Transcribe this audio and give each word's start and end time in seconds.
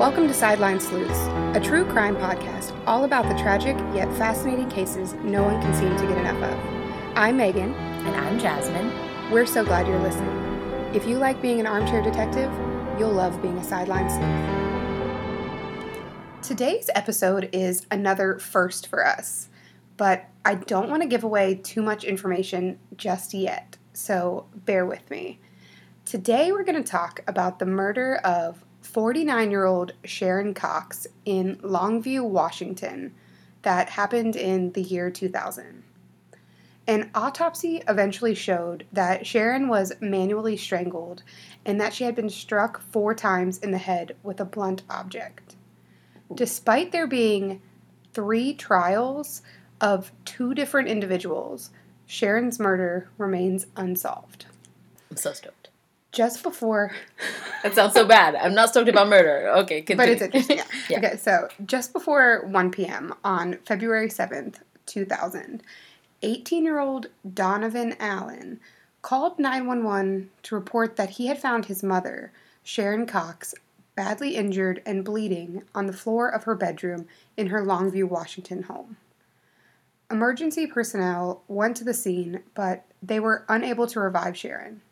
Welcome 0.00 0.28
to 0.28 0.32
Sideline 0.32 0.80
Sleuths, 0.80 1.26
a 1.54 1.60
true 1.62 1.84
crime 1.84 2.16
podcast 2.16 2.74
all 2.86 3.04
about 3.04 3.28
the 3.28 3.34
tragic 3.34 3.76
yet 3.94 4.10
fascinating 4.16 4.70
cases 4.70 5.12
no 5.12 5.42
one 5.42 5.60
can 5.60 5.74
seem 5.74 5.94
to 5.94 6.06
get 6.06 6.16
enough 6.16 6.42
of. 6.42 6.58
I'm 7.14 7.36
Megan. 7.36 7.74
And 7.74 8.16
I'm 8.16 8.38
Jasmine. 8.38 8.90
We're 9.30 9.44
so 9.44 9.62
glad 9.62 9.86
you're 9.86 9.98
listening. 9.98 10.34
If 10.94 11.06
you 11.06 11.18
like 11.18 11.42
being 11.42 11.60
an 11.60 11.66
armchair 11.66 12.00
detective, 12.00 12.50
you'll 12.98 13.12
love 13.12 13.42
being 13.42 13.58
a 13.58 13.62
sideline 13.62 14.08
sleuth. 14.08 14.24
Today's 16.40 16.88
episode 16.94 17.50
is 17.52 17.86
another 17.90 18.38
first 18.38 18.86
for 18.86 19.06
us, 19.06 19.50
but 19.98 20.30
I 20.46 20.54
don't 20.54 20.88
want 20.88 21.02
to 21.02 21.08
give 21.10 21.24
away 21.24 21.56
too 21.56 21.82
much 21.82 22.04
information 22.04 22.78
just 22.96 23.34
yet, 23.34 23.76
so 23.92 24.46
bear 24.54 24.86
with 24.86 25.10
me. 25.10 25.40
Today 26.06 26.52
we're 26.52 26.64
going 26.64 26.82
to 26.82 26.90
talk 26.90 27.20
about 27.26 27.58
the 27.58 27.66
murder 27.66 28.16
of 28.24 28.64
49 28.92 29.50
year 29.52 29.66
old 29.66 29.92
Sharon 30.04 30.52
Cox 30.52 31.06
in 31.24 31.56
Longview, 31.58 32.28
Washington, 32.28 33.14
that 33.62 33.90
happened 33.90 34.34
in 34.34 34.72
the 34.72 34.82
year 34.82 35.10
2000. 35.10 35.84
An 36.88 37.10
autopsy 37.14 37.82
eventually 37.86 38.34
showed 38.34 38.84
that 38.92 39.26
Sharon 39.26 39.68
was 39.68 39.92
manually 40.00 40.56
strangled 40.56 41.22
and 41.64 41.80
that 41.80 41.94
she 41.94 42.02
had 42.02 42.16
been 42.16 42.30
struck 42.30 42.80
four 42.80 43.14
times 43.14 43.58
in 43.58 43.70
the 43.70 43.78
head 43.78 44.16
with 44.24 44.40
a 44.40 44.44
blunt 44.44 44.82
object. 44.90 45.54
Despite 46.34 46.90
there 46.90 47.06
being 47.06 47.62
three 48.12 48.54
trials 48.54 49.42
of 49.80 50.10
two 50.24 50.52
different 50.52 50.88
individuals, 50.88 51.70
Sharon's 52.06 52.58
murder 52.58 53.08
remains 53.18 53.68
unsolved. 53.76 54.46
I'm 55.10 55.16
so 55.16 55.32
stoked. 55.32 55.68
Just 56.10 56.42
before 56.42 56.92
That 57.62 57.74
sounds 57.74 57.94
so 57.94 58.04
bad. 58.04 58.34
I'm 58.34 58.54
not 58.54 58.70
stoked 58.70 58.88
about 58.88 59.08
murder. 59.08 59.48
Okay, 59.58 59.82
continue. 59.82 59.96
But 59.96 60.08
it's 60.08 60.22
interesting. 60.22 60.58
Yeah. 60.58 60.64
Yeah. 60.88 60.98
Okay, 60.98 61.16
so 61.16 61.48
just 61.66 61.92
before 61.92 62.46
1 62.46 62.70
p.m. 62.70 63.14
on 63.24 63.58
February 63.66 64.08
7th, 64.08 64.56
2000, 64.86 65.62
18 66.22 66.64
year 66.64 66.78
old 66.78 67.06
Donovan 67.32 67.96
Allen 68.00 68.60
called 69.02 69.38
911 69.38 70.30
to 70.42 70.54
report 70.54 70.96
that 70.96 71.10
he 71.10 71.26
had 71.26 71.40
found 71.40 71.66
his 71.66 71.82
mother, 71.82 72.32
Sharon 72.62 73.06
Cox, 73.06 73.54
badly 73.94 74.36
injured 74.36 74.82
and 74.86 75.04
bleeding 75.04 75.62
on 75.74 75.86
the 75.86 75.92
floor 75.92 76.28
of 76.28 76.44
her 76.44 76.54
bedroom 76.54 77.06
in 77.36 77.48
her 77.48 77.64
Longview, 77.64 78.04
Washington 78.04 78.64
home. 78.64 78.96
Emergency 80.10 80.66
personnel 80.66 81.42
went 81.48 81.76
to 81.76 81.84
the 81.84 81.94
scene, 81.94 82.40
but 82.54 82.84
they 83.02 83.20
were 83.20 83.44
unable 83.48 83.86
to 83.86 84.00
revive 84.00 84.36
Sharon. 84.36 84.82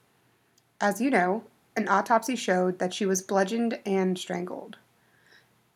As 0.80 1.00
you 1.00 1.10
know, 1.10 1.42
an 1.78 1.88
autopsy 1.88 2.34
showed 2.34 2.80
that 2.80 2.92
she 2.92 3.06
was 3.06 3.22
bludgeoned 3.22 3.78
and 3.86 4.18
strangled. 4.18 4.76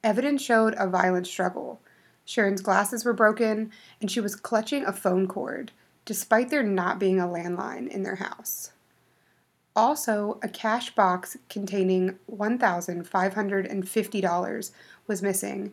Evidence 0.02 0.42
showed 0.42 0.74
a 0.76 0.88
violent 0.88 1.28
struggle. 1.28 1.80
Sharon's 2.24 2.60
glasses 2.60 3.04
were 3.04 3.12
broken, 3.12 3.70
and 4.00 4.10
she 4.10 4.18
was 4.18 4.34
clutching 4.34 4.84
a 4.84 4.92
phone 4.92 5.28
cord, 5.28 5.70
despite 6.04 6.50
there 6.50 6.64
not 6.64 6.98
being 6.98 7.20
a 7.20 7.28
landline 7.28 7.86
in 7.86 8.02
their 8.02 8.16
house. 8.16 8.72
Also, 9.76 10.40
a 10.42 10.48
cash 10.48 10.92
box 10.94 11.36
containing 11.48 12.18
$1,550 12.30 14.70
was 15.06 15.22
missing, 15.22 15.72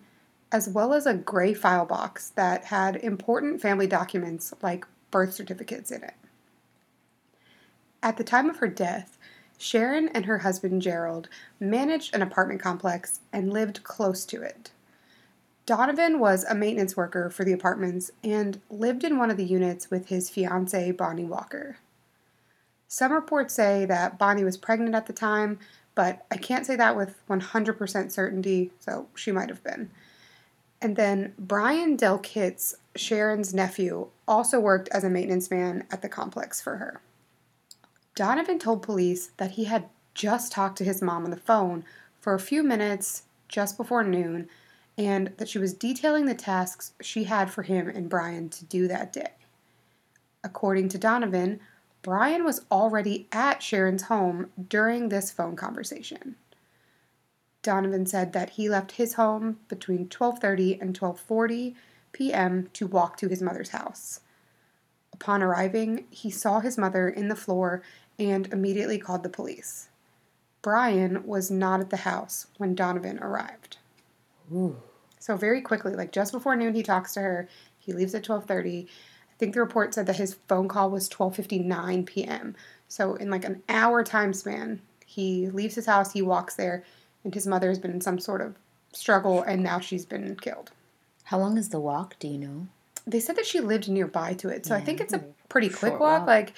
as 0.52 0.70
well 0.70 0.94
as 0.94 1.08
a 1.08 1.16
gray 1.16 1.56
file 1.56 1.88
box 1.88 2.30
that 2.30 2.66
had 2.66 2.98
important 2.98 3.62
family 3.62 3.88
documents 3.88 4.54
like 4.62 4.86
birth 5.10 5.34
certificates 5.34 5.90
in 5.90 6.04
it. 6.04 6.14
At 8.04 8.18
the 8.18 8.24
time 8.24 8.48
of 8.48 8.58
her 8.58 8.68
death, 8.68 9.16
Sharon 9.62 10.08
and 10.10 10.26
her 10.26 10.40
husband 10.40 10.82
Gerald 10.82 11.28
managed 11.60 12.16
an 12.16 12.22
apartment 12.22 12.62
complex 12.62 13.20
and 13.34 13.52
lived 13.52 13.84
close 13.84 14.24
to 14.26 14.42
it. 14.42 14.72
Donovan 15.66 16.18
was 16.18 16.46
a 16.46 16.56
maintenance 16.56 16.96
worker 16.96 17.30
for 17.30 17.44
the 17.44 17.52
apartments 17.52 18.10
and 18.24 18.62
lived 18.70 19.04
in 19.04 19.18
one 19.18 19.30
of 19.30 19.36
the 19.36 19.46
units 19.46 19.92
with 19.92 20.08
his 20.08 20.30
fiancee 20.30 20.92
Bonnie 20.92 21.26
Walker. 21.26 21.78
Some 22.88 23.12
reports 23.12 23.54
say 23.54 23.86
that 23.86 24.18
Bonnie 24.18 24.46
was 24.46 24.58
pregnant 24.58 24.96
at 24.96 25.08
the 25.08 25.14
time, 25.14 25.60
but 25.94 26.26
I 26.32 26.38
can't 26.38 26.66
say 26.66 26.78
that 26.78 26.96
with 26.96 27.22
100% 27.30 28.12
certainty, 28.12 28.72
so 28.80 29.08
she 29.14 29.34
might 29.34 29.50
have 29.50 29.64
been. 29.64 29.92
And 30.82 30.96
then 30.96 31.34
Brian 31.38 31.98
Del 31.98 32.18
Kitts, 32.18 32.76
Sharon's 32.96 33.54
nephew, 33.54 34.08
also 34.26 34.58
worked 34.60 34.88
as 34.94 35.04
a 35.04 35.10
maintenance 35.10 35.52
man 35.52 35.84
at 35.92 36.02
the 36.02 36.08
complex 36.08 36.62
for 36.62 36.78
her. 36.78 37.02
Donovan 38.20 38.60
told 38.60 38.82
police 38.82 39.32
that 39.38 39.52
he 39.52 39.64
had 39.64 39.88
just 40.14 40.52
talked 40.52 40.78
to 40.80 40.84
his 40.84 41.02
mom 41.02 41.24
on 41.24 41.32
the 41.32 41.38
phone 41.38 41.86
for 42.20 42.34
a 42.34 42.40
few 42.40 42.64
minutes 42.64 43.24
just 43.48 43.78
before 43.78 44.04
noon 44.04 44.50
and 44.98 45.32
that 45.38 45.48
she 45.48 45.58
was 45.58 45.74
detailing 45.74 46.26
the 46.26 46.36
tasks 46.36 46.92
she 47.00 47.24
had 47.24 47.50
for 47.50 47.64
him 47.64 47.88
and 47.88 48.10
Brian 48.10 48.50
to 48.50 48.66
do 48.66 48.90
that 48.90 49.14
day. 49.14 49.32
According 50.44 50.90
to 50.90 50.98
Donovan, 50.98 51.62
Brian 52.02 52.44
was 52.44 52.66
already 52.70 53.30
at 53.32 53.64
Sharon's 53.64 54.04
home 54.04 54.52
during 54.68 55.08
this 55.08 55.32
phone 55.32 55.56
conversation. 55.56 56.36
Donovan 57.62 58.06
said 58.06 58.34
that 58.34 58.50
he 58.50 58.68
left 58.68 58.92
his 58.92 59.14
home 59.14 59.60
between 59.70 60.10
12:30 60.10 60.82
and 60.82 61.00
12:40 61.00 61.74
p.m. 62.12 62.68
to 62.74 62.86
walk 62.86 63.16
to 63.16 63.30
his 63.30 63.42
mother's 63.42 63.70
house. 63.70 64.20
Upon 65.14 65.42
arriving, 65.42 66.06
he 66.10 66.30
saw 66.30 66.60
his 66.60 66.78
mother 66.78 67.08
in 67.08 67.30
the 67.30 67.36
floor 67.36 67.82
and 68.20 68.52
immediately 68.52 68.98
called 68.98 69.24
the 69.24 69.30
police. 69.30 69.90
Brian 70.62 71.26
was 71.26 71.50
not 71.50 71.80
at 71.80 71.90
the 71.90 71.98
house 71.98 72.48
when 72.58 72.76
Donovan 72.76 73.20
arrived. 73.20 73.78
Ooh. 74.54 74.76
So 75.20 75.38
very 75.38 75.62
quickly, 75.62 75.96
like 75.96 76.12
just 76.12 76.32
before 76.32 76.56
noon, 76.56 76.74
he 76.74 76.84
talks 76.84 77.14
to 77.14 77.22
her. 77.22 77.48
He 77.80 77.94
leaves 77.94 78.14
at 78.14 78.24
twelve 78.24 78.46
thirty. 78.46 78.88
I 79.32 79.36
think 79.38 79.54
the 79.54 79.62
report 79.62 79.94
said 79.94 80.06
that 80.08 80.18
his 80.18 80.34
phone 80.48 80.68
call 80.68 80.90
was 80.90 81.08
twelve 81.08 81.36
fifty 81.36 81.60
nine 81.60 82.06
p.m. 82.06 82.56
So 82.88 83.16
in 83.16 83.30
like 83.30 83.46
an 83.46 83.64
hour 83.70 84.04
time 84.04 84.34
span, 84.34 84.82
he 85.06 85.48
leaves 85.48 85.76
his 85.76 85.86
house. 85.86 86.14
He 86.14 86.22
walks 86.22 86.56
there, 86.56 86.84
and 87.24 87.34
his 87.34 87.48
mother 87.48 87.70
has 87.70 87.80
been 87.80 87.92
in 87.92 88.02
some 88.02 88.20
sort 88.20 88.42
of 88.42 88.56
struggle, 88.92 89.42
and 89.44 89.64
now 89.64 89.80
she's 89.80 90.06
been 90.06 90.36
killed. 90.36 90.72
How 91.26 91.38
long 91.40 91.58
is 91.58 91.70
the 91.70 91.80
walk? 91.80 92.16
Do 92.20 92.28
you 92.28 92.38
know? 92.38 92.68
They 93.06 93.20
said 93.20 93.36
that 93.38 93.46
she 93.46 93.60
lived 93.60 93.90
nearby 93.90 94.34
to 94.36 94.50
it, 94.50 94.66
so 94.66 94.76
I 94.76 94.82
think 94.82 95.00
it's 95.00 95.14
a 95.14 95.24
pretty 95.48 95.70
quick 95.70 95.94
walk. 95.94 96.22
walk. 96.22 96.28
Like, 96.28 96.54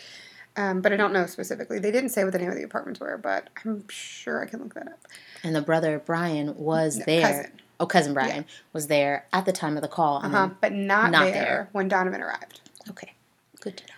um, 0.57 0.81
but 0.81 0.91
I 0.93 0.95
don't 0.97 1.13
know 1.13 1.25
specifically. 1.25 1.79
They 1.79 1.91
didn't 1.91 2.09
say 2.09 2.23
what 2.23 2.33
the 2.33 2.39
name 2.39 2.49
of 2.49 2.55
the 2.55 2.63
apartments 2.63 2.99
were, 2.99 3.17
but 3.17 3.49
I'm 3.65 3.87
sure 3.89 4.41
I 4.43 4.45
can 4.47 4.59
look 4.61 4.73
that 4.73 4.87
up. 4.87 4.99
And 5.43 5.55
the 5.55 5.61
brother 5.61 6.01
Brian 6.05 6.55
was 6.57 6.97
No, 6.97 7.05
there. 7.05 7.21
cousin. 7.21 7.51
Oh, 7.79 7.85
cousin 7.87 8.13
Brian 8.13 8.45
was 8.73 8.87
there 8.87 9.25
at 9.33 9.45
the 9.45 9.51
time 9.51 9.75
of 9.75 9.81
the 9.81 9.87
call. 9.87 10.17
Uh 10.17 10.25
And 10.25 10.33
huh. 10.33 10.49
But 10.61 10.73
not, 10.73 11.11
not 11.11 11.23
there, 11.25 11.33
there. 11.33 11.69
when 11.71 11.87
Donovan 11.87 12.21
arrived. 12.21 12.61
okay, 12.89 13.13
good 13.59 13.77
to 13.77 13.85
know. 13.85 13.93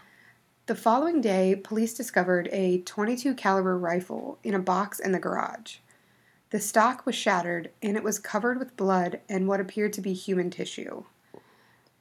The 0.67 0.75
following 0.75 1.19
day, 1.19 1.55
police 1.61 1.93
discovered 1.93 2.47
a 2.53 2.79
22 2.83 3.33
caliber 3.35 3.77
rifle 3.77 4.39
in 4.43 4.53
a 4.53 4.59
box 4.59 4.99
in 4.99 5.11
the 5.11 5.19
garage. 5.19 5.77
The 6.51 6.59
stock 6.61 7.05
was 7.05 7.15
shattered 7.15 7.71
and 7.81 7.97
it 7.97 8.03
was 8.03 8.19
covered 8.19 8.59
with 8.59 8.77
blood 8.77 9.19
and 9.27 9.47
what 9.47 9.59
appeared 9.59 9.91
to 9.93 10.01
be 10.01 10.13
human 10.13 10.49
tissue. 10.49 11.03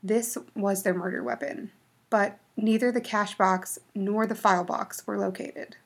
This 0.03 0.37
was 0.55 0.83
their 0.85 0.95
murder 0.95 1.23
weapon, 1.25 1.73
but 2.11 2.39
neither 2.57 2.93
the 2.93 3.01
cash 3.01 3.37
box 3.37 3.79
nor 3.95 4.27
the 4.27 4.35
file 4.35 4.65
box 4.65 5.07
were 5.07 5.19
located. 5.19 5.77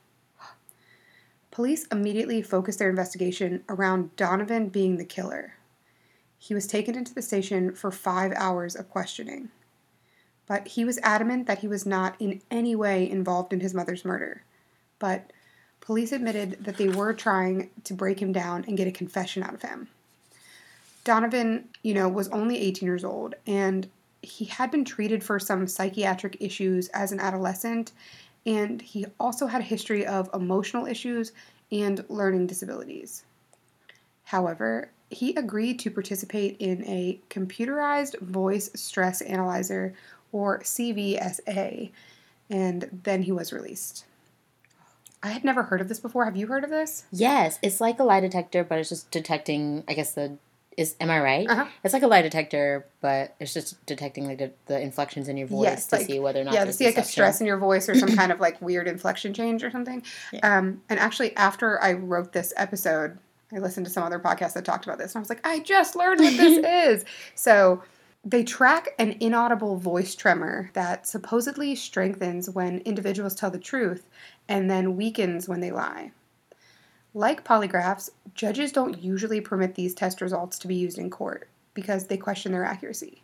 Police 1.50 1.86
immediately 1.86 2.42
focused 2.42 2.78
their 2.78 2.90
investigation 2.90 3.64
around 3.68 4.14
Donovan 4.16 4.68
being 4.68 4.96
the 4.96 5.04
killer. 5.04 5.54
He 6.38 6.54
was 6.54 6.66
taken 6.66 6.94
into 6.94 7.14
the 7.14 7.22
station 7.22 7.74
for 7.74 7.90
five 7.90 8.32
hours 8.36 8.76
of 8.76 8.90
questioning 8.90 9.50
but 10.46 10.68
he 10.68 10.84
was 10.84 10.98
adamant 11.02 11.46
that 11.46 11.58
he 11.58 11.68
was 11.68 11.84
not 11.84 12.14
in 12.18 12.40
any 12.50 12.74
way 12.74 13.08
involved 13.08 13.52
in 13.52 13.60
his 13.60 13.74
mother's 13.74 14.04
murder. 14.04 14.42
But 14.98 15.32
police 15.80 16.12
admitted 16.12 16.64
that 16.64 16.76
they 16.76 16.88
were 16.88 17.12
trying 17.12 17.70
to 17.84 17.94
break 17.94 18.20
him 18.20 18.32
down 18.32 18.64
and 18.66 18.76
get 18.76 18.88
a 18.88 18.92
confession 18.92 19.42
out 19.42 19.54
of 19.54 19.62
him. 19.62 19.88
Donovan, 21.04 21.68
you 21.82 21.94
know, 21.94 22.08
was 22.08 22.28
only 22.28 22.58
18 22.58 22.86
years 22.86 23.04
old 23.04 23.34
and 23.46 23.88
he 24.26 24.44
had 24.46 24.70
been 24.70 24.84
treated 24.84 25.22
for 25.22 25.38
some 25.38 25.66
psychiatric 25.66 26.36
issues 26.40 26.88
as 26.88 27.12
an 27.12 27.20
adolescent 27.20 27.92
and 28.46 28.80
he 28.80 29.04
also 29.18 29.46
had 29.46 29.60
a 29.60 29.64
history 29.64 30.06
of 30.06 30.30
emotional 30.32 30.86
issues 30.86 31.32
and 31.72 32.04
learning 32.08 32.46
disabilities. 32.46 33.24
However, 34.24 34.90
he 35.10 35.34
agreed 35.34 35.78
to 35.80 35.90
participate 35.90 36.56
in 36.58 36.84
a 36.84 37.20
computerized 37.28 38.18
voice 38.20 38.70
stress 38.74 39.20
analyzer 39.20 39.94
or 40.32 40.60
CVSA, 40.60 41.90
and 42.48 43.00
then 43.04 43.22
he 43.22 43.32
was 43.32 43.52
released. 43.52 44.04
I 45.22 45.28
had 45.28 45.44
never 45.44 45.64
heard 45.64 45.80
of 45.80 45.88
this 45.88 45.98
before. 45.98 46.24
Have 46.24 46.36
you 46.36 46.46
heard 46.46 46.62
of 46.62 46.70
this? 46.70 47.04
Yes, 47.10 47.58
it's 47.62 47.80
like 47.80 47.98
a 47.98 48.04
lie 48.04 48.20
detector, 48.20 48.62
but 48.62 48.78
it's 48.78 48.90
just 48.90 49.10
detecting. 49.10 49.82
I 49.88 49.94
guess 49.94 50.12
the 50.12 50.38
is. 50.76 50.94
Am 51.00 51.10
I 51.10 51.20
right? 51.20 51.48
Uh-huh. 51.48 51.66
It's 51.84 51.94
like 51.94 52.02
a 52.02 52.06
lie 52.06 52.22
detector, 52.22 52.86
but 53.00 53.34
it's 53.40 53.54
just 53.54 53.84
detecting 53.86 54.26
like 54.26 54.38
the, 54.38 54.52
the 54.66 54.80
inflections 54.80 55.28
in 55.28 55.36
your 55.36 55.46
voice 55.48 55.64
Yes, 55.64 55.86
to 55.88 55.96
like- 55.96 56.06
see 56.06 56.18
whether 56.18 56.40
or 56.40 56.44
not. 56.44 56.54
yeah, 56.54 56.64
to 56.64 56.72
see 56.72 56.86
like 56.86 56.98
a 56.98 57.02
stress 57.04 57.40
in 57.40 57.46
your 57.46 57.58
voice 57.58 57.88
or 57.88 57.94
some 57.94 58.14
kind 58.14 58.30
of 58.32 58.40
like 58.46 58.60
weird 58.60 58.86
inflection 58.88 59.32
change 59.34 59.62
or 59.64 59.70
something. 59.70 60.02
Yeah. 60.32 60.58
Um, 60.58 60.82
and 60.88 60.98
actually, 60.98 61.34
after 61.36 61.82
I 61.82 61.94
wrote 61.94 62.32
this 62.32 62.52
episode, 62.56 63.18
I 63.54 63.58
listened 63.58 63.86
to 63.86 63.92
some 63.92 64.02
other 64.02 64.18
podcast 64.18 64.54
that 64.54 64.64
talked 64.64 64.84
about 64.86 64.98
this, 64.98 65.14
and 65.14 65.20
I 65.20 65.22
was 65.22 65.28
like, 65.30 65.46
I 65.46 65.60
just 65.60 65.94
learned 65.96 66.20
what 66.20 66.36
this 66.36 66.64
is. 66.98 67.04
So 67.34 67.82
they 68.24 68.42
track 68.42 68.88
an 68.98 69.16
inaudible 69.20 69.76
voice 69.76 70.16
tremor 70.16 70.68
that 70.72 71.06
supposedly 71.06 71.76
strengthens 71.76 72.50
when 72.50 72.78
individuals 72.80 73.36
tell 73.36 73.52
the 73.52 73.58
truth 73.60 74.08
and 74.48 74.68
then 74.68 74.96
weakens 74.96 75.48
when 75.48 75.60
they 75.60 75.70
lie. 75.70 76.10
Like 77.14 77.44
polygraphs, 77.44 78.10
judges 78.36 78.72
don't 78.72 79.02
usually 79.02 79.40
permit 79.40 79.74
these 79.74 79.94
test 79.94 80.20
results 80.20 80.58
to 80.58 80.68
be 80.68 80.74
used 80.74 80.98
in 80.98 81.10
court 81.10 81.48
because 81.74 82.06
they 82.06 82.16
question 82.16 82.52
their 82.52 82.64
accuracy. 82.64 83.22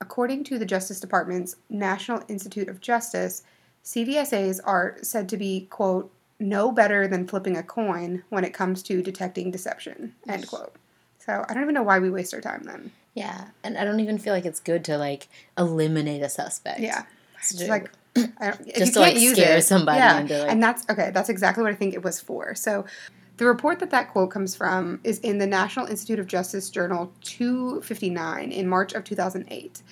According 0.00 0.44
to 0.44 0.58
the 0.58 0.66
Justice 0.66 1.00
Department's 1.00 1.56
National 1.70 2.22
Institute 2.28 2.68
of 2.68 2.80
Justice, 2.80 3.42
CVSAs 3.84 4.60
are 4.64 4.96
said 5.02 5.28
to 5.28 5.36
be, 5.36 5.66
quote, 5.70 6.12
no 6.40 6.72
better 6.72 7.06
than 7.06 7.26
flipping 7.26 7.56
a 7.56 7.62
coin 7.62 8.24
when 8.28 8.44
it 8.44 8.52
comes 8.52 8.82
to 8.84 9.02
detecting 9.02 9.50
deception, 9.50 10.14
end 10.28 10.46
quote. 10.48 10.74
So 11.18 11.44
I 11.48 11.54
don't 11.54 11.62
even 11.62 11.74
know 11.74 11.82
why 11.82 12.00
we 12.00 12.10
waste 12.10 12.34
our 12.34 12.40
time 12.40 12.64
then. 12.64 12.90
Yeah, 13.14 13.46
and 13.62 13.78
I 13.78 13.84
don't 13.84 14.00
even 14.00 14.18
feel 14.18 14.34
like 14.34 14.44
it's 14.44 14.60
good 14.60 14.84
to 14.86 14.98
like 14.98 15.28
eliminate 15.56 16.22
a 16.22 16.28
suspect. 16.28 16.80
Yeah. 16.80 17.04
Just 17.40 17.68
like 17.68 17.90
Just 18.16 18.36
you 18.76 18.92
to, 18.92 19.00
like, 19.00 19.16
scare 19.16 19.58
it, 19.58 19.62
somebody 19.62 19.98
yeah. 19.98 20.20
into, 20.20 20.38
like- 20.38 20.50
and 20.50 20.62
that's 20.62 20.84
okay. 20.90 21.10
That's 21.12 21.28
exactly 21.28 21.62
what 21.62 21.72
I 21.72 21.76
think 21.76 21.94
it 21.94 22.02
was 22.02 22.20
for. 22.20 22.54
So, 22.54 22.84
the 23.36 23.46
report 23.46 23.80
that 23.80 23.90
that 23.90 24.10
quote 24.12 24.30
comes 24.30 24.54
from 24.54 25.00
is 25.02 25.18
in 25.20 25.38
the 25.38 25.46
National 25.46 25.86
Institute 25.86 26.18
of 26.18 26.26
Justice 26.26 26.70
Journal 26.70 27.12
259 27.22 28.52
in 28.52 28.68
March 28.68 28.92
of 28.92 29.04
2008. 29.04 29.82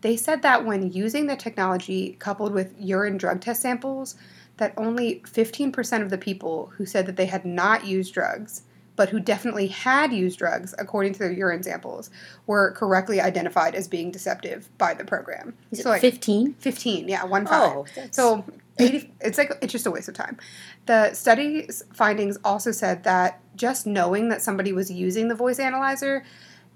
They 0.00 0.16
said 0.16 0.42
that 0.42 0.64
when 0.64 0.90
using 0.90 1.26
the 1.26 1.36
technology 1.36 2.16
coupled 2.18 2.52
with 2.52 2.74
urine 2.78 3.18
drug 3.18 3.40
test 3.40 3.62
samples, 3.62 4.16
that 4.56 4.72
only 4.76 5.20
15% 5.26 6.02
of 6.02 6.10
the 6.10 6.18
people 6.18 6.72
who 6.76 6.86
said 6.86 7.06
that 7.06 7.16
they 7.16 7.26
had 7.26 7.44
not 7.44 7.84
used 7.86 8.12
drugs, 8.14 8.62
but 8.96 9.08
who 9.10 9.20
definitely 9.20 9.68
had 9.68 10.12
used 10.12 10.38
drugs 10.38 10.74
according 10.78 11.12
to 11.12 11.18
their 11.18 11.32
urine 11.32 11.62
samples, 11.62 12.10
were 12.46 12.72
correctly 12.72 13.20
identified 13.20 13.74
as 13.74 13.88
being 13.88 14.10
deceptive 14.10 14.68
by 14.78 14.92
the 14.94 15.04
program. 15.04 15.54
is 15.70 15.80
it 15.80 15.82
So, 15.84 15.90
like, 15.90 16.00
fifteen? 16.00 16.54
15, 16.54 17.08
yeah, 17.08 17.24
one 17.24 17.46
five. 17.46 17.72
Oh, 17.76 17.86
that's- 17.94 18.16
so 18.16 18.44
80, 18.80 19.12
it's 19.20 19.38
like 19.38 19.52
it's 19.62 19.72
just 19.72 19.86
a 19.86 19.90
waste 19.90 20.08
of 20.08 20.14
time. 20.14 20.38
The 20.86 21.12
study's 21.14 21.82
findings 21.92 22.38
also 22.44 22.72
said 22.72 23.04
that 23.04 23.40
just 23.56 23.86
knowing 23.86 24.28
that 24.30 24.42
somebody 24.42 24.72
was 24.72 24.90
using 24.90 25.28
the 25.28 25.34
voice 25.34 25.58
analyzer 25.58 26.24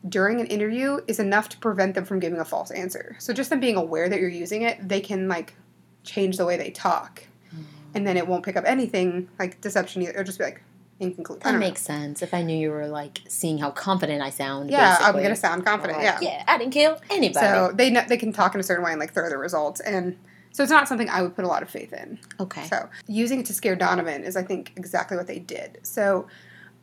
during 0.09 0.41
an 0.41 0.47
interview 0.47 1.01
is 1.07 1.19
enough 1.19 1.49
to 1.49 1.59
prevent 1.59 1.95
them 1.95 2.05
from 2.05 2.21
giving 2.21 2.39
a 2.39 2.45
false 2.45 2.71
answer. 2.71 3.17
So 3.19 3.33
just 3.33 3.51
them 3.51 3.61
being 3.61 3.77
aware 3.77 4.09
that 4.09 4.21
you're 4.21 4.29
using 4.29 4.63
it, 4.63 4.87
they 4.87 5.01
can 5.01 5.29
like 5.29 5.55
change 6.03 6.37
the 6.37 6.45
way 6.45 6.57
they 6.57 6.71
talk, 6.71 7.23
mm. 7.55 7.65
and 7.95 8.07
then 8.07 8.17
it 8.17 8.27
won't 8.27 8.45
pick 8.45 8.57
up 8.57 8.65
anything 8.67 9.29
like 9.39 9.61
deception. 9.61 10.03
Either. 10.03 10.13
It'll 10.13 10.25
just 10.25 10.39
be 10.39 10.45
like 10.45 10.63
inconclusive. 11.01 11.43
That 11.43 11.53
don't 11.53 11.61
know. 11.61 11.67
makes 11.67 11.83
sense. 11.83 12.23
If 12.23 12.35
I 12.35 12.43
knew 12.43 12.57
you 12.57 12.71
were 12.71 12.87
like 12.87 13.21
seeing 13.29 13.59
how 13.59 13.71
confident 13.71 14.23
I 14.23 14.31
sound. 14.31 14.71
Yeah, 14.71 14.99
I'm 15.01 15.15
gonna 15.15 15.37
sound 15.37 15.65
confident. 15.65 15.99
Like, 15.99 16.21
yeah. 16.21 16.37
yeah, 16.39 16.45
I 16.47 16.59
didn't 16.59 16.73
kill 16.73 17.01
anybody. 17.11 17.47
So 17.47 17.73
they 17.75 17.91
know, 17.91 18.03
they 18.07 18.17
can 18.17 18.33
talk 18.33 18.55
in 18.55 18.61
a 18.61 18.65
certain 18.65 18.85
way 18.85 18.93
and 18.93 19.01
like 19.01 19.15
throw 19.15 19.29
the 19.29 19.39
results, 19.39 19.81
and 19.81 20.19
so 20.55 20.63
it's 20.63 20.71
not 20.71 20.87
something 20.87 21.11
I 21.11 21.21
would 21.21 21.35
put 21.35 21.45
a 21.45 21.49
lot 21.49 21.65
of 21.65 21.69
faith 21.69 21.93
in. 21.93 22.17
okay. 22.39 22.65
So, 22.69 22.89
using 23.09 23.41
it 23.41 23.47
to 23.47 23.53
scare 23.53 23.75
Donovan 23.75 24.23
is, 24.23 24.37
I 24.37 24.45
think, 24.45 24.73
exactly 24.77 25.17
what 25.17 25.27
they 25.27 25.41
did. 25.41 25.81
So, 25.83 26.29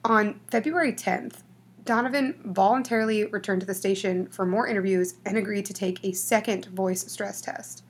on 0.04 0.42
February 0.52 0.92
10th, 0.92 1.44
Donovan 1.86 2.38
voluntarily 2.44 3.24
returned 3.28 3.62
to 3.62 3.66
the 3.66 3.74
station 3.74 4.28
for 4.28 4.46
more 4.46 4.68
interviews 4.68 5.16
and 5.26 5.38
agreed 5.38 5.66
to 5.68 5.74
take 5.74 6.04
a 6.04 6.12
second 6.12 6.66
voice 6.66 7.10
stress 7.10 7.40
test. 7.40 7.86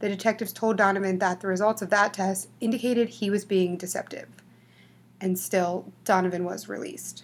The 0.00 0.08
detectives 0.08 0.52
told 0.52 0.78
Donovan 0.78 1.20
that 1.20 1.40
the 1.40 1.46
results 1.46 1.80
of 1.80 1.90
that 1.90 2.12
test 2.12 2.48
indicated 2.60 3.08
he 3.08 3.30
was 3.30 3.44
being 3.44 3.76
deceptive. 3.76 4.26
And 5.20 5.38
still, 5.38 5.92
Donovan 6.02 6.44
was 6.44 6.68
released. 6.68 7.22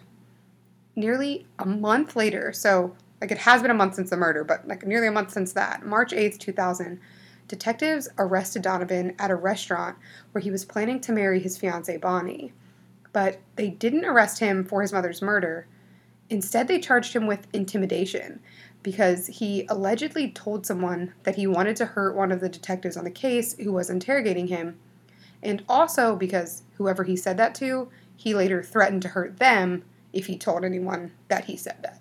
Nearly 0.94 1.44
a 1.58 1.66
month 1.66 2.14
later, 2.14 2.52
so 2.52 2.94
like 3.20 3.32
it 3.32 3.38
has 3.38 3.62
been 3.62 3.72
a 3.72 3.74
month 3.74 3.96
since 3.96 4.10
the 4.10 4.16
murder, 4.16 4.44
but 4.44 4.68
like 4.68 4.86
nearly 4.86 5.08
a 5.08 5.12
month 5.12 5.32
since 5.32 5.52
that, 5.54 5.84
March 5.84 6.12
8th, 6.12 6.38
2000, 6.38 7.00
detectives 7.50 8.08
arrested 8.16 8.62
Donovan 8.62 9.14
at 9.18 9.30
a 9.30 9.34
restaurant 9.34 9.98
where 10.30 10.40
he 10.40 10.52
was 10.52 10.64
planning 10.64 11.00
to 11.00 11.12
marry 11.12 11.40
his 11.40 11.58
fiancee 11.58 11.96
Bonnie. 11.96 12.52
But 13.12 13.40
they 13.56 13.68
didn't 13.68 14.04
arrest 14.04 14.38
him 14.38 14.64
for 14.64 14.80
his 14.80 14.92
mother's 14.92 15.20
murder. 15.20 15.66
Instead, 16.30 16.68
they 16.68 16.78
charged 16.78 17.12
him 17.12 17.26
with 17.26 17.48
intimidation 17.52 18.40
because 18.84 19.26
he 19.26 19.66
allegedly 19.68 20.30
told 20.30 20.64
someone 20.64 21.12
that 21.24 21.34
he 21.34 21.46
wanted 21.46 21.74
to 21.76 21.86
hurt 21.86 22.14
one 22.14 22.30
of 22.30 22.40
the 22.40 22.48
detectives 22.48 22.96
on 22.96 23.02
the 23.02 23.10
case 23.10 23.56
who 23.58 23.72
was 23.72 23.90
interrogating 23.90 24.46
him, 24.46 24.78
and 25.42 25.64
also 25.68 26.14
because 26.14 26.62
whoever 26.74 27.02
he 27.02 27.16
said 27.16 27.36
that 27.36 27.54
to, 27.56 27.90
he 28.14 28.32
later 28.32 28.62
threatened 28.62 29.02
to 29.02 29.08
hurt 29.08 29.38
them 29.38 29.82
if 30.12 30.26
he 30.26 30.38
told 30.38 30.64
anyone 30.64 31.10
that 31.26 31.46
he 31.46 31.56
said 31.56 31.78
that. 31.82 32.00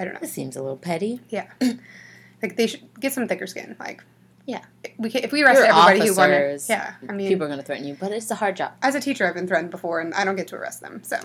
I 0.00 0.04
don't 0.04 0.14
know. 0.14 0.20
This 0.20 0.32
seems 0.32 0.56
a 0.56 0.62
little 0.62 0.78
petty. 0.78 1.20
Yeah. 1.28 1.52
like 2.42 2.56
they 2.56 2.66
should 2.66 2.88
get 3.00 3.12
some 3.12 3.26
thicker 3.28 3.46
skin. 3.46 3.76
Like 3.78 4.02
Yeah. 4.46 4.62
we 4.98 5.10
can, 5.10 5.24
if 5.24 5.32
we 5.32 5.42
arrest 5.42 5.58
You're 5.58 5.66
everybody 5.66 6.08
who 6.08 6.14
wanted, 6.16 6.62
yeah. 6.68 6.94
I 7.08 7.12
mean, 7.12 7.28
People 7.28 7.46
are 7.46 7.48
gonna 7.50 7.62
threaten 7.62 7.86
you, 7.86 7.96
but 7.98 8.12
it's 8.12 8.30
a 8.30 8.34
hard 8.36 8.56
job. 8.56 8.72
as 8.82 8.94
a 8.94 9.00
teacher, 9.00 9.26
I've 9.26 9.34
been 9.34 9.46
threatened 9.46 9.70
before, 9.70 10.00
and 10.00 10.14
I 10.14 10.24
don't 10.24 10.36
get 10.36 10.48
to 10.48 10.56
arrest 10.56 10.80
them. 10.80 11.02
So, 11.04 11.18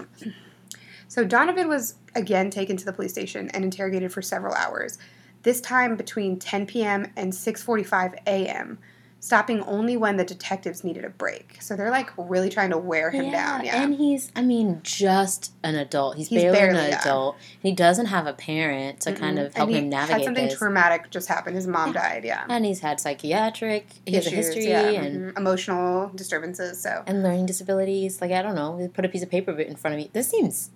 so 1.07 1.23
Donovan 1.23 1.67
was 1.69 1.95
again 2.15 2.49
taken 2.49 2.77
to 2.77 2.85
the 2.85 2.93
police 2.93 3.11
station 3.11 3.49
and 3.49 3.63
interrogated 3.63 4.11
for 4.11 4.21
several 4.21 4.53
hours. 4.55 4.97
This 5.43 5.59
time 5.61 5.95
between 5.97 6.39
10 6.39 6.65
p.m. 6.67 7.11
and 7.17 7.33
6:45 7.33 8.15
a.m., 8.27 8.79
stopping 9.23 9.61
only 9.61 9.95
when 9.95 10.17
the 10.17 10.25
detectives 10.25 10.83
needed 10.83 11.05
a 11.05 11.09
break. 11.09 11.55
So 11.61 11.77
they're 11.77 11.89
like 11.89 12.09
really 12.17 12.49
trying 12.49 12.71
to 12.71 12.77
wear 12.77 13.09
him 13.09 13.31
down. 13.31 13.63
Yeah. 13.63 13.81
and 13.81 13.95
he's, 13.95 14.29
I 14.35 14.41
mean, 14.41 14.81
just 14.83 15.53
an 15.63 15.75
adult. 15.75 16.17
He's, 16.17 16.27
He's 16.27 16.41
barely, 16.41 16.57
barely, 16.57 16.79
an 16.79 16.89
yeah. 16.89 16.99
adult. 16.99 17.37
He 17.61 17.71
doesn't 17.71 18.07
have 18.07 18.27
a 18.27 18.33
parent 18.33 18.99
to 19.01 19.13
kind 19.13 19.37
Mm-mm. 19.37 19.45
of 19.45 19.53
help 19.53 19.69
him 19.69 19.87
navigate 19.87 20.17
Had 20.17 20.25
something 20.25 20.47
this. 20.49 20.57
traumatic 20.57 21.09
just 21.09 21.29
happen. 21.29 21.53
His 21.55 21.67
mom 21.67 21.93
Yeah. 21.93 22.01
died. 22.01 22.25
Yeah. 22.25 22.45
and 22.49 22.65
he's 22.65 22.81
had 22.81 22.99
psychiatric, 22.99 23.87
he 24.05 24.13
has 24.15 24.27
a 24.27 24.29
history, 24.29 24.67
yeah, 24.67 24.89
and 24.89 25.31
mhm, 25.33 25.37
emotional 25.37 26.11
disturbances. 26.13 26.81
So 26.81 27.03
and 27.07 27.23
learning 27.23 27.45
disabilities. 27.45 28.19
Like 28.19 28.31
I 28.33 28.41
don't 28.41 28.55
know, 28.55 28.77
they 28.77 28.89
put 28.89 29.05
a 29.05 29.07
piece 29.09 29.23
of 29.23 29.29
paper 29.29 29.57
in 29.57 29.77
front 29.77 29.93
of 29.93 29.99
me. 29.99 30.09
This 30.11 30.27
seems 30.27 30.69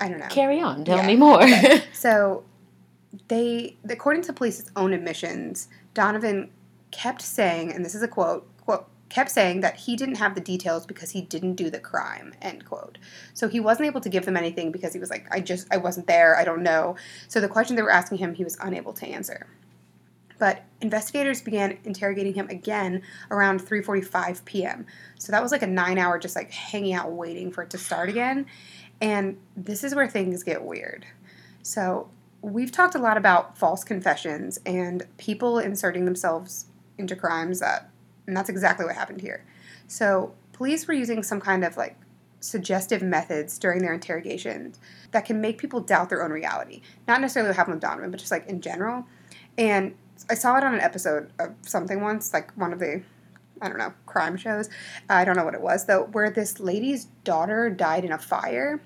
I 0.00 0.08
don't 0.08 0.18
know. 0.18 0.28
carry 0.28 0.60
on. 0.62 0.84
Tell 0.86 0.96
Yeah. 0.96 1.06
me 1.06 1.16
more. 1.16 1.42
So, 1.92 2.44
they, 3.28 3.76
according 3.88 4.22
to 4.24 4.32
police's 4.32 4.70
own 4.76 4.92
admissions, 4.92 5.68
Donovan 5.94 6.50
kept 6.90 7.22
saying, 7.22 7.72
and 7.72 7.84
this 7.84 7.94
is 7.94 8.02
a 8.02 8.08
quote, 8.08 8.46
quote, 8.64 8.86
kept 9.08 9.30
saying 9.30 9.60
that 9.60 9.76
he 9.76 9.96
didn't 9.96 10.16
have 10.16 10.34
the 10.34 10.40
details 10.40 10.86
because 10.86 11.10
he 11.10 11.20
didn't 11.20 11.54
do 11.54 11.70
the 11.70 11.78
crime, 11.78 12.34
end 12.42 12.64
quote. 12.64 12.98
So 13.34 13.48
he 13.48 13.60
wasn't 13.60 13.86
able 13.86 14.00
to 14.00 14.08
give 14.08 14.24
them 14.24 14.36
anything 14.36 14.72
because 14.72 14.92
he 14.92 14.98
was 14.98 15.10
like, 15.10 15.26
I 15.30 15.40
just, 15.40 15.68
I 15.72 15.76
wasn't 15.76 16.06
there, 16.06 16.36
I 16.36 16.44
don't 16.44 16.62
know. 16.62 16.96
So 17.28 17.40
the 17.40 17.48
question 17.48 17.76
they 17.76 17.82
were 17.82 17.90
asking 17.90 18.18
him, 18.18 18.34
he 18.34 18.44
was 18.44 18.56
unable 18.60 18.92
to 18.94 19.06
answer. 19.06 19.46
But 20.38 20.64
investigators 20.80 21.40
began 21.40 21.78
interrogating 21.84 22.34
him 22.34 22.48
again 22.48 23.02
around 23.30 23.62
3:45 23.62 24.44
p.m. 24.44 24.86
So 25.18 25.32
that 25.32 25.42
was 25.42 25.50
like 25.50 25.62
a 25.62 25.66
9-hour 25.66 26.18
just 26.18 26.36
like 26.36 26.50
hanging 26.50 26.92
out 26.92 27.12
waiting 27.12 27.50
for 27.50 27.62
it 27.62 27.70
to 27.70 27.78
start 27.78 28.10
again. 28.10 28.46
And 29.00 29.38
this 29.56 29.82
is 29.82 29.94
where 29.94 30.08
things 30.08 30.42
get 30.42 30.62
weird. 30.62 31.06
So, 31.62 32.10
we've 32.42 32.70
talked 32.70 32.94
a 32.94 32.98
lot 32.98 33.16
about 33.16 33.58
false 33.58 33.82
confessions 33.82 34.58
and 34.64 35.04
people 35.18 35.58
inserting 35.58 36.04
themselves 36.04 36.66
into 36.98 37.16
crimes 37.16 37.60
that 37.60 37.90
and 38.26 38.36
that's 38.36 38.48
exactly 38.48 38.84
what 38.84 38.94
happened 38.94 39.20
here. 39.20 39.44
So, 39.86 40.34
police 40.52 40.86
were 40.86 40.94
using 40.94 41.22
some 41.22 41.40
kind 41.40 41.64
of 41.64 41.76
like 41.76 41.96
suggestive 42.40 43.02
methods 43.02 43.58
during 43.58 43.82
their 43.82 43.94
interrogations 43.94 44.78
that 45.12 45.24
can 45.24 45.40
make 45.40 45.58
people 45.58 45.80
doubt 45.80 46.08
their 46.08 46.22
own 46.22 46.30
reality. 46.30 46.82
Not 47.08 47.20
necessarily 47.20 47.50
what 47.50 47.56
happened 47.56 47.76
with 47.76 47.82
Donovan, 47.82 48.10
but 48.10 48.20
just 48.20 48.32
like 48.32 48.46
in 48.46 48.60
general. 48.60 49.06
And 49.56 49.94
I 50.28 50.34
saw 50.34 50.56
it 50.56 50.64
on 50.64 50.74
an 50.74 50.80
episode 50.80 51.30
of 51.38 51.54
something 51.62 52.00
once, 52.00 52.32
like 52.32 52.52
one 52.56 52.72
of 52.72 52.78
the 52.78 53.02
I 53.60 53.68
don't 53.68 53.78
know, 53.78 53.94
crime 54.04 54.36
shows. 54.36 54.68
I 55.08 55.24
don't 55.24 55.34
know 55.34 55.44
what 55.44 55.54
it 55.54 55.62
was 55.62 55.86
though, 55.86 56.04
where 56.12 56.30
this 56.30 56.60
lady's 56.60 57.06
daughter 57.24 57.70
died 57.70 58.04
in 58.04 58.12
a 58.12 58.18
fire 58.18 58.82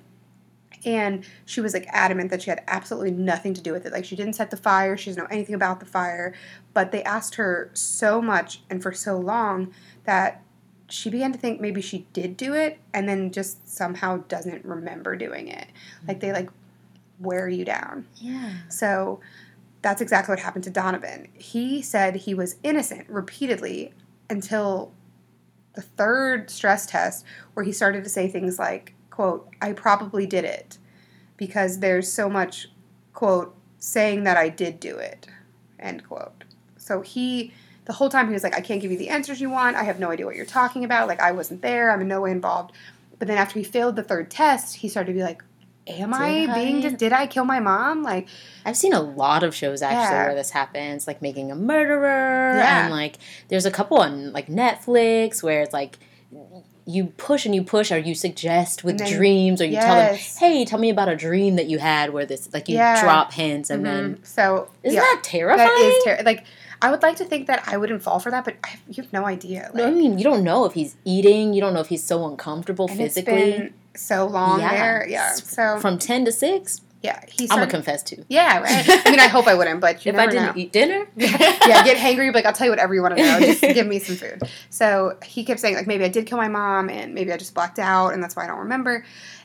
and 0.85 1.25
she 1.45 1.61
was 1.61 1.75
like 1.75 1.87
adamant 1.89 2.31
that 2.31 2.43
she 2.43 2.51
had 2.51 2.63
absolutely 2.67 3.11
nothing 3.11 3.55
to 3.55 3.61
do 3.61 3.73
with 3.73 3.87
it. 3.87 3.93
Like 3.93 4.05
she 4.05 4.17
didn't 4.17 4.35
set 4.35 4.51
the 4.51 4.57
fire, 4.57 4.97
she 4.97 5.11
doesn't 5.11 5.23
know 5.23 5.29
anything 5.31 5.55
about 5.55 5.81
the 5.81 5.87
fire. 5.87 6.35
But 6.73 6.93
they 6.93 7.03
asked 7.03 7.35
her 7.35 7.71
so 7.75 8.23
much 8.23 8.63
and 8.71 8.83
for 8.83 8.93
so 8.93 9.19
long 9.19 9.73
that 10.05 10.43
she 10.89 11.11
began 11.11 11.33
to 11.33 11.39
think 11.39 11.61
maybe 11.61 11.81
she 11.81 12.07
did 12.13 12.37
do 12.37 12.55
it 12.55 12.79
and 12.93 13.09
then 13.09 13.31
just 13.31 13.69
somehow 13.69 14.19
doesn't 14.29 14.65
remember 14.65 15.17
doing 15.17 15.49
it. 15.49 15.67
Like 16.09 16.21
they 16.21 16.33
like 16.33 16.51
wear 17.19 17.49
you 17.49 17.65
down. 17.65 18.07
yeah. 18.17 18.55
So 18.69 19.21
that's 19.83 20.01
exactly 20.01 20.33
what 20.33 20.41
happened 20.41 20.65
to 20.65 20.71
Donovan. 20.71 21.29
He 21.35 21.81
said 21.83 22.17
he 22.17 22.35
was 22.35 22.57
innocent 22.63 23.09
repeatedly 23.09 23.93
until 24.29 24.93
the 25.75 25.83
third 25.83 26.51
stress 26.51 26.87
test 26.87 27.25
where 27.55 27.65
he 27.65 27.73
started 27.73 28.05
to 28.05 28.11
say 28.11 28.29
things 28.29 28.59
like, 28.59 28.95
quote, 29.21 29.50
I 29.61 29.73
probably 29.75 30.25
did 30.25 30.45
it 30.47 30.79
because 31.37 31.81
there's 31.81 32.11
so 32.11 32.31
much, 32.31 32.69
quote, 33.12 33.55
saying 33.79 34.25
that 34.25 34.39
I 34.39 34.49
did 34.49 34.81
do 34.81 34.97
it, 34.97 35.27
end 35.79 36.07
quote. 36.09 36.45
So 36.79 37.03
he, 37.03 37.53
the 37.85 37.93
whole 37.93 38.09
time 38.09 38.29
he 38.29 38.33
was 38.33 38.43
like, 38.43 38.57
I 38.57 38.62
can't 38.62 38.81
give 38.81 38.91
you 38.91 38.97
the 38.97 39.11
answers 39.11 39.39
you 39.39 39.50
want. 39.50 39.77
I 39.77 39.83
have 39.83 40.00
no 40.00 40.11
idea 40.11 40.25
what 40.25 40.37
you're 40.37 40.47
talking 40.47 40.85
about. 40.87 41.07
Like, 41.07 41.21
I 41.21 41.33
wasn't 41.33 41.61
there. 41.61 41.91
I'm 41.91 42.00
in 42.00 42.09
no 42.09 42.23
way 42.23 42.31
involved. 42.31 42.73
But 43.19 43.29
then 43.29 43.37
after 43.37 43.59
he 43.59 43.62
failed 43.65 43.95
the 43.97 44.03
third 44.03 44.31
test, 44.31 44.77
he 44.77 44.89
started 44.89 45.12
to 45.12 45.19
be 45.19 45.23
like, 45.23 45.43
Am 45.87 46.15
I 46.15 46.47
being 46.55 46.77
I? 46.79 46.81
just 46.81 46.97
did 46.97 47.12
I 47.12 47.27
kill 47.27 47.45
my 47.45 47.61
mom? 47.61 48.03
Like 48.03 48.29
I've 48.65 48.77
seen 48.77 48.93
a 48.95 49.00
lot 49.03 49.43
of 49.43 49.55
shows 49.55 49.83
actually 49.83 50.15
Yeah. 50.17 50.27
where 50.27 50.35
this 50.35 50.50
happens, 50.50 51.07
like 51.07 51.21
making 51.21 51.50
a 51.50 51.55
murderer, 51.57 52.57
Yeah. 52.57 52.85
and 52.85 52.91
like 52.93 53.17
there's 53.49 53.67
a 53.67 53.71
couple 53.71 53.99
on 53.99 54.33
like 54.33 54.47
Netflix 54.47 55.43
where 55.43 55.62
it's 55.62 55.73
like 55.75 55.99
you 56.87 57.07
push 57.17 57.47
and 57.47 57.55
you 57.55 57.63
push, 57.63 57.91
or 57.93 57.99
you 57.99 58.15
suggest 58.15 58.85
with 58.85 58.99
then- 58.99 59.13
dreams, 59.13 59.61
or 59.61 59.65
you 59.67 59.77
tell 59.77 59.97
them, 59.97 60.17
"Hey, 60.39 60.65
tell 60.65 60.79
me 60.79 60.91
about 60.91 61.09
a 61.09 61.17
dream 61.17 61.57
that 61.57 61.67
you 61.67 61.79
had 61.79 62.13
where 62.13 62.27
this," 62.27 62.49
like 62.53 62.69
you 62.69 62.77
Yeah. 62.77 63.01
drop 63.03 63.33
hints, 63.33 63.71
and 63.71 63.85
then 63.85 64.15
mhm. 64.17 64.27
so 64.27 64.69
isn't 64.83 64.97
yeah, 64.97 65.03
that 65.03 65.21
terrifying? 65.23 65.69
that 65.69 65.93
is 65.99 66.05
ter- 66.05 66.23
like 66.25 66.45
I 66.83 66.91
would 66.91 67.03
like 67.03 67.17
to 67.17 67.25
think 67.27 67.47
that 67.49 67.63
I 67.67 67.77
wouldn't 67.77 68.03
fall 68.03 68.19
for 68.21 68.31
that, 68.31 68.45
but 68.45 68.55
I, 68.65 68.71
you 68.89 69.03
have 69.03 69.13
no 69.13 69.27
idea. 69.27 69.71
no, 69.75 69.87
I 69.87 69.91
mean 69.91 70.17
you 70.19 70.25
don't 70.25 70.43
know 70.43 70.65
if 70.65 70.73
he's 70.73 70.97
eating, 71.05 71.53
you 71.55 71.61
don't 71.61 71.75
know 71.75 71.81
if 71.81 71.89
he's 71.89 72.03
so 72.05 72.27
uncomfortable 72.27 72.89
physically. 72.89 73.73
so 73.95 74.27
long 74.27 74.61
there. 74.61 75.07
Yeah. 75.09 75.33
So 75.35 75.79
from 75.81 75.99
ten 75.99 76.25
to 76.25 76.33
six, 76.33 76.81
yeah, 77.02 77.25
he 77.30 77.45
I'm 77.50 77.59
gonna 77.61 77.71
confess 77.71 78.02
to. 78.04 78.25
yeah, 78.28 78.59
right. 78.61 78.85
I 79.07 79.11
mean, 79.11 79.21
I 79.21 79.26
hope 79.28 79.47
I 79.47 79.54
wouldn't, 79.54 79.80
but 79.80 80.04
you 80.04 80.12
If 80.12 80.19
I 80.19 80.26
didn't 80.26 80.47
know. 80.47 80.52
eat 80.54 80.71
dinner, 80.73 81.09
yeah, 81.16 81.83
get 81.85 81.97
hangry. 81.97 82.33
Like 82.35 82.45
I'll 82.45 82.52
tell 82.52 82.66
you 82.66 82.71
whatever 82.73 82.95
you 82.95 83.00
want 83.02 83.16
to 83.16 83.23
know. 83.23 83.40
Just 83.40 83.62
give 83.62 83.87
me 83.87 83.99
some 83.99 84.16
food. 84.16 84.42
So 84.69 85.16
he 85.25 85.45
kept 85.45 85.61
saying 85.61 85.76
like 85.76 85.87
maybe 85.87 86.04
I 86.04 86.09
did 86.09 86.26
kill 86.26 86.38
my 86.38 86.49
mom 86.49 86.90
and 86.90 87.14
maybe 87.14 87.33
I 87.33 87.37
just 87.38 87.54
blacked 87.54 87.78
out 87.78 88.12
and 88.12 88.23
that's 88.23 88.37
why 88.37 88.45
I 88.45 88.47
don't 88.49 88.59
remember. 88.59 89.04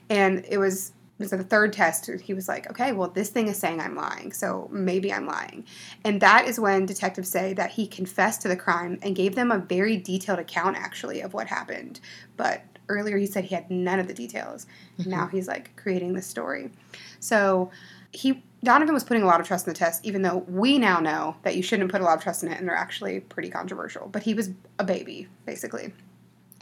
And 0.09 0.45
it 0.49 0.57
was 0.57 0.91
it 1.17 1.23
was 1.23 1.31
the 1.31 1.43
third 1.45 1.71
test. 1.71 2.09
He 2.21 2.33
was 2.33 2.49
like, 2.49 2.69
okay, 2.69 2.91
well 2.91 3.07
this 3.09 3.29
thing 3.29 3.47
is 3.47 3.57
saying 3.57 3.79
I'm 3.79 3.95
lying, 3.95 4.33
so 4.33 4.67
maybe 4.69 5.13
I'm 5.13 5.25
lying. 5.25 5.63
And 6.03 6.19
that 6.19 6.45
is 6.47 6.59
when 6.59 6.85
detectives 6.85 7.29
say 7.29 7.53
that 7.53 7.71
he 7.71 7.87
confessed 7.87 8.41
to 8.41 8.49
the 8.49 8.57
crime 8.57 8.99
and 9.01 9.15
gave 9.15 9.35
them 9.35 9.49
a 9.49 9.59
very 9.59 9.95
detailed 9.95 10.39
account 10.39 10.75
actually 10.75 11.21
of 11.21 11.33
what 11.33 11.47
happened. 11.47 12.01
But 12.35 12.63
earlier 12.89 13.17
he 13.17 13.25
said 13.25 13.45
he 13.45 13.55
had 13.55 13.69
none 13.69 13.99
of 13.99 14.07
the 14.07 14.13
details. 14.13 14.67
Mm-hmm. 14.99 15.09
Now 15.09 15.27
he's 15.27 15.47
like 15.47 15.75
creating 15.75 16.13
this 16.13 16.27
story. 16.27 16.71
So 17.19 17.71
he 18.11 18.43
Donovan 18.63 18.93
was 18.93 19.03
putting 19.03 19.21
a 19.21 19.27
lot 19.27 19.39
of 19.39 19.45
trust 19.45 19.67
in 19.67 19.73
the 19.73 19.77
test, 19.77 20.03
even 20.03 20.23
though 20.23 20.37
we 20.47 20.79
now 20.79 20.99
know 20.99 21.35
that 21.43 21.55
you 21.55 21.61
shouldn't 21.61 21.91
put 21.91 22.01
a 22.01 22.03
lot 22.03 22.17
of 22.17 22.23
trust 22.23 22.41
in 22.41 22.51
it, 22.51 22.57
and 22.57 22.67
they're 22.67 22.75
actually 22.75 23.19
pretty 23.19 23.49
controversial. 23.49 24.07
But 24.07 24.23
he 24.23 24.33
was 24.33 24.49
a 24.79 24.83
baby, 24.83 25.27
basically. 25.45 25.93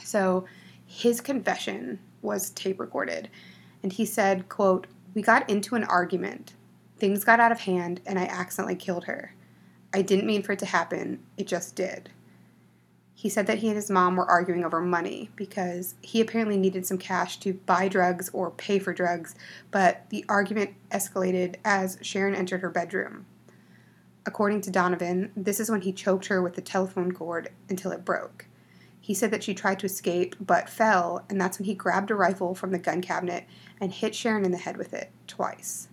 So 0.03 0.45
his 0.85 1.21
confession 1.21 1.99
was 2.21 2.49
tape 2.51 2.79
recorded, 2.79 3.29
and 3.81 3.93
he 3.93 4.05
said, 4.05 4.49
"quote 4.49 4.87
We 5.13 5.21
got 5.21 5.49
into 5.49 5.75
an 5.75 5.83
argument. 5.85 6.53
Things 6.97 7.23
got 7.23 7.39
out 7.39 7.51
of 7.51 7.61
hand, 7.61 8.01
and 8.05 8.19
I 8.19 8.25
accidentally 8.25 8.75
killed 8.75 9.05
her. 9.05 9.33
I 9.93 10.01
didn't 10.01 10.25
mean 10.25 10.43
for 10.43 10.51
it 10.53 10.59
to 10.59 10.65
happen. 10.65 11.19
It 11.37 11.47
just 11.47 11.75
did." 11.75 12.09
He 13.23 13.29
said 13.29 13.47
that 13.47 13.59
he 13.59 13.67
and 13.67 13.77
his 13.77 13.89
mom 13.89 14.17
were 14.17 14.29
arguing 14.29 14.65
over 14.65 14.81
money 14.81 15.29
because 15.37 15.95
he 16.01 16.19
apparently 16.19 16.57
needed 16.57 16.85
some 16.85 16.97
cash 16.97 17.37
to 17.37 17.53
buy 17.53 17.87
drugs 17.87 18.29
or 18.33 18.51
pay 18.51 18.79
for 18.79 18.91
drugs, 18.91 19.33
but 19.71 20.09
the 20.09 20.25
argument 20.27 20.71
escalated 20.91 21.55
as 21.63 21.97
Sharon 22.01 22.35
entered 22.35 22.59
her 22.59 22.69
bedroom. 22.69 23.25
According 24.25 24.59
to 24.63 24.71
Donovan, 24.71 25.31
this 25.37 25.61
is 25.61 25.71
when 25.71 25.83
he 25.83 25.93
choked 25.93 26.25
her 26.25 26.41
with 26.41 26.55
the 26.55 26.61
telephone 26.61 27.13
cord 27.13 27.47
until 27.69 27.93
it 27.93 28.03
broke. 28.03 28.47
He 28.99 29.13
said 29.13 29.31
that 29.31 29.41
she 29.41 29.53
tried 29.53 29.79
to 29.79 29.85
escape 29.85 30.35
but 30.41 30.67
fell, 30.67 31.23
and 31.29 31.39
that's 31.39 31.57
when 31.57 31.65
he 31.65 31.75
grabbed 31.75 32.11
a 32.11 32.15
rifle 32.15 32.53
from 32.53 32.71
the 32.71 32.77
gun 32.77 33.01
cabinet 33.01 33.45
and 33.79 33.93
hit 33.93 34.13
Sharon 34.13 34.43
in 34.43 34.51
the 34.51 34.57
head 34.57 34.75
with 34.75 34.93
it 34.93 35.11
twice. 35.27 35.87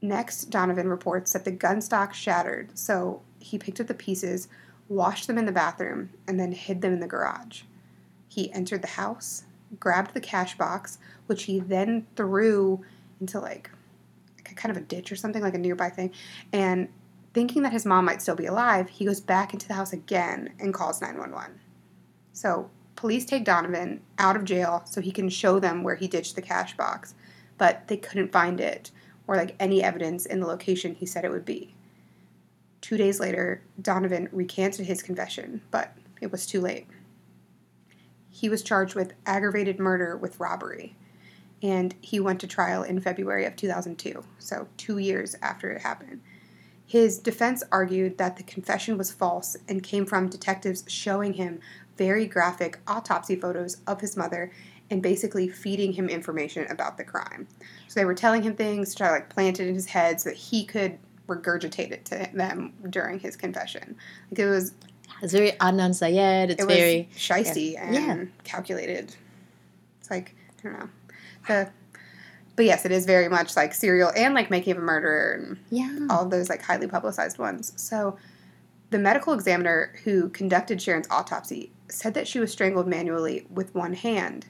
Next, 0.00 0.46
Donovan 0.46 0.88
reports 0.88 1.34
that 1.34 1.44
the 1.44 1.50
gun 1.50 1.82
stock 1.82 2.14
shattered, 2.14 2.78
so 2.78 3.20
he 3.38 3.58
picked 3.58 3.80
up 3.80 3.86
the 3.86 3.92
pieces, 3.92 4.48
washed 4.92 5.26
them 5.26 5.38
in 5.38 5.46
the 5.46 5.52
bathroom, 5.52 6.10
and 6.28 6.38
then 6.38 6.52
hid 6.52 6.82
them 6.82 6.92
in 6.92 7.00
the 7.00 7.06
garage. 7.06 7.62
He 8.28 8.52
entered 8.52 8.82
the 8.82 8.88
house, 8.88 9.44
grabbed 9.80 10.14
the 10.14 10.20
cash 10.20 10.56
box, 10.56 10.98
which 11.26 11.44
he 11.44 11.60
then 11.60 12.06
threw 12.16 12.84
into 13.20 13.40
like 13.40 13.70
kind 14.54 14.76
of 14.76 14.82
a 14.82 14.84
ditch 14.84 15.10
or 15.10 15.16
something, 15.16 15.42
like 15.42 15.54
a 15.54 15.58
nearby 15.58 15.88
thing, 15.88 16.12
and 16.52 16.88
thinking 17.32 17.62
that 17.62 17.72
his 17.72 17.86
mom 17.86 18.04
might 18.04 18.20
still 18.20 18.34
be 18.34 18.46
alive, 18.46 18.88
he 18.90 19.06
goes 19.06 19.20
back 19.20 19.52
into 19.52 19.66
the 19.66 19.74
house 19.74 19.92
again 19.92 20.52
and 20.60 20.74
calls 20.74 21.00
911. 21.00 21.58
So, 22.32 22.70
police 22.94 23.24
take 23.24 23.44
Donovan 23.44 24.02
out 24.18 24.36
of 24.36 24.44
jail 24.44 24.82
so 24.84 25.00
he 25.00 25.10
can 25.10 25.28
show 25.28 25.58
them 25.58 25.82
where 25.82 25.96
he 25.96 26.06
ditched 26.06 26.36
the 26.36 26.42
cash 26.42 26.76
box, 26.76 27.14
but 27.56 27.88
they 27.88 27.96
couldn't 27.96 28.32
find 28.32 28.60
it 28.60 28.90
or 29.26 29.36
like 29.36 29.56
any 29.58 29.82
evidence 29.82 30.26
in 30.26 30.40
the 30.40 30.46
location 30.46 30.94
he 30.94 31.06
said 31.06 31.24
it 31.24 31.30
would 31.30 31.44
be. 31.44 31.74
Two 32.82 32.96
days 32.96 33.20
later, 33.20 33.62
Donovan 33.80 34.28
recanted 34.32 34.86
his 34.86 35.02
confession, 35.02 35.62
but 35.70 35.96
it 36.20 36.30
was 36.30 36.44
too 36.44 36.60
late. 36.60 36.88
He 38.28 38.48
was 38.48 38.62
charged 38.62 38.94
with 38.94 39.14
aggravated 39.24 39.78
murder 39.78 40.16
with 40.16 40.40
robbery, 40.40 40.96
and 41.62 41.94
he 42.00 42.18
went 42.18 42.40
to 42.40 42.46
trial 42.46 42.82
in 42.82 43.00
February 43.00 43.46
of 43.46 43.56
2002, 43.56 44.24
so 44.38 44.66
two 44.76 44.98
years 44.98 45.36
after 45.40 45.70
it 45.70 45.82
happened. 45.82 46.20
His 46.84 47.18
defense 47.18 47.62
argued 47.70 48.18
that 48.18 48.36
the 48.36 48.42
confession 48.42 48.98
was 48.98 49.12
false 49.12 49.56
and 49.68 49.82
came 49.82 50.04
from 50.04 50.28
detectives 50.28 50.84
showing 50.88 51.34
him 51.34 51.60
very 51.96 52.26
graphic 52.26 52.80
autopsy 52.88 53.36
photos 53.36 53.76
of 53.86 54.00
his 54.00 54.16
mother 54.16 54.50
and 54.90 55.02
basically 55.02 55.48
feeding 55.48 55.92
him 55.92 56.08
information 56.08 56.66
about 56.68 56.98
the 56.98 57.04
crime. 57.04 57.46
So 57.86 58.00
they 58.00 58.04
were 58.04 58.14
telling 58.14 58.42
him 58.42 58.56
things 58.56 58.90
to 58.90 58.96
try 58.96 59.10
like 59.10 59.30
plant 59.30 59.60
it 59.60 59.68
in 59.68 59.74
his 59.74 59.86
head 59.86 60.20
so 60.20 60.30
that 60.30 60.36
he 60.36 60.64
could 60.64 60.98
regurgitate 61.36 61.90
it 61.90 62.04
to 62.06 62.28
them 62.32 62.72
during 62.90 63.18
his 63.18 63.36
confession. 63.36 63.96
Like 64.30 64.38
it 64.40 64.46
was 64.46 64.74
it's 65.22 65.32
very 65.32 65.52
Adnan 65.52 65.94
Syed. 65.94 66.50
It's 66.50 66.62
it 66.62 66.66
was 66.66 66.76
very 66.76 67.08
shisty 67.16 67.78
and 67.78 67.94
Yeah. 67.94 68.24
calculated. 68.44 69.14
It's 70.00 70.10
like 70.10 70.34
I 70.58 70.62
don't 70.62 70.78
know. 70.78 70.88
The 71.46 71.70
but 72.54 72.64
yes, 72.66 72.84
it 72.84 72.92
is 72.92 73.06
very 73.06 73.28
much 73.28 73.56
like 73.56 73.72
serial 73.74 74.12
and 74.14 74.34
like 74.34 74.50
making 74.50 74.72
of 74.72 74.78
a 74.78 74.82
murderer 74.82 75.32
and 75.32 75.58
yeah. 75.70 76.06
all 76.10 76.26
those 76.26 76.48
like 76.48 76.62
highly 76.62 76.86
publicized 76.86 77.38
ones. 77.38 77.72
So 77.76 78.18
the 78.90 78.98
medical 78.98 79.32
examiner 79.32 79.94
who 80.04 80.28
conducted 80.28 80.80
Sharon's 80.80 81.08
autopsy 81.10 81.72
said 81.88 82.12
that 82.14 82.28
she 82.28 82.38
was 82.38 82.52
strangled 82.52 82.86
manually 82.86 83.46
with 83.50 83.74
one 83.74 83.94
hand, 83.94 84.46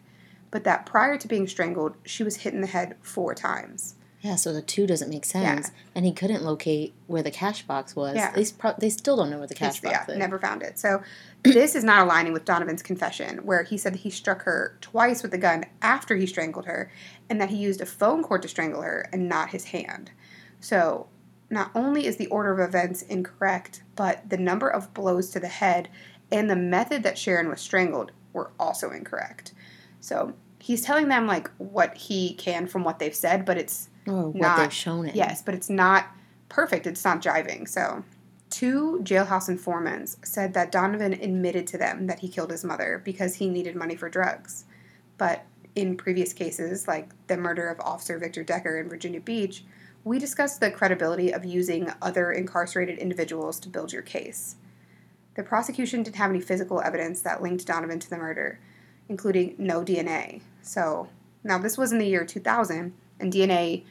but 0.51 0.65
that 0.65 0.85
prior 0.85 1.17
to 1.17 1.29
being 1.29 1.47
strangled, 1.47 1.95
she 2.05 2.25
was 2.25 2.37
hit 2.37 2.55
in 2.55 2.61
the 2.61 2.67
head 2.67 2.97
four 3.03 3.35
times. 3.35 3.95
Yeah, 4.23 4.37
so 4.37 4.53
the 4.53 4.63
two 4.63 4.87
doesn't 4.87 5.11
make 5.11 5.25
sense, 5.25 5.73
and 5.97 6.05
he 6.07 6.13
couldn't 6.13 6.45
locate 6.45 6.95
where 7.09 7.25
the 7.25 7.31
cash 7.33 7.63
box 7.65 7.97
was. 7.97 8.15
Yeah. 8.15 8.31
They, 8.31 8.47
pro- 8.57 8.75
they 8.79 8.89
still 8.89 9.17
don't 9.17 9.31
know 9.31 9.39
where 9.39 9.49
the 9.49 9.55
cash 9.55 9.81
He's- 9.81 9.93
box 9.93 10.05
yeah, 10.09 10.15
is. 10.15 10.19
never 10.19 10.39
found 10.39 10.63
it. 10.63 10.79
So 10.79 11.03
this 11.43 11.75
is 11.75 11.83
not 11.83 12.03
aligning 12.03 12.33
with 12.33 12.45
Donovan's 12.45 12.83
confession, 12.85 13.39
where 13.39 13.65
he 13.65 13.77
said 13.77 13.95
that 13.95 14.01
he 14.01 14.11
struck 14.11 14.43
her 14.43 14.79
twice 14.81 15.23
with 15.23 15.33
the 15.33 15.39
gun 15.39 15.65
after 15.83 16.15
he 16.15 16.27
strangled 16.27 16.67
her, 16.67 16.91
and 17.29 17.41
that 17.41 17.51
he 17.51 17.57
used 17.57 17.81
a 17.81 17.87
phone 17.87 18.23
cord 18.23 18.43
to 18.43 18.49
strangle 18.49 18.83
her 18.83 19.09
and 19.13 19.29
not 19.29 19.51
his 19.51 19.65
hand. 19.65 20.13
So 20.61 21.09
not 21.51 21.73
only 21.75 22.07
is 22.07 22.17
the 22.17 22.29
order 22.29 22.53
of 22.53 22.61
events 22.61 23.03
incorrect, 23.03 23.83
but 23.97 24.31
the 24.31 24.39
number 24.39 24.69
of 24.69 24.95
blows 24.95 25.31
to 25.31 25.41
the 25.41 25.49
head 25.49 25.89
and 26.31 26.49
the 26.49 26.57
method 26.57 27.03
that 27.03 27.19
Sharon 27.19 27.49
was 27.49 27.61
strangled 27.61 28.13
were 28.33 28.53
also 28.59 28.91
incorrect. 28.91 29.53
So 30.01 30.33
he's 30.61 30.83
telling 30.83 31.09
them 31.09 31.27
like 31.27 31.51
what 31.59 31.95
he 31.97 32.35
can 32.35 32.67
from 32.69 32.85
what 32.85 32.99
they've 33.01 33.15
said, 33.15 33.45
but 33.45 33.59
it's 33.59 33.91
or 34.07 34.31
what 34.31 34.41
not- 34.41 34.59
they've 34.59 34.73
shown 34.73 35.07
it. 35.07 35.15
Yes, 35.15 35.43
but 35.43 35.55
it's 35.55 35.71
not 35.71 36.07
perfect. 36.49 36.87
It's 36.87 37.05
not 37.05 37.23
jiving. 37.23 37.69
So, 37.69 38.05
two 38.51 39.01
jailhouse 39.03 39.49
informants 39.49 40.17
said 40.23 40.55
that 40.55 40.71
Donovan 40.71 41.15
admitted 41.15 41.67
to 41.69 41.79
them 41.79 42.07
that 42.07 42.19
he 42.19 42.29
killed 42.29 42.51
his 42.51 42.65
mother 42.65 43.01
because 43.05 43.37
he 43.37 43.49
needed 43.49 43.75
money 43.75 43.97
for 43.97 44.09
drugs. 44.09 44.65
But 45.17 45.45
in 45.75 45.97
previous 45.97 46.33
cases, 46.33 46.87
like 46.87 47.11
the 47.29 47.37
murder 47.37 47.69
of 47.69 47.81
Officer 47.81 48.19
Victor 48.19 48.45
Decker 48.45 48.79
in 48.79 48.89
Virginia 48.89 49.21
Beach, 49.21 49.65
we 50.05 50.19
discussed 50.19 50.61
the 50.61 50.71
credibility 50.71 51.33
of 51.33 51.45
using 51.45 51.93
other 52.03 52.33
incarcerated 52.33 52.99
individuals 52.99 53.61
to 53.61 53.69
build 53.69 53.93
your 53.93 54.03
case. 54.03 54.57
The 55.35 55.43
prosecution 55.43 56.03
didn't 56.03 56.17
have 56.17 56.31
any 56.31 56.41
physical 56.41 56.83
evidence 56.83 57.23
that 57.23 57.43
linked 57.43 57.67
Donovan 57.67 58.01
to 58.01 58.11
the 58.11 58.19
murder, 58.19 58.59
including 59.09 59.55
no 59.59 59.83
DNA. 59.83 60.43
So, 60.61 61.09
now 61.45 61.59
this 61.59 61.79
was 61.79 61.93
in 61.93 61.99
the 61.99 62.07
year 62.07 62.25
2000, 62.25 62.93
and 63.23 63.33
DNA 63.33 63.85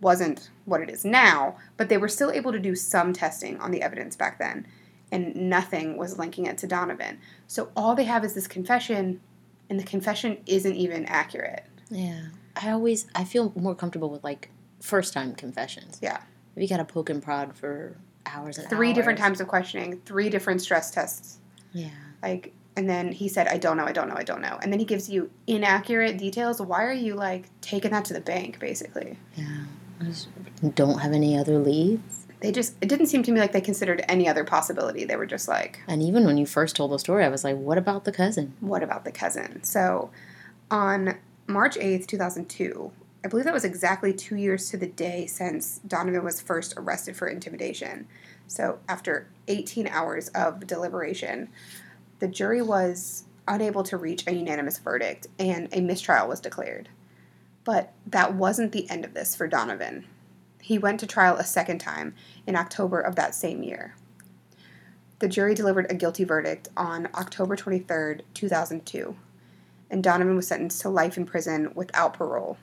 wasn't 0.00 0.50
what 0.64 0.80
it 0.80 0.88
is 0.88 1.04
now, 1.04 1.56
but 1.76 1.88
they 1.88 1.98
were 1.98 2.08
still 2.08 2.30
able 2.30 2.52
to 2.52 2.58
do 2.58 2.74
some 2.74 3.12
testing 3.12 3.58
on 3.60 3.70
the 3.70 3.82
evidence 3.82 4.16
back 4.16 4.38
then, 4.38 4.66
and 5.10 5.34
nothing 5.34 5.96
was 5.96 6.18
linking 6.18 6.46
it 6.46 6.56
to 6.58 6.66
Donovan. 6.66 7.18
So 7.46 7.70
all 7.76 7.94
they 7.94 8.04
have 8.04 8.24
is 8.24 8.34
this 8.34 8.46
confession, 8.46 9.20
and 9.68 9.78
the 9.78 9.84
confession 9.84 10.38
isn't 10.46 10.74
even 10.74 11.04
accurate. 11.06 11.64
Yeah. 11.90 12.28
I 12.60 12.70
always 12.70 13.06
I 13.14 13.24
feel 13.24 13.52
more 13.56 13.74
comfortable 13.74 14.10
with 14.10 14.24
like 14.24 14.50
first 14.80 15.12
time 15.12 15.34
confessions. 15.34 15.98
Yeah. 16.00 16.20
If 16.56 16.62
you 16.62 16.68
got 16.68 16.78
to 16.78 16.84
poke 16.84 17.10
and 17.10 17.22
prod 17.22 17.56
for 17.56 17.96
hours 18.26 18.58
and 18.58 18.68
Three 18.68 18.92
different 18.92 19.18
hours. 19.20 19.28
times 19.28 19.40
of 19.40 19.48
questioning, 19.48 20.00
three 20.04 20.28
different 20.28 20.60
stress 20.60 20.90
tests. 20.90 21.38
Yeah. 21.72 21.90
Like, 22.22 22.52
and 22.78 22.88
then 22.88 23.10
he 23.10 23.28
said, 23.28 23.48
I 23.48 23.56
don't 23.56 23.76
know, 23.76 23.86
I 23.86 23.90
don't 23.90 24.08
know, 24.08 24.14
I 24.16 24.22
don't 24.22 24.40
know. 24.40 24.56
And 24.62 24.72
then 24.72 24.78
he 24.78 24.84
gives 24.84 25.10
you 25.10 25.32
inaccurate 25.48 26.16
details. 26.16 26.62
Why 26.62 26.84
are 26.84 26.92
you 26.92 27.16
like 27.16 27.46
taking 27.60 27.90
that 27.90 28.04
to 28.04 28.14
the 28.14 28.20
bank, 28.20 28.60
basically? 28.60 29.18
Yeah. 29.34 29.64
I 30.00 30.04
just 30.04 30.28
don't 30.76 31.00
have 31.00 31.12
any 31.12 31.36
other 31.36 31.58
leads. 31.58 32.26
They 32.38 32.52
just, 32.52 32.76
it 32.80 32.88
didn't 32.88 33.06
seem 33.06 33.24
to 33.24 33.32
me 33.32 33.40
like 33.40 33.50
they 33.50 33.60
considered 33.60 34.04
any 34.08 34.28
other 34.28 34.44
possibility. 34.44 35.04
They 35.04 35.16
were 35.16 35.26
just 35.26 35.48
like, 35.48 35.80
And 35.88 36.00
even 36.04 36.24
when 36.24 36.38
you 36.38 36.46
first 36.46 36.76
told 36.76 36.92
the 36.92 37.00
story, 37.00 37.24
I 37.24 37.28
was 37.28 37.42
like, 37.42 37.56
what 37.56 37.78
about 37.78 38.04
the 38.04 38.12
cousin? 38.12 38.54
what 38.60 38.84
about 38.84 39.04
the 39.04 39.10
cousin? 39.10 39.64
So 39.64 40.12
On 40.70 41.16
March 41.48 41.74
8th, 41.74 42.06
2002, 42.06 42.92
I 43.24 43.28
believe 43.28 43.44
that 43.44 43.52
was 43.54 43.64
exactly 43.64 44.12
two 44.12 44.36
years 44.36 44.70
to 44.70 44.76
the 44.76 44.86
day 44.86 45.26
since 45.26 45.80
Donovan 45.84 46.22
was 46.22 46.40
first 46.40 46.74
arrested 46.76 47.16
for 47.16 47.26
intimidation. 47.26 48.06
So, 48.46 48.78
after 48.88 49.28
18 49.48 49.88
hours 49.88 50.28
of 50.28 50.66
deliberation, 50.66 51.48
the 52.18 52.28
jury 52.28 52.62
was 52.62 53.24
unable 53.46 53.82
to 53.84 53.96
reach 53.96 54.26
a 54.26 54.34
unanimous 54.34 54.78
verdict 54.78 55.26
and 55.38 55.68
a 55.72 55.80
mistrial 55.80 56.28
was 56.28 56.40
declared. 56.40 56.88
But 57.64 57.92
that 58.06 58.34
wasn't 58.34 58.72
the 58.72 58.88
end 58.90 59.04
of 59.04 59.14
this 59.14 59.34
for 59.34 59.46
Donovan. 59.46 60.06
He 60.60 60.78
went 60.78 61.00
to 61.00 61.06
trial 61.06 61.36
a 61.36 61.44
second 61.44 61.78
time 61.78 62.14
in 62.46 62.56
October 62.56 63.00
of 63.00 63.16
that 63.16 63.34
same 63.34 63.62
year. 63.62 63.94
The 65.20 65.28
jury 65.28 65.54
delivered 65.54 65.86
a 65.90 65.94
guilty 65.94 66.24
verdict 66.24 66.68
on 66.76 67.08
October 67.14 67.56
23, 67.56 68.20
2002, 68.34 69.16
and 69.90 70.04
Donovan 70.04 70.36
was 70.36 70.46
sentenced 70.46 70.80
to 70.82 70.88
life 70.88 71.16
in 71.16 71.26
prison 71.26 71.72
without 71.74 72.14
parole. 72.14 72.56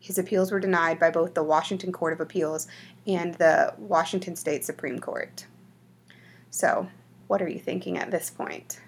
His 0.00 0.18
appeals 0.18 0.50
were 0.50 0.60
denied 0.60 0.98
by 0.98 1.10
both 1.10 1.34
the 1.34 1.42
Washington 1.42 1.92
Court 1.92 2.12
of 2.12 2.20
Appeals 2.20 2.66
and 3.06 3.34
the 3.34 3.74
Washington 3.78 4.36
State 4.36 4.64
Supreme 4.64 4.98
Court. 4.98 5.46
So, 6.50 6.88
what 7.28 7.40
are 7.40 7.48
you 7.48 7.58
thinking 7.60 7.96
at 7.96 8.10
this 8.10 8.28
point? 8.30 8.80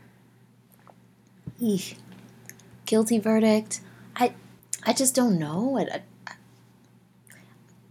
Eesh. 1.60 1.94
Guilty 2.86 3.18
verdict. 3.18 3.80
I 4.16 4.32
I 4.84 4.92
just 4.92 5.14
don't 5.14 5.38
know. 5.38 5.76
It, 5.78 5.88
it 5.88 6.02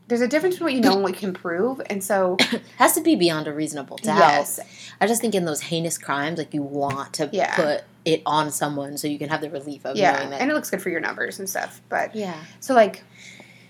There's 0.08 0.22
a 0.22 0.28
difference 0.28 0.56
between 0.56 0.66
what 0.66 0.74
you 0.74 0.82
know 0.82 0.94
and 0.96 1.04
what 1.04 1.12
you 1.14 1.20
can 1.20 1.34
prove, 1.34 1.82
and 1.90 2.04
so 2.04 2.38
has 2.78 2.94
to 2.94 3.02
be 3.02 3.16
beyond 3.16 3.48
a 3.48 3.54
reasonable 3.54 3.98
doubt. 3.98 4.18
yes, 4.18 4.60
I 5.00 5.08
just 5.08 5.22
think 5.22 5.36
in 5.36 5.46
those 5.46 5.62
heinous 5.62 5.98
crimes, 5.98 6.38
like 6.38 6.54
you 6.54 6.64
want 6.64 7.14
to 7.14 7.30
Yeah. 7.32 7.56
put 7.56 7.84
it 8.06 8.22
on 8.26 8.52
someone 8.52 8.98
so 8.98 9.08
you 9.08 9.20
can 9.20 9.30
have 9.30 9.42
the 9.42 9.50
relief 9.50 9.86
of 9.86 9.96
yeah, 9.96 10.14
knowing 10.14 10.30
that. 10.32 10.42
and 10.42 10.50
it 10.50 10.54
looks 10.54 10.70
good 10.70 10.82
for 10.82 10.90
your 10.90 11.02
numbers 11.02 11.38
and 11.40 11.48
stuff. 11.50 11.82
But 11.90 12.16
yeah. 12.16 12.44
so 12.60 12.74
like, 12.74 13.04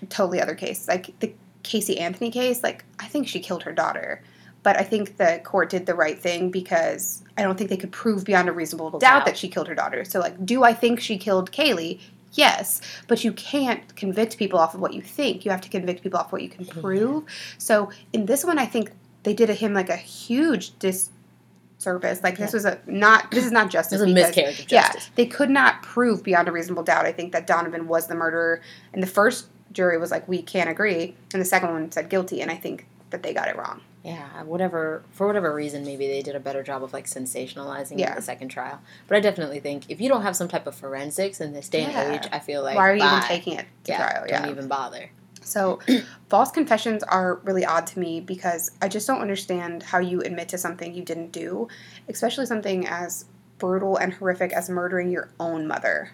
totally 0.08 0.40
other 0.40 0.54
case, 0.54 0.88
like 0.88 1.18
the 1.20 1.34
Casey 1.62 1.98
Anthony 1.98 2.30
case. 2.30 2.62
Like 2.62 2.84
I 2.98 3.06
think 3.06 3.28
she 3.28 3.38
killed 3.40 3.64
her 3.64 3.72
daughter, 3.72 4.22
but 4.62 4.78
I 4.78 4.82
think 4.82 5.16
the 5.16 5.40
court 5.44 5.70
did 5.70 5.86
the 5.86 5.94
right 5.94 6.18
thing 6.18 6.50
because 6.50 7.22
I 7.36 7.42
don't 7.42 7.56
think 7.56 7.70
they 7.70 7.76
could 7.76 7.92
prove 7.92 8.24
beyond 8.24 8.48
a 8.48 8.52
reasonable 8.52 8.90
doubt, 8.90 9.00
Doubt. 9.00 9.26
that 9.26 9.36
she 9.36 9.48
killed 9.48 9.68
her 9.68 9.74
daughter. 9.74 10.04
So 10.04 10.20
like, 10.20 10.44
do 10.44 10.64
I 10.64 10.74
think 10.74 11.00
she 11.00 11.16
killed 11.16 11.50
Caylee? 11.50 12.00
Yes, 12.32 12.80
but 13.08 13.24
you 13.24 13.32
can't 13.32 13.96
convict 13.96 14.36
people 14.36 14.58
off 14.58 14.74
of 14.74 14.80
what 14.80 14.92
you 14.92 15.02
think. 15.02 15.44
You 15.44 15.50
have 15.50 15.60
to 15.62 15.68
convict 15.68 16.02
people 16.02 16.20
off 16.20 16.30
what 16.30 16.42
you 16.42 16.48
can 16.48 16.64
mm-hmm. 16.64 16.80
prove. 16.80 17.24
So 17.58 17.90
in 18.12 18.26
this 18.26 18.44
one, 18.44 18.58
I 18.58 18.66
think 18.66 18.92
they 19.22 19.34
did 19.34 19.48
him 19.48 19.74
like 19.74 19.88
a 19.88 19.96
huge 19.96 20.78
disservice. 20.78 22.22
Like 22.22 22.38
this 22.38 22.52
was 22.52 22.64
a 22.64 22.78
not. 22.86 23.30
This 23.30 23.44
is 23.44 23.52
not 23.52 23.70
justice. 23.72 23.98
There's 23.98 24.10
a 24.10 24.14
because- 24.14 24.28
miscarriage 24.28 24.60
of 24.60 24.66
justice. 24.66 24.72
Yeah, 24.72 24.92
justice. 24.92 25.10
they 25.16 25.26
could 25.26 25.50
not 25.50 25.82
prove 25.82 26.22
beyond 26.22 26.48
a 26.48 26.52
reasonable 26.52 26.84
doubt. 26.84 27.04
I 27.04 27.12
think 27.12 27.32
that 27.32 27.46
Donovan 27.46 27.88
was 27.88 28.06
the 28.06 28.14
murderer, 28.14 28.60
and 28.92 29.02
the 29.02 29.08
first 29.08 29.48
jury 29.72 29.98
was 29.98 30.10
like, 30.10 30.28
"We 30.28 30.40
can't 30.40 30.70
agree," 30.70 31.16
and 31.32 31.40
the 31.40 31.46
second 31.46 31.72
one 31.72 31.90
said 31.90 32.10
guilty, 32.10 32.42
and 32.42 32.50
I 32.50 32.56
think 32.56 32.86
that 33.10 33.24
they 33.24 33.34
got 33.34 33.48
it 33.48 33.56
wrong. 33.56 33.80
Yeah, 34.02 34.44
whatever 34.44 35.02
for 35.10 35.26
whatever 35.26 35.54
reason, 35.54 35.84
maybe 35.84 36.06
they 36.06 36.22
did 36.22 36.34
a 36.34 36.40
better 36.40 36.62
job 36.62 36.82
of 36.82 36.92
like 36.92 37.04
sensationalizing 37.06 37.98
Yeah. 37.98 38.14
the 38.14 38.22
second 38.22 38.48
trial. 38.48 38.80
But 39.06 39.18
I 39.18 39.20
definitely 39.20 39.60
think 39.60 39.84
if 39.90 40.00
you 40.00 40.08
don't 40.08 40.22
have 40.22 40.34
some 40.36 40.48
type 40.48 40.66
of 40.66 40.74
forensics 40.74 41.40
in 41.40 41.52
this 41.52 41.68
day 41.68 41.82
Yeah. 41.82 42.00
and 42.00 42.14
age, 42.24 42.28
I 42.32 42.38
feel 42.38 42.62
like 42.62 42.76
Why 42.76 42.88
are 42.90 42.94
you 42.94 43.04
even 43.04 43.22
taking 43.22 43.54
it 43.54 43.66
to 43.84 43.92
yeah, 43.92 43.96
trial? 44.10 44.26
Yeah. 44.26 44.40
Don't 44.40 44.50
even 44.50 44.68
bother. 44.68 45.10
So, 45.42 45.80
false 46.28 46.50
confessions 46.50 47.02
are 47.02 47.36
really 47.44 47.64
odd 47.64 47.86
to 47.88 47.98
me 47.98 48.20
because 48.20 48.70
I 48.80 48.88
just 48.88 49.06
don't 49.06 49.20
understand 49.20 49.82
how 49.82 49.98
you 49.98 50.20
admit 50.22 50.48
to 50.50 50.58
something 50.58 50.94
you 50.94 51.02
didn't 51.04 51.32
do, 51.32 51.68
especially 52.08 52.46
something 52.46 52.86
as 52.86 53.26
brutal 53.58 53.96
and 53.98 54.14
horrific 54.14 54.52
as 54.52 54.70
murdering 54.70 55.10
your 55.10 55.28
own 55.38 55.66
mother. 55.66 56.12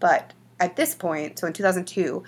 But 0.00 0.32
at 0.60 0.76
this 0.76 0.94
point, 0.94 1.38
so 1.38 1.46
in 1.46 1.52
2002, 1.54 2.22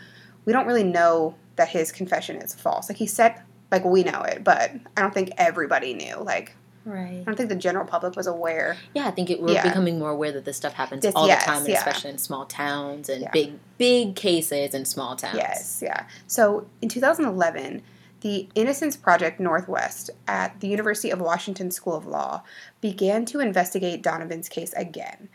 we 0.47 0.53
don't 0.53 0.67
really 0.67 0.85
know 0.85 1.35
that 1.57 1.69
his 1.69 1.93
confession 1.93 2.37
is 2.37 2.55
false. 2.55 2.89
Like 2.89 2.99
he 2.99 3.07
said, 3.07 3.43
like 3.75 3.85
we 3.85 4.05
know 4.05 4.23
it, 4.23 4.45
but 4.45 4.71
I 4.97 5.01
don't 5.01 5.13
think 5.13 5.31
everybody 5.37 5.95
knew. 5.95 6.17
Like 6.17 6.55
Right. 6.87 7.21
I 7.23 7.25
don't 7.25 7.35
think 7.35 7.49
the 7.49 7.55
general 7.57 7.87
public 7.87 8.15
was 8.15 8.27
aware. 8.27 8.77
Yeah, 8.93 9.07
I 9.09 9.11
think 9.11 9.31
it, 9.31 9.41
we're 9.41 9.53
Yeah. 9.55 9.63
becoming 9.63 9.99
more 9.99 10.11
aware 10.11 10.33
that 10.33 10.45
this 10.45 10.59
stuff 10.59 10.75
happens 10.75 11.01
This- 11.01 11.15
all 11.15 11.27
yes, 11.27 11.43
the 11.45 11.51
time, 11.51 11.67
yeah. 11.67 11.79
especially 11.79 12.11
in 12.11 12.19
small 12.19 12.45
towns 12.45 13.09
and 13.09 13.23
Yeah. 13.23 13.31
big, 13.33 13.59
big 13.79 14.15
cases 14.17 14.75
in 14.75 14.85
small 14.85 15.17
towns. 15.17 15.37
Yes, 15.39 15.81
yeah. 15.83 16.05
So 16.27 16.67
in 16.83 16.91
2011, 16.91 17.83
the 18.21 18.49
Innocence 18.55 18.97
Project 18.97 19.41
Northwest 19.41 20.11
at 20.29 20.61
the 20.61 20.69
University 20.69 21.09
of 21.11 21.21
Washington 21.23 21.71
School 21.71 21.95
of 21.95 22.07
Law 22.07 22.43
began 22.83 23.25
to 23.27 23.41
investigate 23.41 24.03
Donovan's 24.03 24.51
case 24.51 24.75
again. 24.75 25.31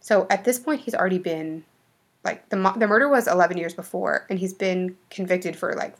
So 0.00 0.26
at 0.30 0.44
this 0.44 0.58
point, 0.58 0.82
he's 0.82 0.94
already 0.94 1.18
been 1.18 1.64
like 2.24 2.48
the 2.48 2.56
the 2.78 2.86
murder 2.86 3.08
was 3.10 3.26
11 3.28 3.58
years 3.58 3.74
before, 3.74 4.24
and 4.30 4.38
he's 4.38 4.54
been 4.54 4.96
convicted 5.10 5.54
for 5.54 5.74
like 5.74 5.94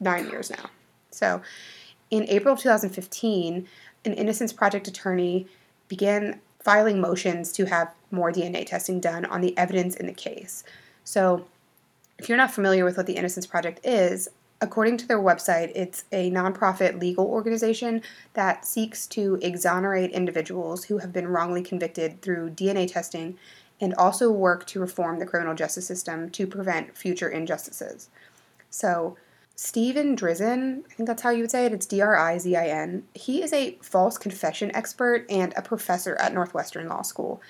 nine 0.00 0.28
years 0.28 0.50
now. 0.50 0.70
So 1.10 1.42
in 2.10 2.24
April 2.28 2.54
of 2.54 2.60
2015, 2.60 3.68
an 4.04 4.12
Innocence 4.12 4.52
Project 4.52 4.88
attorney 4.88 5.46
began 5.88 6.40
filing 6.62 7.00
motions 7.00 7.52
to 7.52 7.66
have 7.66 7.92
more 8.10 8.32
DNA 8.32 8.66
testing 8.66 9.00
done 9.00 9.24
on 9.24 9.40
the 9.40 9.56
evidence 9.56 9.96
in 9.96 10.06
the 10.06 10.12
case. 10.12 10.64
So 11.04 11.46
if 12.18 12.28
you're 12.28 12.38
not 12.38 12.52
familiar 12.52 12.84
with 12.84 12.96
what 12.96 13.06
the 13.06 13.16
Innocence 13.16 13.46
Project 13.46 13.80
is, 13.84 14.28
according 14.60 14.98
to 14.98 15.08
their 15.08 15.18
website, 15.18 15.72
it's 15.74 16.04
a 16.12 16.30
nonprofit 16.30 17.00
legal 17.00 17.26
organization 17.26 18.02
that 18.34 18.66
seeks 18.66 19.06
to 19.06 19.38
exonerate 19.40 20.10
individuals 20.10 20.84
who 20.84 20.98
have 20.98 21.12
been 21.12 21.28
wrongly 21.28 21.62
convicted 21.62 22.20
through 22.20 22.50
DNA 22.50 22.90
testing 22.90 23.38
and 23.80 23.94
also 23.94 24.30
work 24.30 24.66
to 24.66 24.80
reform 24.80 25.18
the 25.18 25.26
criminal 25.26 25.54
justice 25.54 25.86
system 25.86 26.28
to 26.30 26.46
prevent 26.46 26.96
future 26.96 27.28
injustices. 27.28 28.10
So, 28.68 29.16
Steven 29.62 30.16
Drizin, 30.16 30.86
I 30.90 30.94
think 30.94 31.06
that's 31.06 31.20
how 31.20 31.28
you 31.28 31.42
would 31.42 31.50
say 31.50 31.66
it, 31.66 31.74
it's 31.74 31.84
D 31.84 32.00
R 32.00 32.16
I 32.16 32.38
Z 32.38 32.56
I 32.56 32.68
N. 32.68 33.06
He 33.12 33.42
is 33.42 33.52
a 33.52 33.76
false 33.82 34.16
confession 34.16 34.74
expert 34.74 35.26
and 35.28 35.52
a 35.54 35.60
professor 35.60 36.16
at 36.16 36.32
Northwestern 36.32 36.88
Law 36.88 37.02
School. 37.02 37.42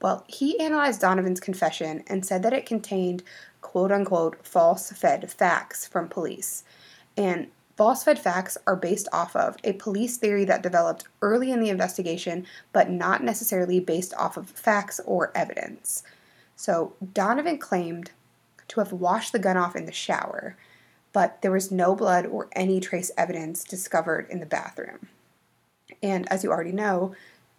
Well, 0.00 0.22
he 0.28 0.60
analyzed 0.60 1.00
Donovan's 1.00 1.40
confession 1.40 2.04
and 2.06 2.24
said 2.24 2.44
that 2.44 2.52
it 2.52 2.66
contained 2.66 3.24
quote 3.62 3.90
unquote 3.90 4.46
false 4.46 4.92
fed 4.92 5.28
facts 5.28 5.88
from 5.88 6.08
police. 6.08 6.62
And 7.16 7.48
false 7.76 8.04
fed 8.04 8.20
facts 8.20 8.56
are 8.64 8.76
based 8.76 9.08
off 9.12 9.34
of 9.34 9.56
a 9.64 9.72
police 9.72 10.18
theory 10.18 10.44
that 10.44 10.62
developed 10.62 11.08
early 11.20 11.50
in 11.50 11.58
the 11.58 11.68
investigation, 11.68 12.46
but 12.72 12.90
not 12.90 13.24
necessarily 13.24 13.80
based 13.80 14.14
off 14.14 14.36
of 14.36 14.50
facts 14.50 15.00
or 15.04 15.32
evidence. 15.34 16.04
So 16.54 16.92
Donovan 17.12 17.58
claimed 17.58 18.12
to 18.68 18.78
have 18.78 18.92
washed 18.92 19.32
the 19.32 19.40
gun 19.40 19.56
off 19.56 19.74
in 19.74 19.86
the 19.86 19.92
shower, 19.92 20.56
but 21.12 21.42
there 21.42 21.50
was 21.50 21.70
no 21.70 21.94
blood 21.94 22.26
or 22.26 22.48
any 22.52 22.80
trace 22.80 23.10
evidence 23.16 23.64
discovered 23.64 24.26
in 24.30 24.40
the 24.40 24.46
bathroom. 24.46 25.08
And 26.02 26.30
as 26.30 26.44
you 26.44 26.50
already 26.50 26.72
know, 26.72 27.14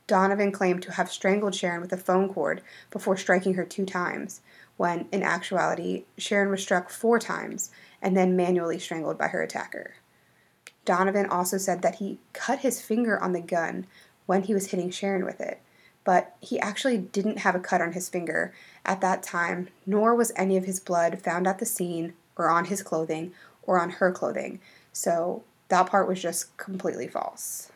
Donovan 0.07 0.51
claimed 0.51 0.83
to 0.83 0.93
have 0.93 1.11
strangled 1.11 1.55
Sharon 1.55 1.81
with 1.81 1.93
a 1.93 1.97
phone 1.97 2.33
cord 2.33 2.61
before 2.89 3.17
striking 3.17 3.53
her 3.53 3.63
two 3.63 3.85
times, 3.85 4.41
when 4.77 5.07
in 5.11 5.23
actuality, 5.23 6.05
Sharon 6.17 6.49
was 6.49 6.61
struck 6.61 6.89
four 6.89 7.19
times 7.19 7.71
and 8.01 8.17
then 8.17 8.35
manually 8.35 8.79
strangled 8.79 9.17
by 9.17 9.27
her 9.27 9.41
attacker. 9.41 9.93
Donovan 10.85 11.27
also 11.27 11.57
said 11.57 11.81
that 11.81 11.95
he 11.95 12.19
cut 12.33 12.59
his 12.59 12.81
finger 12.81 13.21
on 13.21 13.33
the 13.33 13.41
gun 13.41 13.85
when 14.25 14.43
he 14.43 14.53
was 14.53 14.71
hitting 14.71 14.89
Sharon 14.89 15.23
with 15.23 15.39
it, 15.39 15.61
but 16.03 16.35
he 16.39 16.59
actually 16.59 16.97
didn't 16.97 17.39
have 17.39 17.55
a 17.55 17.59
cut 17.59 17.81
on 17.81 17.93
his 17.93 18.09
finger 18.09 18.53
at 18.85 19.01
that 19.01 19.21
time, 19.21 19.69
nor 19.85 20.15
was 20.15 20.31
any 20.35 20.57
of 20.57 20.65
his 20.65 20.79
blood 20.79 21.21
found 21.21 21.45
at 21.47 21.59
the 21.59 21.65
scene 21.65 22.13
or 22.41 22.49
on 22.49 22.65
his 22.65 22.81
clothing 22.81 23.31
or 23.63 23.79
on 23.79 23.91
her 23.91 24.11
clothing. 24.11 24.59
So 24.91 25.43
that 25.69 25.87
part 25.87 26.07
was 26.07 26.21
just 26.21 26.55
completely 26.57 27.07
false. 27.07 27.71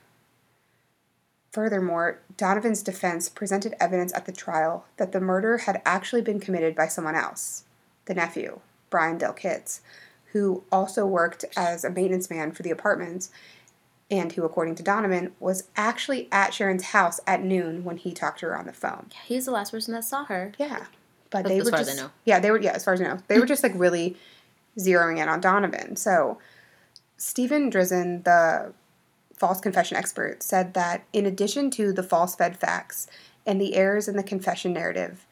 Furthermore, 1.52 2.20
Donovan's 2.36 2.84
defense 2.84 3.30
presented 3.30 3.76
evidence 3.80 4.14
at 4.14 4.26
the 4.26 4.34
trial 4.34 4.86
that 4.98 5.14
the 5.14 5.22
murder 5.22 5.60
had 5.60 5.82
actually 5.86 6.22
been 6.22 6.40
committed 6.40 6.76
by 6.76 6.88
someone 6.88 7.16
else, 7.16 7.64
the 8.06 8.14
nephew, 8.14 8.60
Brian 8.90 9.18
Del 9.18 9.32
Kitts, 9.32 9.80
who 10.34 10.64
also 10.70 11.06
worked 11.06 11.46
as 11.56 11.86
a 11.86 11.90
maintenance 11.90 12.30
man 12.30 12.52
for 12.52 12.64
the 12.64 12.72
apartments 12.72 13.32
and 14.12 14.34
who, 14.34 14.44
according 14.44 14.76
to 14.76 14.84
Donovan, 14.84 15.32
was 15.40 15.70
actually 15.78 16.28
at 16.32 16.54
Sharon's 16.54 16.86
house 16.86 17.22
at 17.26 17.42
noon 17.42 17.86
when 17.86 17.98
he 17.98 18.12
talked 18.14 18.42
to 18.42 18.48
her 18.48 18.58
on 18.58 18.66
the 18.66 18.74
phone. 18.74 19.08
He's 19.26 19.46
the 19.46 19.52
last 19.52 19.72
person 19.72 19.94
that 19.94 20.04
saw 20.04 20.26
her. 20.26 20.52
Yeah. 20.60 20.88
But 21.30 21.46
As- 21.46 21.52
they 21.52 21.60
as 21.60 21.66
were 21.66 21.72
far 21.72 21.80
as 21.80 21.88
just 21.88 22.00
I 22.00 22.04
know. 22.04 22.12
Yeah, 22.26 22.40
they 22.40 22.52
were 22.52 22.60
yeah, 22.60 22.74
as 22.74 22.84
far 22.84 22.94
as 22.94 23.02
I 23.02 23.06
know. 23.06 23.20
They 23.30 23.40
were 23.40 23.46
just 23.46 23.64
like 23.64 23.72
really 23.76 24.18
zeroing 24.78 25.18
in 25.18 25.30
on 25.30 25.42
Donovan. 25.42 25.96
So 25.96 26.38
Steven 27.18 27.72
Drizin, 27.72 28.24
the 28.24 28.74
false 29.34 29.60
confession 29.60 29.98
expert, 29.98 30.44
said 30.44 30.74
that 30.74 31.04
in 31.14 31.26
addition 31.26 31.72
to 31.72 31.94
the 31.94 32.04
false 32.04 32.36
fed 32.36 32.58
facts 32.58 33.08
and 33.46 33.60
the 33.60 33.76
errors 33.76 34.08
in 34.08 34.16
the 34.16 34.24
confession 34.24 34.74
narrative, 34.74 35.26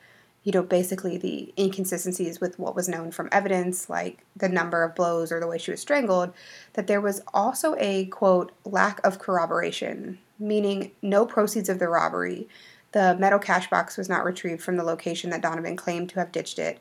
you 0.44 0.52
know, 0.52 0.62
basically 0.62 1.18
the 1.18 1.54
inconsistencies 1.58 2.42
with 2.42 2.60
what 2.60 2.76
was 2.76 2.90
known 2.90 3.12
from 3.12 3.30
evidence, 3.32 3.90
like 3.90 4.26
the 4.36 4.50
number 4.50 4.84
of 4.84 4.94
blows 4.94 5.32
or 5.32 5.40
the 5.40 5.48
way 5.48 5.58
she 5.58 5.72
was 5.72 5.80
strangled, 5.80 6.34
that 6.74 6.88
there 6.88 7.00
was 7.00 7.22
also 7.34 7.76
a 7.80 8.06
quote 8.08 8.52
lack 8.66 9.00
of 9.06 9.20
corroboration, 9.20 10.20
meaning 10.38 10.92
no 11.02 11.26
proceeds 11.26 11.70
of 11.70 11.80
the 11.80 11.88
robbery, 11.88 12.50
The 12.94 13.18
metal 13.20 13.40
cash 13.40 13.70
box 13.70 13.98
was 13.98 14.08
not 14.08 14.24
retrieved 14.24 14.62
from 14.62 14.78
the 14.78 14.84
location 14.84 15.32
that 15.32 15.42
Donovan 15.42 15.76
claimed 15.76 16.10
to 16.10 16.20
have 16.20 16.32
ditched 16.32 16.60
it, 16.60 16.80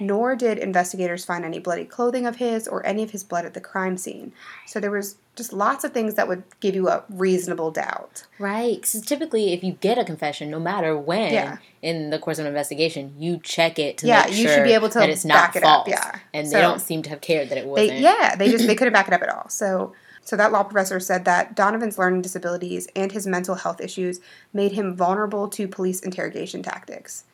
nor 0.00 0.34
did 0.34 0.58
investigators 0.58 1.24
find 1.24 1.44
any 1.44 1.58
bloody 1.58 1.84
clothing 1.84 2.26
of 2.26 2.36
his 2.36 2.66
or 2.66 2.84
any 2.86 3.02
of 3.02 3.10
his 3.10 3.22
blood 3.22 3.44
at 3.44 3.54
the 3.54 3.60
crime 3.60 3.96
scene. 3.96 4.32
So 4.66 4.80
there 4.80 4.90
was 4.90 5.16
just 5.36 5.52
lots 5.52 5.84
of 5.84 5.92
things 5.92 6.14
that 6.14 6.26
would 6.26 6.42
give 6.60 6.74
you 6.74 6.88
a 6.88 7.04
reasonable 7.08 7.70
doubt. 7.70 8.26
Right. 8.38 8.76
Because 8.80 9.00
typically, 9.02 9.52
if 9.52 9.62
you 9.62 9.72
get 9.74 9.98
a 9.98 10.04
confession, 10.04 10.50
no 10.50 10.58
matter 10.58 10.96
when 10.98 11.32
Yeah. 11.32 11.56
in 11.82 12.10
the 12.10 12.18
course 12.18 12.38
of 12.38 12.46
an 12.46 12.48
investigation, 12.48 13.14
you 13.18 13.38
check 13.42 13.78
it 13.78 13.98
to 13.98 14.06
Yeah, 14.06 14.24
make 14.26 14.36
you 14.36 14.46
sure 14.46 14.56
should 14.56 14.64
be 14.64 14.72
able 14.72 14.88
to 14.88 14.98
that 14.98 15.10
it's 15.10 15.24
not 15.24 15.54
it 15.54 15.62
up, 15.62 15.86
false. 15.86 15.88
yeah. 15.88 16.18
And 16.34 16.48
So- 16.48 16.56
they 16.56 16.62
don't 16.62 16.80
seem 16.80 17.02
to 17.02 17.10
have 17.10 17.20
cared 17.20 17.48
that 17.50 17.58
it 17.58 17.66
wasn't. 17.66 17.90
They, 17.90 17.98
yeah, 18.00 18.34
they 18.36 18.50
just 18.50 18.66
they 18.66 18.74
couldn't 18.76 18.92
back 18.92 19.06
it 19.08 19.14
up 19.14 19.22
at 19.22 19.28
all. 19.28 19.48
So 19.48 19.92
so 20.22 20.36
that 20.36 20.52
law 20.52 20.62
professor 20.62 21.00
said 21.00 21.24
that 21.24 21.56
Donovan's 21.56 21.98
learning 21.98 22.22
disabilities 22.22 22.86
and 22.94 23.10
his 23.10 23.26
mental 23.26 23.54
health 23.56 23.80
issues 23.80 24.20
made 24.52 24.72
him 24.72 24.94
vulnerable 24.94 25.48
to 25.48 25.66
police 25.66 26.00
interrogation 26.00 26.62
tactics. 26.62 27.24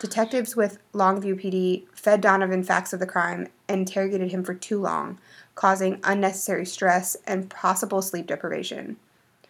Detectives 0.00 0.54
with 0.54 0.78
Longview 0.92 1.42
PD 1.42 1.84
fed 1.92 2.20
Donovan 2.20 2.62
facts 2.62 2.92
of 2.92 3.00
the 3.00 3.06
crime 3.06 3.48
and 3.68 3.80
interrogated 3.80 4.30
him 4.30 4.44
for 4.44 4.54
too 4.54 4.80
long, 4.80 5.18
causing 5.56 6.00
unnecessary 6.04 6.64
stress 6.64 7.16
and 7.26 7.50
possible 7.50 8.00
sleep 8.00 8.26
deprivation. 8.28 8.96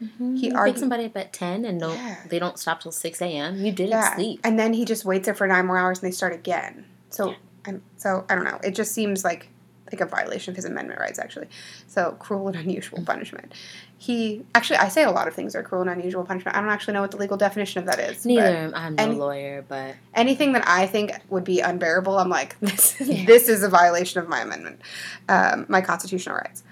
Mm-hmm. 0.03 0.37
He 0.37 0.47
you 0.49 0.55
argued- 0.57 0.77
pick 0.77 0.81
somebody 0.81 1.05
up 1.07 1.17
at 1.17 1.33
10 1.33 1.65
and 1.65 1.81
don't, 1.81 1.95
Yeah. 1.97 2.17
they 2.29 2.39
don't 2.39 2.59
stop 2.59 2.81
till 2.81 2.93
6 2.93 3.21
a.m. 3.21 3.57
You 3.57 3.73
didn't 3.73 3.91
Yeah, 3.91 4.15
sleep. 4.15 4.41
and 4.45 4.59
then 4.59 4.73
he 4.73 4.85
just 4.85 5.05
waits 5.05 5.27
there 5.27 5.35
for 5.35 5.47
nine 5.47 5.67
more 5.67 5.77
hours 5.77 5.99
and 6.03 6.07
they 6.11 6.15
start 6.15 6.33
again. 6.33 6.85
So, 7.11 7.35
I'm 7.67 7.83
so 7.97 8.25
I 8.31 8.35
don't 8.35 8.45
know. 8.45 8.61
It 8.63 8.75
just 8.75 8.93
seems 8.93 9.25
like 9.25 9.49
like 9.93 10.01
a 10.01 10.07
violation 10.07 10.53
of 10.53 10.57
his 10.57 10.65
amendment 10.65 11.01
rights, 11.01 11.19
actually. 11.19 11.49
So 11.87 12.13
cruel 12.19 12.49
and 12.49 12.57
unusual 12.57 13.03
punishment. 13.05 13.53
He 13.97 14.45
actually, 14.55 14.77
I 14.77 14.89
say 14.89 15.03
a 15.05 15.11
lot 15.11 15.27
of 15.29 15.35
things 15.35 15.55
are 15.57 15.63
cruel 15.63 15.83
and 15.83 15.91
unusual 15.91 16.25
punishment. 16.25 16.57
I 16.57 16.61
don't 16.61 16.71
actually 16.71 16.95
know 16.95 17.01
what 17.01 17.11
the 17.11 17.17
legal 17.17 17.37
definition 17.37 17.81
of 17.81 17.87
that 17.87 17.99
is. 17.99 18.25
Neither. 18.25 18.71
I'm 18.75 18.95
no 18.95 19.03
any- 19.03 19.15
lawyer, 19.17 19.65
but 19.69 19.95
anything 20.15 20.53
that 20.53 20.67
I 20.67 20.87
think 20.87 21.13
would 21.31 21.45
be 21.45 21.61
unbearable, 21.61 22.19
I'm 22.19 22.29
like, 22.29 22.59
this, 22.61 23.01
Yeah. 23.01 23.25
this 23.27 23.49
is 23.49 23.63
a 23.63 23.69
violation 23.69 24.21
of 24.21 24.29
my 24.29 24.41
amendment, 24.41 24.81
um, 25.29 25.67
my 25.69 25.81
constitutional 25.81 26.37
rights. 26.37 26.63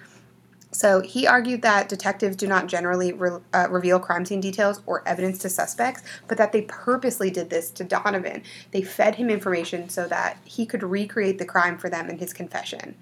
So 0.72 1.00
he 1.00 1.26
argued 1.26 1.62
that 1.62 1.88
detectives 1.88 2.36
do 2.36 2.46
not 2.46 2.66
generally 2.66 3.10
re- 3.14 3.38
uh, 3.54 3.66
reveal 3.70 3.98
crime 3.98 4.26
scene 4.26 4.42
details 4.42 4.82
or 4.84 5.02
evidence 5.08 5.38
to 5.38 5.48
suspects, 5.48 6.02
but 6.28 6.36
that 6.36 6.52
they 6.52 6.62
purposely 6.62 7.30
did 7.30 7.48
this 7.48 7.70
to 7.70 7.84
Donovan. 7.84 8.42
They 8.72 8.82
fed 8.82 9.14
him 9.14 9.30
information 9.30 9.88
so 9.88 10.06
that 10.08 10.36
he 10.44 10.66
could 10.66 10.82
recreate 10.82 11.38
the 11.38 11.46
crime 11.46 11.78
for 11.78 11.88
them 11.88 12.10
in 12.10 12.18
his 12.18 12.34
confession. 12.34 12.94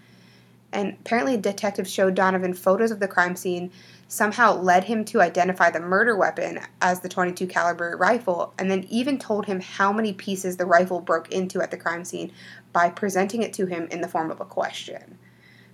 And 0.75 0.97
apparently, 1.01 1.37
detectives 1.37 1.91
showed 1.91 2.15
Donovan 2.15 2.53
photos 2.53 2.91
of 2.91 3.01
the 3.01 3.09
crime 3.09 3.37
scene, 3.37 3.71
somehow 4.09 4.55
led 4.61 4.85
him 4.85 5.05
to 5.07 5.21
identify 5.21 5.71
the 5.71 5.81
murder 5.81 6.17
weapon 6.17 6.61
as 6.83 7.01
the 7.01 7.09
22 7.09 7.47
caliber 7.47 7.97
rifle, 7.97 8.53
and 8.59 8.71
then 8.71 8.85
even 8.91 9.19
told 9.19 9.47
him 9.47 9.61
how 9.61 9.93
many 9.93 10.13
pieces 10.13 10.57
the 10.57 10.67
rifle 10.67 11.01
broke 11.01 11.33
into 11.33 11.63
at 11.63 11.71
the 11.71 11.77
crime 11.77 12.05
scene 12.05 12.33
by 12.73 12.91
presenting 12.91 13.43
it 13.43 13.53
to 13.55 13.67
him 13.67 13.87
in 13.91 14.01
the 14.01 14.09
form 14.09 14.31
of 14.31 14.41
a 14.41 14.45
question. 14.45 15.17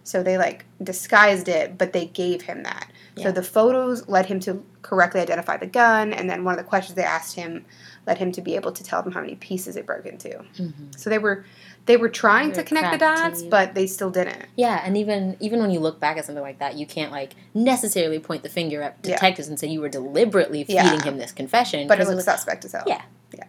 So 0.03 0.23
they 0.23 0.39
like 0.39 0.65
disguised 0.83 1.49
it, 1.49 1.77
but 1.77 1.93
they 1.93 2.07
gave 2.07 2.43
him 2.43 2.63
that. 2.63 2.91
Yeah. 3.17 3.25
So 3.25 3.33
the 3.33 3.43
photos 3.43 4.09
led 4.09 4.27
him 4.27 4.41
to 4.41 4.65
correctly 4.83 5.21
identify 5.21 5.57
the 5.57 5.67
gun, 5.67 6.13
and 6.13 6.29
then 6.29 6.45
one 6.45 6.55
of 6.55 6.59
the 6.59 6.69
questions 6.69 6.97
they 6.97 7.03
asked 7.03 7.35
him 7.35 7.65
led 8.07 8.19
him 8.19 8.33
to 8.33 8.41
be 8.41 8.57
able 8.57 8.73
to 8.73 8.83
tell 8.83 9.03
them 9.03 9.13
how 9.13 9.21
many 9.21 9.37
pieces 9.37 9.77
it 9.77 9.87
broke 9.87 10.07
into. 10.07 10.31
Mm-hmm. 10.31 10.93
So 10.97 11.11
they 11.11 11.19
were 11.19 11.45
they 11.87 11.97
were 11.97 12.09
trying 12.09 12.53
to 12.53 12.63
connect 12.63 12.93
the 12.93 12.99
dots, 12.99 13.43
but 13.43 13.75
they 13.75 13.87
still 13.87 14.11
didn't. 14.11 14.47
yeah, 14.57 14.81
and 14.85 14.97
even 14.97 15.37
even 15.41 15.61
when 15.61 15.71
you 15.71 15.81
look 15.81 15.99
back 16.01 16.17
at 16.19 16.25
something 16.25 16.43
like 16.43 16.59
that, 16.61 16.77
you 16.77 16.87
can't 16.87 17.11
like 17.13 17.35
necessarily 17.55 18.19
point 18.19 18.43
the 18.43 18.49
finger 18.49 18.83
at 18.83 18.97
Yeah. 19.03 19.15
detectives 19.15 19.49
and 19.49 19.59
say 19.59 19.67
you 19.69 19.81
were 19.81 19.89
deliberately 19.89 20.65
Yeah. 20.69 20.85
feeding 20.85 21.01
him 21.05 21.17
this 21.19 21.33
confession. 21.33 21.89
But 21.89 21.99
it 21.99 22.05
'cause 22.05 22.13
looks 22.15 22.25
suspect 22.25 22.65
as 22.65 22.73
hell. 22.73 22.85
Yeah. 22.87 23.03
Yeah. 23.35 23.45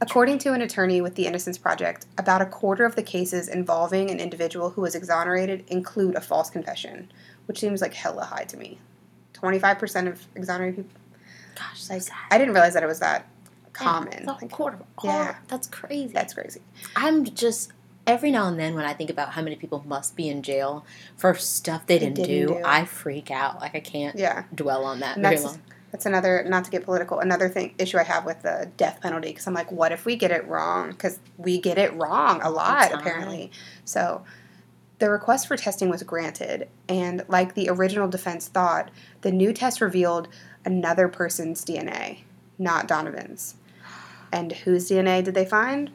According 0.00 0.38
to 0.40 0.52
an 0.52 0.60
attorney 0.60 1.00
with 1.00 1.14
the 1.14 1.26
Innocence 1.26 1.56
Project, 1.56 2.04
about 2.18 2.42
a 2.42 2.46
quarter 2.46 2.84
of 2.84 2.96
the 2.96 3.02
cases 3.02 3.48
involving 3.48 4.10
an 4.10 4.20
individual 4.20 4.70
who 4.70 4.82
was 4.82 4.94
exonerated 4.94 5.64
include 5.68 6.14
a 6.16 6.20
false 6.20 6.50
confession, 6.50 7.10
which 7.46 7.58
seems 7.60 7.80
like 7.80 7.94
hella 7.94 8.24
high 8.24 8.44
to 8.44 8.56
me. 8.58 8.78
25% 9.32 10.06
of 10.08 10.26
exonerated 10.34 10.76
people. 10.76 11.00
Gosh, 11.54 11.82
so 11.82 11.94
Like, 11.94 12.02
sad. 12.02 12.14
I 12.30 12.36
didn't 12.36 12.52
realize 12.52 12.74
that 12.74 12.82
it 12.82 12.86
was 12.86 12.98
that 13.00 13.24
common. 13.76 14.24
Like, 14.26 14.50
quarter 14.50 14.78
yeah. 15.04 15.34
Oh, 15.36 15.42
that's 15.48 15.66
crazy. 15.68 16.12
that's 16.12 16.34
crazy. 16.34 16.60
I'm 16.94 17.24
just 17.24 17.72
every 18.06 18.30
now 18.30 18.46
and 18.48 18.58
then 18.58 18.74
when 18.74 18.84
I 18.84 18.92
think 18.92 19.10
about 19.10 19.30
how 19.32 19.42
many 19.42 19.56
people 19.56 19.82
must 19.86 20.14
be 20.16 20.28
in 20.28 20.42
jail 20.42 20.84
for 21.16 21.34
stuff 21.34 21.86
they 21.86 21.98
didn't, 21.98 22.14
didn't 22.14 22.48
do, 22.48 22.54
do. 22.54 22.62
I 22.64 22.84
freak 22.84 23.30
out. 23.30 23.60
Like 23.60 23.74
I 23.74 23.80
can't 23.80 24.16
Yeah. 24.16 24.44
dwell 24.54 24.84
on 24.84 25.00
that 25.00 25.16
And 25.16 25.24
very 25.24 25.36
that's 25.36 25.44
long. 25.46 25.62
that's 25.92 26.06
another 26.06 26.44
not 26.48 26.64
to 26.64 26.70
get 26.70 26.84
political 26.84 27.18
another 27.20 27.48
thing 27.48 27.74
issue 27.78 27.96
i 27.98 28.02
have 28.02 28.24
with 28.26 28.42
the 28.42 28.70
death 28.76 29.00
penalty 29.00 29.28
because 29.28 29.46
i'm 29.46 29.54
like 29.54 29.70
what 29.72 29.92
if 29.92 30.04
we 30.04 30.14
get 30.16 30.30
it 30.30 30.46
wrong 30.46 30.90
because 30.90 31.18
we 31.38 31.58
get 31.58 31.78
it 31.78 31.92
wrong 31.94 32.40
a 32.42 32.50
lot 32.50 32.92
apparently 32.92 33.50
so 33.84 34.22
the 34.98 35.08
request 35.10 35.46
for 35.46 35.56
testing 35.56 35.88
was 35.88 36.02
granted 36.02 36.68
and 36.88 37.24
like 37.28 37.54
the 37.54 37.68
original 37.70 38.08
defense 38.08 38.48
thought 38.48 38.90
the 39.22 39.30
new 39.32 39.52
test 39.52 39.80
revealed 39.80 40.28
another 40.66 41.08
person's 41.08 41.64
dna 41.64 42.18
not 42.58 42.86
donovan's 42.88 43.54
and 44.32 44.52
whose 44.52 44.90
dna 44.90 45.22
did 45.22 45.34
they 45.34 45.44
find 45.44 45.90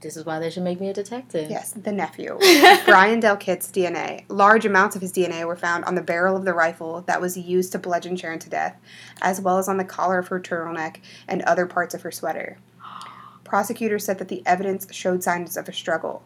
This 0.00 0.16
is 0.16 0.24
why 0.26 0.40
they 0.40 0.50
should 0.50 0.64
make 0.64 0.80
me 0.80 0.88
a 0.88 0.92
detective. 0.92 1.48
Yes, 1.48 1.70
the 1.70 1.92
nephew. 1.92 2.36
Brian 2.86 3.20
Delkitt's 3.20 3.70
DNA. 3.70 4.24
Large 4.28 4.66
amounts 4.66 4.96
of 4.96 5.02
his 5.02 5.12
DNA 5.12 5.46
were 5.46 5.54
found 5.54 5.84
on 5.84 5.94
the 5.94 6.02
barrel 6.02 6.36
of 6.36 6.44
the 6.44 6.54
rifle 6.54 7.02
that 7.02 7.20
was 7.20 7.36
used 7.38 7.70
to 7.70 7.78
bludgeon 7.78 8.16
Sharon 8.16 8.40
to 8.40 8.50
death, 8.50 8.74
as 9.20 9.40
well 9.40 9.58
as 9.58 9.68
on 9.68 9.76
the 9.76 9.84
collar 9.84 10.18
of 10.18 10.26
her 10.26 10.40
turtleneck 10.40 10.96
and 11.28 11.40
other 11.42 11.66
parts 11.66 11.94
of 11.94 12.02
her 12.02 12.10
sweater. 12.10 12.58
Prosecutors 13.44 14.04
said 14.04 14.18
that 14.18 14.26
the 14.26 14.42
evidence 14.44 14.92
showed 14.92 15.22
signs 15.22 15.56
of 15.56 15.68
a 15.68 15.72
struggle. 15.72 16.24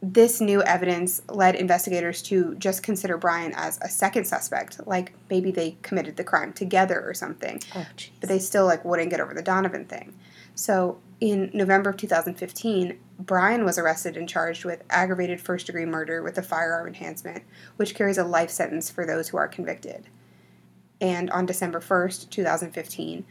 This 0.00 0.40
new 0.40 0.62
evidence 0.62 1.20
led 1.28 1.54
investigators 1.54 2.22
to 2.22 2.54
just 2.56 2.82
consider 2.82 3.18
Brian 3.18 3.52
as 3.54 3.78
a 3.82 3.90
second 3.90 4.24
suspect, 4.24 4.84
like 4.86 5.12
maybe 5.28 5.50
they 5.52 5.76
committed 5.82 6.16
the 6.16 6.24
crime 6.24 6.54
together 6.54 7.00
or 7.06 7.12
something 7.14 7.60
Oh, 7.74 7.86
but 8.20 8.28
they 8.30 8.38
still 8.38 8.64
like 8.64 8.86
wouldn't 8.86 9.10
get 9.10 9.20
over 9.20 9.34
the 9.34 9.42
Donovan 9.42 9.84
thing. 9.84 10.14
So 10.54 10.98
in 11.20 11.50
November 11.54 11.90
of 11.90 11.96
2015, 11.96 12.98
Brian 13.18 13.64
was 13.64 13.78
arrested 13.78 14.16
and 14.16 14.28
charged 14.28 14.64
with 14.64 14.82
aggravated 14.90 15.40
first 15.40 15.66
degree 15.66 15.84
murder 15.84 16.22
with 16.22 16.38
a 16.38 16.42
firearm 16.42 16.86
enhancement, 16.88 17.44
which 17.76 17.94
carries 17.94 18.18
a 18.18 18.24
life 18.24 18.50
sentence 18.50 18.90
for 18.90 19.06
those 19.06 19.28
who 19.28 19.36
are 19.36 19.48
convicted. 19.48 20.08
And 21.00 21.30
on 21.30 21.46
December 21.46 21.80
1st, 21.80 22.30
2015, 22.30 23.24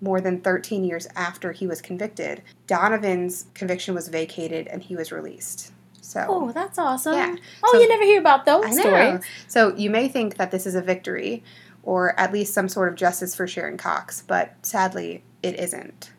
more 0.00 0.20
than 0.20 0.40
13 0.40 0.84
years 0.84 1.06
after 1.16 1.52
he 1.52 1.66
was 1.66 1.80
convicted, 1.80 2.42
Donovan's 2.66 3.46
conviction 3.54 3.94
was 3.94 4.08
vacated 4.08 4.66
and 4.68 4.82
he 4.82 4.96
was 4.96 5.10
released. 5.12 5.72
So 6.02 6.24
Oh, 6.28 6.52
that's 6.52 6.78
awesome. 6.78 7.14
Yeah. 7.14 7.36
Oh, 7.64 7.72
So- 7.72 7.80
you 7.80 7.88
never 7.88 8.04
hear 8.04 8.20
about 8.20 8.44
those 8.44 8.64
I 8.64 8.70
know. 8.70 8.80
stories. 8.82 9.20
So 9.48 9.74
you 9.76 9.90
may 9.90 10.08
think 10.08 10.36
that 10.36 10.50
this 10.50 10.66
is 10.66 10.74
a 10.74 10.82
victory, 10.82 11.42
or 11.82 12.18
at 12.18 12.32
least 12.32 12.52
some 12.52 12.68
sort 12.68 12.88
of 12.88 12.94
justice 12.96 13.34
for 13.34 13.46
Sharon 13.46 13.76
Cox, 13.76 14.22
but 14.26 14.54
sadly, 14.62 15.22
it 15.42 15.58
isn't. 15.58 16.10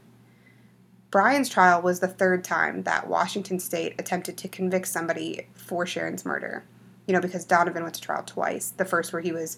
Brian's 1.09 1.49
trial 1.49 1.81
was 1.81 1.99
the 1.99 2.07
third 2.07 2.43
time 2.43 2.83
that 2.83 3.07
Washington 3.07 3.59
State 3.59 3.95
attempted 3.97 4.37
to 4.37 4.47
convict 4.47 4.87
somebody 4.87 5.47
for 5.53 5.85
Sharon's 5.85 6.25
murder. 6.25 6.65
You 7.05 7.13
know, 7.13 7.21
because 7.21 7.45
Donovan 7.45 7.83
went 7.83 7.95
to 7.95 8.01
trial 8.01 8.23
twice. 8.25 8.71
The 8.71 8.83
first 8.83 9.13
where 9.13 9.21
he 9.21 9.31
was, 9.31 9.57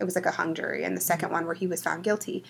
it 0.00 0.04
was 0.04 0.14
like 0.14 0.24
a 0.24 0.30
hung 0.30 0.54
jury, 0.54 0.84
and 0.84 0.96
the 0.96 1.00
mm-hmm. 1.00 1.06
second 1.06 1.30
one 1.32 1.44
where 1.44 1.54
he 1.54 1.66
was 1.66 1.82
found 1.82 2.04
guilty. 2.04 2.42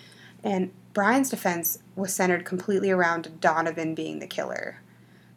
And 0.45 0.71
Brian's 0.93 1.31
defense 1.31 1.81
was 1.97 2.15
centered 2.15 2.45
completely 2.45 2.91
around 2.91 3.41
Donovan 3.41 3.95
being 3.95 4.21
the 4.21 4.27
killer. 4.29 4.81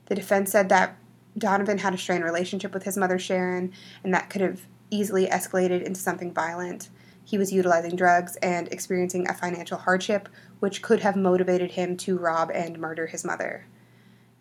The 0.05 0.15
defense 0.15 0.51
said 0.51 0.69
that 0.69 0.97
Donovan 1.37 1.79
had 1.79 1.93
a 1.93 1.97
strained 1.97 2.23
relationship 2.23 2.73
with 2.73 2.83
his 2.83 2.97
mother 2.97 3.17
Sharon, 3.17 3.73
and 4.03 4.13
that 4.13 4.29
could 4.29 4.41
have 4.41 4.61
easily 4.91 5.25
escalated 5.27 5.81
into 5.83 5.99
something 5.99 6.33
violent. 6.33 6.89
He 7.23 7.37
was 7.37 7.53
utilizing 7.53 7.95
drugs 7.95 8.35
and 8.37 8.67
experiencing 8.69 9.27
a 9.27 9.33
financial 9.33 9.77
hardship, 9.77 10.29
which 10.59 10.81
could 10.81 10.99
have 11.01 11.15
motivated 11.15 11.71
him 11.71 11.95
to 11.97 12.17
rob 12.17 12.51
and 12.51 12.79
murder 12.79 13.07
his 13.07 13.23
mother. 13.25 13.65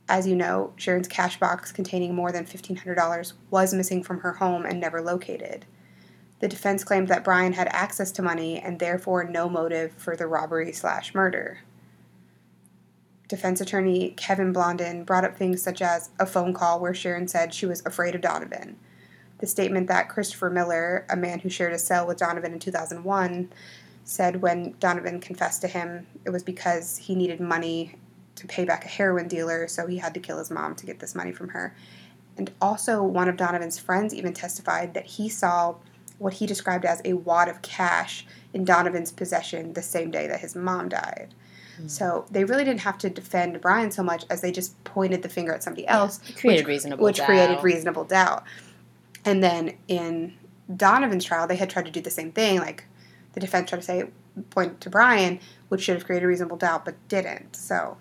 As 0.08 0.26
you 0.26 0.34
know, 0.34 0.72
Sharon's 0.76 1.08
cash 1.08 1.38
box 1.38 1.70
containing 1.70 2.14
more 2.14 2.32
than 2.32 2.46
$1,500 2.46 3.32
was 3.50 3.74
missing 3.74 4.02
from 4.02 4.20
her 4.20 4.34
home 4.34 4.64
and 4.64 4.80
never 4.80 5.02
located. 5.02 5.66
The 6.40 6.48
defense 6.48 6.84
claimed 6.84 7.08
that 7.08 7.24
Brian 7.24 7.52
had 7.52 7.68
access 7.72 8.10
to 8.12 8.22
money 8.22 8.58
and 8.58 8.78
therefore 8.78 9.24
no 9.24 9.48
motive 9.48 9.92
for 9.92 10.16
the 10.16 10.26
robbery 10.26 10.72
slash 10.72 11.14
murder. 11.14 11.60
Defense 13.26 13.60
attorney 13.60 14.14
Kevin 14.16 14.52
Blondin 14.52 15.04
brought 15.04 15.24
up 15.24 15.36
things 15.36 15.62
such 15.62 15.82
as 15.82 16.10
a 16.18 16.24
phone 16.24 16.54
call 16.54 16.80
where 16.80 16.94
Sharon 16.94 17.28
said 17.28 17.52
she 17.52 17.66
was 17.66 17.84
afraid 17.84 18.14
of 18.14 18.22
Donovan, 18.22 18.78
the 19.38 19.46
statement 19.46 19.88
that 19.88 20.08
Christopher 20.08 20.48
Miller, 20.48 21.04
a 21.10 21.16
man 21.16 21.40
who 21.40 21.50
shared 21.50 21.74
a 21.74 21.78
cell 21.78 22.06
with 22.06 22.16
Donovan 22.16 22.54
in 22.54 22.58
2001, 22.58 23.52
said 24.08 24.40
when 24.40 24.74
Donovan 24.80 25.20
confessed 25.20 25.60
to 25.60 25.68
him 25.68 26.06
it 26.24 26.30
was 26.30 26.42
because 26.42 26.96
he 26.96 27.14
needed 27.14 27.40
money 27.40 27.94
to 28.36 28.46
pay 28.46 28.64
back 28.64 28.84
a 28.84 28.88
heroin 28.88 29.28
dealer, 29.28 29.68
so 29.68 29.86
he 29.86 29.98
had 29.98 30.14
to 30.14 30.20
kill 30.20 30.38
his 30.38 30.50
mom 30.50 30.74
to 30.76 30.86
get 30.86 31.00
this 31.00 31.14
money 31.14 31.32
from 31.32 31.48
her. 31.48 31.74
And 32.36 32.52
also, 32.60 33.02
one 33.02 33.28
of 33.28 33.36
Donovan's 33.36 33.78
friends 33.78 34.14
even 34.14 34.32
testified 34.32 34.94
that 34.94 35.04
he 35.04 35.28
saw 35.28 35.74
what 36.18 36.34
he 36.34 36.46
described 36.46 36.84
as 36.84 37.02
a 37.04 37.14
wad 37.14 37.48
of 37.48 37.62
cash 37.62 38.24
in 38.54 38.64
Donovan's 38.64 39.10
possession 39.10 39.72
the 39.72 39.82
same 39.82 40.10
day 40.10 40.26
that 40.28 40.40
his 40.40 40.54
mom 40.54 40.88
died. 40.88 41.34
Hmm. 41.76 41.88
So 41.88 42.26
they 42.30 42.44
really 42.44 42.64
didn't 42.64 42.80
have 42.80 42.96
to 42.98 43.10
defend 43.10 43.60
Brian 43.60 43.90
so 43.90 44.02
much 44.02 44.24
as 44.30 44.40
they 44.40 44.52
just 44.52 44.82
pointed 44.84 45.22
the 45.22 45.28
finger 45.28 45.52
at 45.52 45.62
somebody 45.62 45.86
else, 45.86 46.20
It 46.28 46.36
created 46.36 46.62
which, 46.62 46.68
reasonable 46.68 47.04
which 47.04 47.16
doubt. 47.18 47.26
created 47.26 47.62
reasonable 47.62 48.04
doubt. 48.04 48.44
And 49.24 49.42
then 49.42 49.76
in 49.88 50.34
Donovan's 50.74 51.24
trial, 51.24 51.46
they 51.46 51.56
had 51.56 51.68
tried 51.68 51.86
to 51.86 51.90
do 51.90 52.00
the 52.00 52.10
same 52.10 52.30
thing. 52.32 52.60
Like 52.60 52.84
the 53.38 53.46
defense 53.46 53.70
tried 53.70 53.78
to 53.78 53.84
say, 53.84 54.04
point 54.50 54.80
to 54.80 54.90
Brian, 54.90 55.38
which 55.68 55.82
should 55.82 55.94
have 55.94 56.04
created 56.04 56.26
reasonable 56.26 56.56
doubt, 56.56 56.84
but 56.84 56.96
didn't. 57.08 57.54
So, 57.54 57.96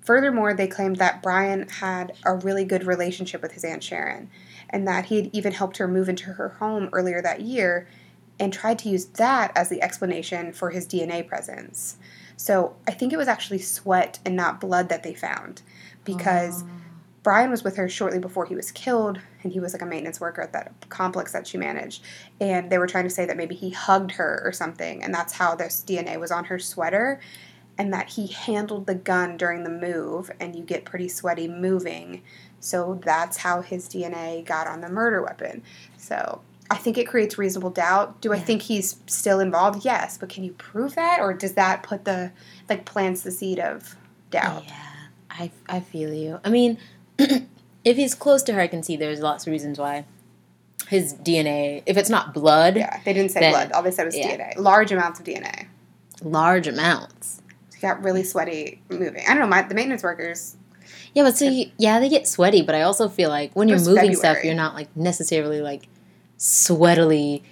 furthermore, 0.00 0.54
they 0.54 0.68
claimed 0.68 0.96
that 0.96 1.22
Brian 1.22 1.68
had 1.68 2.12
a 2.24 2.34
really 2.34 2.64
good 2.64 2.84
relationship 2.84 3.42
with 3.42 3.52
his 3.52 3.64
Aunt 3.64 3.82
Sharon 3.82 4.30
and 4.70 4.86
that 4.86 5.06
he 5.06 5.16
had 5.16 5.30
even 5.32 5.52
helped 5.52 5.78
her 5.78 5.88
move 5.88 6.08
into 6.08 6.32
her 6.34 6.50
home 6.50 6.88
earlier 6.92 7.20
that 7.22 7.40
year 7.40 7.88
and 8.38 8.52
tried 8.52 8.78
to 8.80 8.88
use 8.88 9.06
that 9.06 9.52
as 9.56 9.68
the 9.68 9.82
explanation 9.82 10.52
for 10.52 10.70
his 10.70 10.86
DNA 10.86 11.26
presence. 11.26 11.96
So, 12.36 12.76
I 12.86 12.92
think 12.92 13.12
it 13.12 13.16
was 13.16 13.28
actually 13.28 13.58
sweat 13.58 14.20
and 14.24 14.36
not 14.36 14.60
blood 14.60 14.88
that 14.90 15.02
they 15.02 15.14
found 15.14 15.62
because. 16.04 16.62
Oh. 16.62 16.66
Brian 17.22 17.50
was 17.50 17.62
with 17.62 17.76
her 17.76 17.88
shortly 17.88 18.18
before 18.18 18.46
he 18.46 18.56
was 18.56 18.72
killed, 18.72 19.20
and 19.42 19.52
he 19.52 19.60
was 19.60 19.72
like 19.72 19.82
a 19.82 19.86
maintenance 19.86 20.20
worker 20.20 20.40
at 20.42 20.52
that 20.52 20.72
complex 20.88 21.32
that 21.32 21.46
she 21.46 21.56
managed. 21.56 22.02
And 22.40 22.70
they 22.70 22.78
were 22.78 22.88
trying 22.88 23.04
to 23.04 23.10
say 23.10 23.24
that 23.26 23.36
maybe 23.36 23.54
he 23.54 23.70
hugged 23.70 24.12
her 24.12 24.42
or 24.44 24.50
something, 24.52 25.02
and 25.02 25.14
that's 25.14 25.32
how 25.34 25.54
this 25.54 25.84
DNA 25.86 26.18
was 26.18 26.32
on 26.32 26.44
her 26.46 26.58
sweater, 26.58 27.20
and 27.78 27.92
that 27.92 28.10
he 28.10 28.26
handled 28.26 28.86
the 28.86 28.94
gun 28.96 29.36
during 29.36 29.62
the 29.62 29.70
move, 29.70 30.30
and 30.40 30.56
you 30.56 30.64
get 30.64 30.84
pretty 30.84 31.08
sweaty 31.08 31.46
moving. 31.46 32.22
So 32.58 33.00
that's 33.04 33.36
how 33.38 33.62
his 33.62 33.88
DNA 33.88 34.44
got 34.44 34.66
on 34.66 34.80
the 34.80 34.88
murder 34.88 35.22
weapon. 35.22 35.62
So 35.96 36.40
I 36.70 36.76
think 36.76 36.98
it 36.98 37.06
creates 37.06 37.38
reasonable 37.38 37.70
doubt. 37.70 38.20
Do 38.20 38.32
I 38.32 38.36
Yeah. 38.36 38.42
think 38.42 38.62
he's 38.62 38.96
still 39.06 39.38
involved? 39.40 39.84
Yes, 39.84 40.18
but 40.18 40.28
can 40.28 40.42
you 40.42 40.52
prove 40.54 40.96
that, 40.96 41.20
or 41.20 41.34
does 41.34 41.52
that 41.52 41.84
put 41.84 42.04
the 42.04 42.32
like 42.68 42.84
plants 42.84 43.22
the 43.22 43.30
seed 43.30 43.60
of 43.60 43.96
doubt? 44.30 44.64
Yeah, 44.66 44.74
I, 45.30 45.50
I 45.68 45.80
feel 45.80 46.12
you. 46.12 46.40
I 46.44 46.50
mean, 46.50 46.78
if 47.84 47.96
he's 47.96 48.14
close 48.14 48.42
to 48.44 48.52
her, 48.54 48.60
I 48.60 48.66
can 48.66 48.82
see 48.82 48.96
there's 48.96 49.20
lots 49.20 49.46
of 49.46 49.50
reasons 49.50 49.78
why 49.78 50.04
his 50.88 51.14
DNA, 51.14 51.82
if 51.86 51.96
it's 51.96 52.10
not 52.10 52.34
blood, 52.34 52.76
Yeah, 52.76 53.00
they 53.04 53.12
didn't 53.12 53.30
say 53.30 53.40
Then- 53.40 53.52
blood. 53.52 53.72
All 53.72 53.82
they 53.82 53.90
said 53.90 54.04
was 54.06 54.16
yeah. 54.16 54.36
DNA. 54.36 54.58
Large 54.58 54.92
amounts 54.92 55.20
of 55.20 55.26
DNA. 55.26 55.66
large 56.22 56.66
amounts. 56.68 57.40
He 57.74 57.80
got 57.80 58.02
really 58.02 58.22
sweaty 58.22 58.80
moving. 58.88 59.22
I 59.26 59.30
don't 59.30 59.40
know. 59.40 59.46
My 59.46 59.62
the 59.62 59.74
maintenance 59.74 60.02
workers. 60.02 60.56
Yeah, 61.14 61.24
but 61.24 61.36
see, 61.36 61.72
yeah, 61.78 61.98
they 62.00 62.08
get 62.08 62.26
sweaty, 62.26 62.62
but 62.62 62.74
I 62.74 62.82
also 62.82 63.08
feel 63.08 63.28
like 63.28 63.52
when 63.54 63.68
you're 63.68 63.78
moving 63.80 64.14
stuff, 64.14 64.44
you're 64.44 64.54
not 64.54 64.74
like 64.74 64.94
necessarily 64.96 65.60
like 65.60 65.88
sweatily 66.38 67.42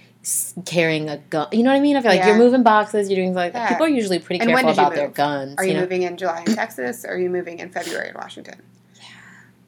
carrying 0.65 1.09
a 1.09 1.17
gun. 1.17 1.47
You 1.51 1.63
know 1.63 1.71
what 1.71 1.77
I 1.77 1.81
mean? 1.81 1.95
I 1.97 2.01
feel 2.01 2.11
like 2.11 2.19
Yeah. 2.19 2.27
you're 2.29 2.37
moving 2.37 2.63
boxes, 2.63 3.09
you're 3.09 3.15
doing 3.17 3.33
like 3.33 3.53
Yeah. 3.53 3.69
people 3.69 3.85
are 3.85 3.89
usually 3.89 4.19
pretty 4.19 4.39
And 4.41 4.51
when 4.53 4.63
careful 4.65 4.73
did 4.73 4.81
you 4.81 4.87
about 4.87 4.95
their 4.95 5.07
guns. 5.09 5.55
Are 5.57 5.63
you, 5.63 5.69
you 5.69 5.73
know? 5.75 5.81
moving 5.81 6.03
in 6.03 6.17
July 6.17 6.43
in 6.45 6.55
Texas? 6.55 7.03
Or 7.05 7.13
are 7.13 7.17
you 7.19 7.29
moving 7.29 7.59
in 7.59 7.69
February 7.69 8.09
in 8.09 8.15
Washington? 8.15 8.61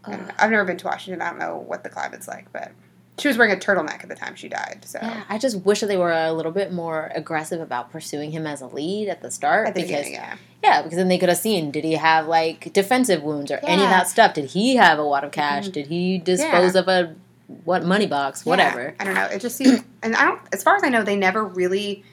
I 0.05 0.11
don't 0.11 0.27
know. 0.27 0.33
I've 0.37 0.51
never 0.51 0.65
been 0.65 0.77
to 0.77 0.87
Washington. 0.87 1.21
I 1.21 1.29
don't 1.29 1.39
know 1.39 1.57
what 1.57 1.83
the 1.83 1.89
climate's 1.89 2.27
like, 2.27 2.51
but 2.51 2.71
she 3.19 3.27
was 3.27 3.37
wearing 3.37 3.53
a 3.53 3.57
turtleneck 3.57 4.01
at 4.01 4.09
the 4.09 4.15
time 4.15 4.35
she 4.35 4.49
died. 4.49 4.83
So 4.85 4.99
Yeah, 5.01 5.23
I 5.29 5.37
just 5.37 5.61
wish 5.61 5.81
that 5.81 5.87
they 5.87 5.97
were 5.97 6.11
a 6.11 6.33
little 6.33 6.51
bit 6.51 6.73
more 6.73 7.11
aggressive 7.13 7.61
about 7.61 7.91
pursuing 7.91 8.31
him 8.31 8.47
as 8.47 8.61
a 8.61 8.67
lead 8.67 9.07
at 9.07 9.21
the 9.21 9.29
start. 9.29 9.67
at 9.67 9.75
the 9.75 9.83
because 9.83 10.09
yeah. 10.09 10.37
yeah, 10.63 10.81
because 10.81 10.97
then 10.97 11.09
they 11.09 11.17
could 11.17 11.29
have 11.29 11.37
seen 11.37 11.69
did 11.69 11.83
he 11.83 11.93
have 11.93 12.27
like 12.27 12.73
defensive 12.73 13.21
wounds 13.21 13.51
or 13.51 13.59
any 13.63 13.83
of 13.83 13.89
that 13.89 14.07
stuff? 14.07 14.33
Did 14.33 14.45
he 14.45 14.75
have 14.77 14.97
a 14.97 15.05
wad 15.05 15.23
of 15.23 15.31
cash? 15.31 15.65
Mm-hmm. 15.65 15.71
Did 15.73 15.87
he 15.87 16.17
dispose 16.17 16.75
of 16.75 16.87
a 16.87 17.15
what 17.65 17.83
money 17.83 18.07
box? 18.07 18.45
Whatever. 18.45 18.95
I 18.99 19.03
don't 19.03 19.13
know. 19.13 19.25
It 19.25 19.39
just 19.39 19.57
seemed, 19.57 19.83
and 20.03 20.15
I 20.15 20.25
don't. 20.25 20.41
As 20.51 20.63
far 20.63 20.75
as 20.75 20.83
I 20.83 20.89
know, 20.89 21.03
they 21.03 21.15
never 21.15 21.43
really 21.43 22.03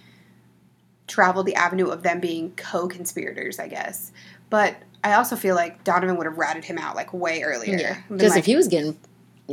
traveled 1.06 1.46
the 1.46 1.54
avenue 1.54 1.88
of 1.88 2.02
them 2.02 2.20
being 2.20 2.52
co-conspirators. 2.56 3.58
I 3.58 3.68
guess, 3.68 4.12
but 4.50 4.76
I 5.02 5.14
also 5.14 5.36
feel 5.36 5.54
like 5.54 5.82
Donovan 5.84 6.16
would 6.16 6.26
have 6.26 6.36
ratted 6.38 6.64
him 6.64 6.78
out 6.78 6.94
like 6.96 7.12
way 7.12 7.42
earlier. 7.42 7.76
Yeah, 7.76 7.98
Been 8.08 8.18
just 8.18 8.30
like, 8.30 8.40
if 8.40 8.46
he 8.46 8.56
was 8.56 8.68
getting 8.68 8.96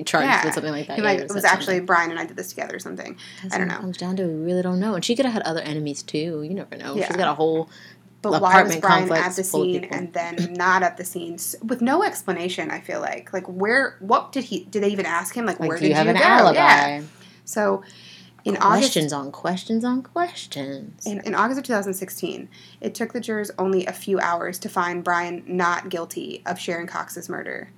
charged 0.06 0.26
Yeah. 0.28 0.46
with 0.46 0.54
something 0.54 0.72
like 0.72 0.88
that, 0.88 0.98
he 0.98 1.02
yeah, 1.04 1.08
might, 1.14 1.20
it 1.22 1.34
was 1.34 1.46
actually 1.46 1.76
something. 1.76 1.86
Brian 1.86 2.12
and 2.12 2.20
I 2.20 2.26
did 2.26 2.36
this 2.38 2.50
together 2.50 2.76
or 2.76 2.80
something. 2.80 3.18
I 3.52 3.58
don't 3.58 3.68
know. 3.68 3.78
Comes 3.78 3.98
down 3.98 4.16
to 4.18 4.24
we 4.28 4.34
really 4.46 4.62
don't 4.62 4.80
know, 4.80 4.96
and 4.96 5.04
she 5.06 5.16
could 5.16 5.26
have 5.26 5.34
had 5.34 5.44
other 5.44 5.62
enemies 5.62 6.04
too. 6.04 6.44
You 6.44 6.54
never 6.54 6.76
know. 6.76 6.96
Yeah. 6.96 7.08
She's 7.08 7.16
got 7.16 7.30
a 7.30 7.34
whole 7.34 7.70
But 8.22 8.34
why 8.42 8.62
was 8.62 8.76
apartment 8.76 8.82
Brian 8.82 9.12
at 9.26 9.36
the 9.36 9.44
scene 9.44 9.82
people. 9.82 9.98
and 9.98 10.14
then 10.14 10.54
not 10.54 10.84
at 10.84 10.98
the 10.98 11.06
scene 11.06 11.38
with 11.64 11.82
no 11.82 12.04
explanation? 12.04 12.70
I 12.70 12.82
feel 12.82 13.00
like 13.00 13.32
like 13.34 13.46
where 13.48 13.96
what 14.00 14.32
did 14.34 14.44
he 14.46 14.66
did 14.66 14.84
they 14.84 14.90
even 14.90 15.06
ask 15.06 15.34
him 15.36 15.46
like, 15.46 15.60
like. 15.60 15.70
where 15.70 15.78
you 15.78 15.88
did 15.88 15.96
have 15.96 16.06
you 16.08 16.12
an 16.12 16.18
go? 16.18 16.24
alibi? 16.24 16.58
Yeah. 16.60 17.02
So 17.46 17.84
in 18.48 18.58
August 18.58 18.94
questions 18.94 19.14
on 19.14 19.32
questions 19.32 19.84
on 19.84 20.02
questions. 20.04 21.06
in, 21.06 21.20
in 21.22 21.36
August 21.36 21.60
of 21.60 21.66
2016, 21.66 22.50
it 22.82 22.96
took 22.96 23.14
the 23.14 23.20
jurors 23.20 23.52
only 23.58 23.86
a 23.86 23.94
few 23.94 24.20
hours 24.20 24.58
to 24.60 24.70
find 24.70 25.04
Brian 25.04 25.44
not 25.46 25.90
guilty 25.90 26.42
of 26.46 26.60
Sharon 26.60 26.88
Cox's 26.88 27.30
murder. 27.30 27.72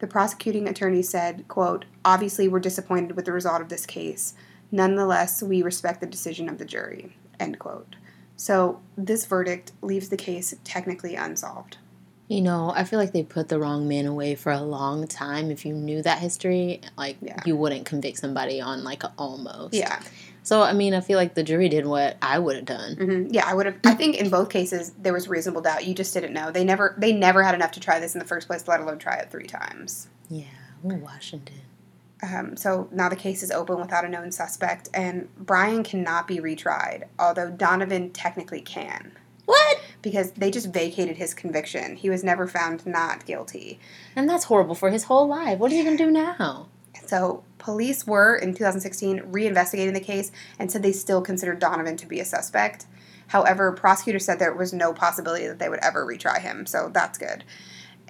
The 0.00 0.06
prosecuting 0.06 0.68
attorney 0.68 1.02
said, 1.02 1.46
quote, 1.48 1.84
Obviously, 2.04 2.48
we're 2.48 2.60
disappointed 2.60 3.16
with 3.16 3.24
the 3.24 3.32
result 3.32 3.60
of 3.60 3.68
this 3.68 3.86
case. 3.86 4.34
Nonetheless, 4.70 5.42
we 5.42 5.62
respect 5.62 6.00
the 6.00 6.06
decision 6.06 6.48
of 6.48 6.58
the 6.58 6.64
jury, 6.64 7.16
end 7.40 7.58
quote. 7.58 7.96
So, 8.36 8.80
this 8.96 9.26
verdict 9.26 9.72
leaves 9.82 10.10
the 10.10 10.16
case 10.16 10.54
technically 10.62 11.16
unsolved. 11.16 11.78
You 12.28 12.42
know, 12.42 12.72
I 12.76 12.84
feel 12.84 12.98
like 12.98 13.12
they 13.12 13.22
put 13.22 13.48
the 13.48 13.58
wrong 13.58 13.88
man 13.88 14.04
away 14.04 14.34
for 14.34 14.52
a 14.52 14.60
long 14.60 15.06
time. 15.06 15.50
If 15.50 15.64
you 15.64 15.72
knew 15.74 16.02
that 16.02 16.18
history, 16.18 16.82
like 16.96 17.16
Yeah. 17.22 17.40
you 17.46 17.56
wouldn't 17.56 17.86
convict 17.86 18.18
somebody 18.18 18.60
on 18.60 18.84
like 18.84 19.02
a 19.02 19.12
almost. 19.18 19.72
Yeah. 19.74 20.00
So 20.42 20.62
I 20.62 20.72
mean, 20.74 20.92
I 20.94 21.00
feel 21.00 21.16
like 21.18 21.34
the 21.34 21.42
jury 21.42 21.68
did 21.70 21.86
what 21.86 22.16
I 22.20 22.38
would 22.38 22.56
have 22.56 22.64
done. 22.66 22.96
hmm 22.96 23.26
Yeah, 23.30 23.44
I 23.46 23.54
would 23.54 23.64
have. 23.66 23.76
I 23.84 23.94
think 23.94 24.16
in 24.16 24.28
both 24.28 24.50
cases 24.50 24.92
there 24.98 25.12
was 25.14 25.26
reasonable 25.26 25.62
doubt. 25.62 25.86
You 25.86 25.94
just 25.94 26.12
didn't 26.12 26.32
know. 26.34 26.50
They 26.50 26.64
never. 26.64 26.94
They 26.98 27.12
never 27.12 27.42
had 27.42 27.54
enough 27.54 27.72
to 27.72 27.80
try 27.80 27.98
this 27.98 28.14
in 28.14 28.18
the 28.18 28.24
first 28.26 28.46
place, 28.46 28.68
let 28.68 28.80
alone 28.80 28.98
try 28.98 29.16
it 29.16 29.30
three 29.30 29.46
times. 29.46 30.08
Yeah, 30.28 30.44
Ooh, 30.84 30.96
Washington. 30.96 31.60
Um, 32.22 32.56
so 32.56 32.88
now 32.90 33.08
the 33.08 33.16
case 33.16 33.42
is 33.42 33.50
open 33.50 33.78
without 33.80 34.04
a 34.04 34.08
known 34.08 34.32
suspect, 34.32 34.88
and 34.92 35.28
Brian 35.38 35.82
cannot 35.84 36.26
be 36.26 36.38
retried, 36.40 37.04
although 37.18 37.50
Donovan 37.50 38.10
technically 38.10 38.60
can. 38.60 39.12
What? 39.48 39.80
Because 40.02 40.32
they 40.32 40.50
just 40.50 40.74
vacated 40.74 41.16
his 41.16 41.32
conviction. 41.32 41.96
He 41.96 42.10
was 42.10 42.22
never 42.22 42.46
found 42.46 42.84
not 42.84 43.24
guilty. 43.24 43.80
And 44.14 44.28
that's 44.28 44.44
horrible 44.44 44.74
for 44.74 44.90
his 44.90 45.04
whole 45.04 45.26
life. 45.26 45.58
What 45.58 45.72
are 45.72 45.74
you 45.74 45.84
gonna 45.84 45.96
do 45.96 46.10
now? 46.10 46.68
So 47.06 47.44
police 47.56 48.06
were, 48.06 48.36
in 48.36 48.52
2016, 48.52 49.20
reinvestigating 49.20 49.94
the 49.94 50.00
case 50.00 50.30
and 50.58 50.70
said 50.70 50.82
they 50.82 50.92
still 50.92 51.22
considered 51.22 51.60
Donovan 51.60 51.96
to 51.96 52.06
be 52.06 52.20
a 52.20 52.26
suspect. 52.26 52.84
However, 53.28 53.72
prosecutors 53.72 54.26
said 54.26 54.38
there 54.38 54.52
was 54.52 54.74
no 54.74 54.92
possibility 54.92 55.46
that 55.46 55.58
they 55.58 55.70
would 55.70 55.80
ever 55.80 56.04
retry 56.04 56.40
him, 56.40 56.66
so 56.66 56.90
that's 56.92 57.16
good. 57.16 57.42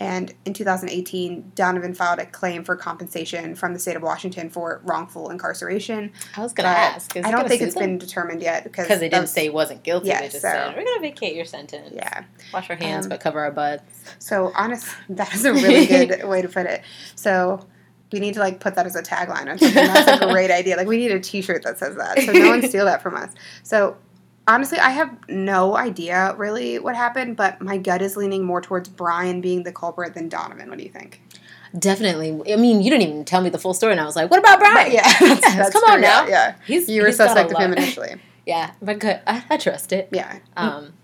And 0.01 0.33
in 0.45 0.55
2018, 0.55 1.53
Donovan 1.55 1.93
filed 1.93 2.21
a 2.21 2.27
claim 2.27 2.63
for 2.65 2.77
compensation 2.77 3.55
from 3.57 3.73
the 3.73 3.81
state 3.81 3.97
of 3.97 4.03
Washington 4.03 4.49
for 4.49 4.81
wrongful 4.85 5.31
incarceration. 5.31 6.13
I 6.37 6.41
was 6.43 6.53
gonna 6.53 6.69
ask. 6.69 7.17
is 7.17 7.25
I 7.25 7.31
don't 7.33 7.49
think 7.49 7.63
it's 7.63 7.75
them? 7.75 7.83
been 7.85 7.99
determined 7.99 8.41
yet 8.41 8.65
because 8.65 8.87
they 9.01 9.09
didn't 9.09 9.27
say 9.29 9.45
he 9.45 9.51
wasn't 9.51 9.83
guilty. 9.83 10.09
Yeah, 10.09 10.21
they 10.21 10.29
just 10.29 10.43
so- 10.43 10.49
said 10.49 10.77
we're 10.77 10.85
gonna 10.85 11.01
vacate 11.01 11.35
your 11.35 11.45
sentence. 11.45 11.91
Yeah. 11.93 12.25
Wash 12.53 12.71
our 12.71 12.77
hands, 12.77 13.07
Um, 13.07 13.11
but 13.11 13.21
cover 13.21 13.41
our 13.41 13.51
butts. 13.51 13.83
So 14.21 14.53
honest, 14.55 14.87
that 15.09 15.35
is 15.35 15.45
a 15.45 15.53
really 15.53 15.87
good 16.07 16.25
way 16.29 16.43
to 16.43 16.49
put 16.49 16.67
it. 16.67 16.83
So 17.17 17.67
we 18.13 18.21
need 18.21 18.35
to 18.35 18.41
like 18.41 18.61
put 18.61 18.75
that 18.77 18.87
as 18.87 18.95
a 18.97 19.03
tagline 19.03 19.53
or 19.53 19.59
something. 19.59 19.75
That's 19.75 20.23
a 20.23 20.27
great 20.33 20.51
idea. 20.51 20.77
Like 20.77 20.87
we 20.87 20.97
need 20.97 21.11
a 21.11 21.21
T-shirt 21.21 21.63
that 21.65 21.79
says 21.79 21.97
that, 21.97 22.21
so 22.23 22.33
no 22.33 22.49
one 22.51 22.63
steal 22.69 22.85
that 22.87 23.03
from 23.03 23.17
us. 23.17 23.33
So 23.65 23.97
honestly, 24.49 24.79
I 24.79 24.91
have 24.91 25.17
no 25.29 25.77
idea 25.77 26.35
really 26.37 26.79
what 26.81 26.97
happened, 26.97 27.37
but 27.37 27.61
my 27.61 27.77
gut 27.77 28.03
is 28.03 28.17
leaning 28.17 28.45
more 28.45 28.61
towards 28.61 28.89
Brian 28.89 29.41
being 29.41 29.63
the 29.63 29.73
culprit 29.73 30.15
than 30.15 30.29
Donovan. 30.29 30.69
What 30.69 30.79
do 30.79 30.85
you 30.85 30.91
think? 30.91 31.23
Definitely. 31.79 32.31
I 32.53 32.57
mean, 32.57 32.81
you 32.83 32.91
didn't 32.91 33.03
even 33.03 33.25
tell 33.25 33.43
me 33.43 33.51
the 33.51 33.59
full 33.59 33.75
story, 33.75 33.93
and 33.93 34.01
I 34.01 34.05
was 34.07 34.17
like, 34.17 34.31
"What 34.31 34.41
about 34.41 34.59
Brian?" 34.59 34.87
But 34.87 34.93
yeah, 34.93 35.03
that's, 35.21 35.55
that's 35.55 35.71
come 35.71 35.83
true, 35.85 35.93
on 35.95 36.01
now. 36.01 36.25
Yeah, 36.25 36.29
yeah. 36.31 36.55
He's 36.67 36.89
you 36.89 37.03
were 37.03 37.09
he's 37.09 37.19
got 37.19 37.25
a 37.25 37.29
suspect 37.29 37.53
of 37.53 37.59
him 37.59 37.73
initially. 37.73 38.17
Yeah, 38.47 38.71
but 38.81 38.99
good. 38.99 39.21
I, 39.27 39.45
I 39.51 39.57
trust 39.59 39.93
it. 39.93 40.09
Yeah, 40.11 40.39
Um, 40.57 40.95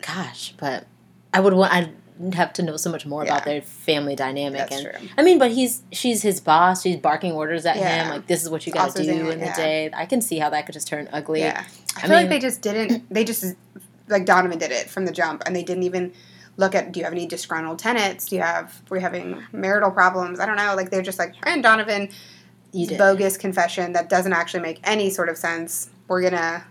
gosh, 0.00 0.54
but 0.56 0.86
I 1.34 1.40
would 1.40 1.52
want. 1.52 1.74
I'd 1.74 1.92
have 2.34 2.52
to 2.54 2.62
know 2.62 2.76
so 2.76 2.90
much 2.90 3.06
more 3.06 3.22
about 3.22 3.44
their 3.44 3.62
family 3.62 4.14
dynamic. 4.14 4.58
that's 4.58 4.76
and 4.76 4.96
true. 4.96 5.08
I 5.16 5.22
mean, 5.22 5.38
but 5.38 5.50
he's 5.50 5.82
she's 5.92 6.22
his 6.22 6.40
boss. 6.40 6.82
She's 6.82 6.96
barking 6.96 7.32
orders 7.32 7.66
at 7.66 7.76
him. 7.76 8.10
Like 8.10 8.26
this 8.26 8.42
is 8.42 8.50
what 8.50 8.66
you 8.66 8.72
got 8.72 8.94
to 8.96 9.02
do 9.02 9.30
in 9.30 9.40
the 9.40 9.52
day. 9.56 9.90
I 9.94 10.06
can 10.06 10.20
see 10.20 10.38
how 10.38 10.50
that 10.50 10.66
could 10.66 10.72
just 10.72 10.88
turn 10.88 11.08
ugly. 11.12 11.40
Yeah, 11.40 11.64
I, 11.96 11.98
I 11.98 12.02
feel 12.02 12.16
like 12.16 12.28
they 12.28 12.38
just 12.38 12.62
didn't. 12.62 13.12
They 13.12 13.24
just 13.24 13.56
like 14.08 14.26
Donovan 14.26 14.58
did 14.58 14.70
it 14.70 14.90
from 14.90 15.06
the 15.06 15.12
jump, 15.12 15.42
and 15.46 15.54
they 15.54 15.62
didn't 15.62 15.84
even 15.84 16.12
look 16.56 16.74
at. 16.74 16.92
Do 16.92 17.00
you 17.00 17.04
have 17.04 17.12
any 17.12 17.26
disgruntled 17.26 17.78
tenants? 17.78 18.26
Do 18.26 18.36
you 18.36 18.42
have? 18.42 18.82
Were 18.90 18.96
you 18.96 19.02
having 19.02 19.42
marital 19.52 19.90
problems? 19.90 20.40
I 20.40 20.46
don't 20.46 20.56
know. 20.56 20.74
Like 20.76 20.90
they're 20.90 21.02
just 21.02 21.18
like, 21.18 21.34
and 21.44 21.62
Donovan, 21.62 22.10
You 22.72 22.98
bogus 22.98 23.36
confession 23.36 23.92
that 23.94 24.08
doesn't 24.08 24.32
actually 24.32 24.60
make 24.60 24.80
any 24.84 25.10
sort 25.10 25.28
of 25.28 25.36
sense. 25.36 25.90
We're 26.08 26.22
gonna 26.22 26.64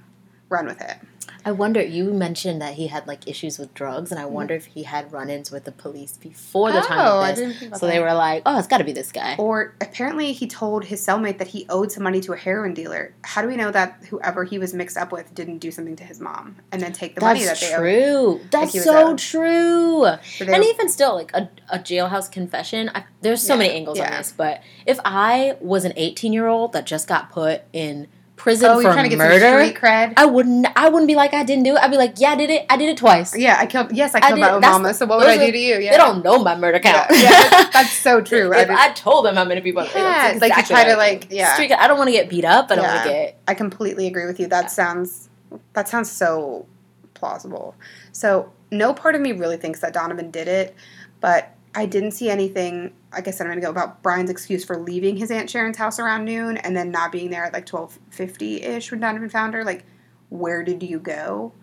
run 0.50 0.66
with 0.66 0.82
it. 0.82 0.98
I 1.46 1.52
wonder. 1.52 1.82
You 1.82 2.14
mentioned 2.14 2.62
that 2.62 2.74
he 2.76 2.88
had 2.88 3.08
like 3.08 3.28
issues 3.28 3.58
with 3.58 3.74
drugs, 3.74 4.12
and 4.12 4.20
I 4.20 4.26
wonder 4.26 4.54
if 4.54 4.66
he 4.66 4.84
had 4.84 5.12
run-ins 5.12 5.52
with 5.52 5.64
the 5.64 5.72
police 5.72 6.18
before 6.18 6.72
the 6.72 6.82
time 6.82 7.00
Mm-hmm. 7.00 7.08
Oh, 7.08 7.20
I 7.20 7.30
of 7.30 7.36
this. 7.36 7.46
didn't 7.46 7.60
think 7.60 7.70
about 7.72 7.80
so 7.80 7.88
they 7.88 8.00
were 8.00 8.14
like, 8.14 8.44
"Oh, 8.46 8.58
it's 8.60 8.68
got 8.68 8.80
to 8.80 8.84
be 8.84 8.92
this 8.92 9.12
guy." 9.12 9.36
Or 9.38 9.74
apparently 9.82 10.34
he 10.34 10.48
told 10.48 10.86
his 10.86 11.06
cellmate 11.06 11.38
that 11.38 11.48
he 11.48 11.66
owed 11.70 11.92
some 11.92 12.04
money 12.04 12.20
to 12.22 12.34
a 12.34 12.38
heroin 12.38 12.74
dealer. 12.74 13.14
How 13.24 13.42
do 13.42 13.48
we 13.48 13.56
know 13.56 13.72
that 13.72 14.04
whoever 14.10 14.44
he 14.44 14.60
was 14.60 14.74
mixed 14.74 14.98
up 14.98 15.12
with 15.12 15.34
didn't 15.34 15.60
do 15.60 15.72
something 15.72 15.96
to 15.96 16.04
his 16.04 16.20
mom 16.20 16.58
and 16.72 16.82
then 16.82 16.92
take 16.94 17.16
the 17.16 17.22
money 17.22 17.40
that 17.42 17.60
That's 17.60 17.62
they 17.62 17.74
owed? 17.74 17.80
true. 17.80 18.42
That's 18.52 18.84
so 18.84 19.10
owed. 19.12 19.18
true. 19.18 20.06
So 20.24 20.46
and 20.46 20.50
were- 20.50 20.62
even 20.70 20.90
still, 20.90 21.16
like 21.16 21.32
a, 21.34 21.50
a 21.70 21.80
jailhouse 21.80 22.32
confession. 22.32 22.90
I, 22.94 23.06
there's 23.22 23.42
so 23.42 23.54
Yeah, 23.54 23.60
many 23.60 23.74
angles 23.74 24.00
on 24.00 24.12
this, 24.12 24.34
but 24.36 24.62
if 24.86 25.00
I 25.06 25.56
was 25.62 25.86
an 25.86 25.94
18 25.96 26.34
year 26.34 26.48
old 26.48 26.74
that 26.74 26.86
just 26.86 27.08
got 27.08 27.32
put 27.32 27.62
in 27.74 28.08
prison 28.40 28.70
oh, 28.72 28.76
for 28.76 28.82
you're 28.82 28.94
trying 28.94 29.04
to 29.04 29.10
get 29.10 29.18
murder, 29.20 29.60
street 29.62 29.76
cred. 29.76 30.14
I 30.18 30.26
wouldn't. 30.26 30.66
I 30.76 30.90
wouldn't 30.90 31.08
be 31.08 31.16
like 31.16 31.34
I 31.34 31.44
didn't 31.44 31.64
do 31.64 31.76
it. 31.76 31.80
I'd 31.84 31.92
be 31.92 31.98
like, 31.98 32.16
yeah, 32.18 32.30
I 32.30 32.36
did 32.36 32.50
it. 32.50 32.66
I 32.70 32.78
did 32.78 32.90
it 32.90 32.98
twice. 32.98 33.38
yeah, 33.38 33.58
I 33.60 33.68
killed. 33.68 33.92
Yes, 33.92 34.16
I 34.16 34.20
I 34.20 34.22
killed 34.22 34.36
did- 34.36 34.42
my 34.42 34.60
mama. 34.60 34.94
So 34.94 35.06
what 35.06 35.20
would 35.20 35.28
I 35.28 35.38
do 35.38 35.52
to 35.52 35.58
you? 35.58 35.76
Yeah, 35.80 35.92
They 35.92 35.98
don't 35.98 36.24
know 36.24 36.42
my 36.44 36.56
murder 36.56 36.80
count. 36.80 37.08
yeah, 37.12 37.30
that's, 37.50 37.74
that's 37.74 37.92
so 37.94 38.22
true. 38.22 38.54
I, 38.54 38.62
if 38.62 38.68
did- 38.70 38.78
I 38.78 38.92
told 38.94 39.26
them 39.26 39.36
how 39.36 39.46
many 39.46 39.62
people, 39.62 39.84
Yeah, 39.84 39.92
that's 39.94 40.42
like 40.42 40.54
you 40.56 40.60
exactly 40.60 40.74
try 40.76 40.84
to, 40.86 40.92
I 40.92 40.96
like, 40.96 41.28
yeah. 41.30 41.54
Street- 41.54 41.72
I 41.74 41.88
don't 41.88 41.98
want 41.98 42.08
to 42.08 42.14
get 42.14 42.30
beat 42.30 42.46
up. 42.46 42.72
I 42.72 42.76
don't 42.76 42.86
want 42.86 43.04
to 43.04 43.10
get. 43.10 43.42
I 43.48 43.54
completely 43.54 44.08
agree 44.08 44.26
with 44.26 44.40
you. 44.40 44.48
That 44.48 44.72
sounds 44.72 45.30
that 45.74 45.88
sounds 45.88 46.12
so 46.12 46.66
plausible. 47.14 47.76
So 48.12 48.52
no 48.72 48.94
part 48.94 49.16
of 49.16 49.22
me 49.22 49.32
really 49.32 49.58
thinks 49.58 49.80
that 49.82 49.94
Donovan 49.94 50.32
did 50.32 50.48
it, 50.48 50.76
but 51.20 51.54
I 51.80 51.86
didn't 51.86 52.12
see 52.12 52.30
anything. 52.30 52.92
Like 53.14 53.30
I 53.30 53.32
said, 53.32 53.48
I'm 53.48 53.52
gonna 53.52 53.62
go 53.62 53.70
about 53.70 54.04
Brian's 54.04 54.30
excuse 54.30 54.66
for 54.66 54.78
leaving 54.78 55.16
his 55.16 55.32
aunt 55.32 55.50
Sharon's 55.50 55.78
house 55.78 55.98
around 55.98 56.26
noon 56.26 56.58
and 56.58 56.76
then 56.76 56.92
not 56.92 57.12
being 57.12 57.30
there 57.30 57.46
at 57.46 57.54
like 57.54 57.66
12:50 57.66 58.64
ish 58.64 58.92
when 58.92 59.00
Donovan 59.00 59.30
found 59.30 59.54
her. 59.54 59.64
Like, 59.64 59.86
where 60.28 60.62
did 60.62 60.84
you 60.84 61.00
go? 61.00 61.54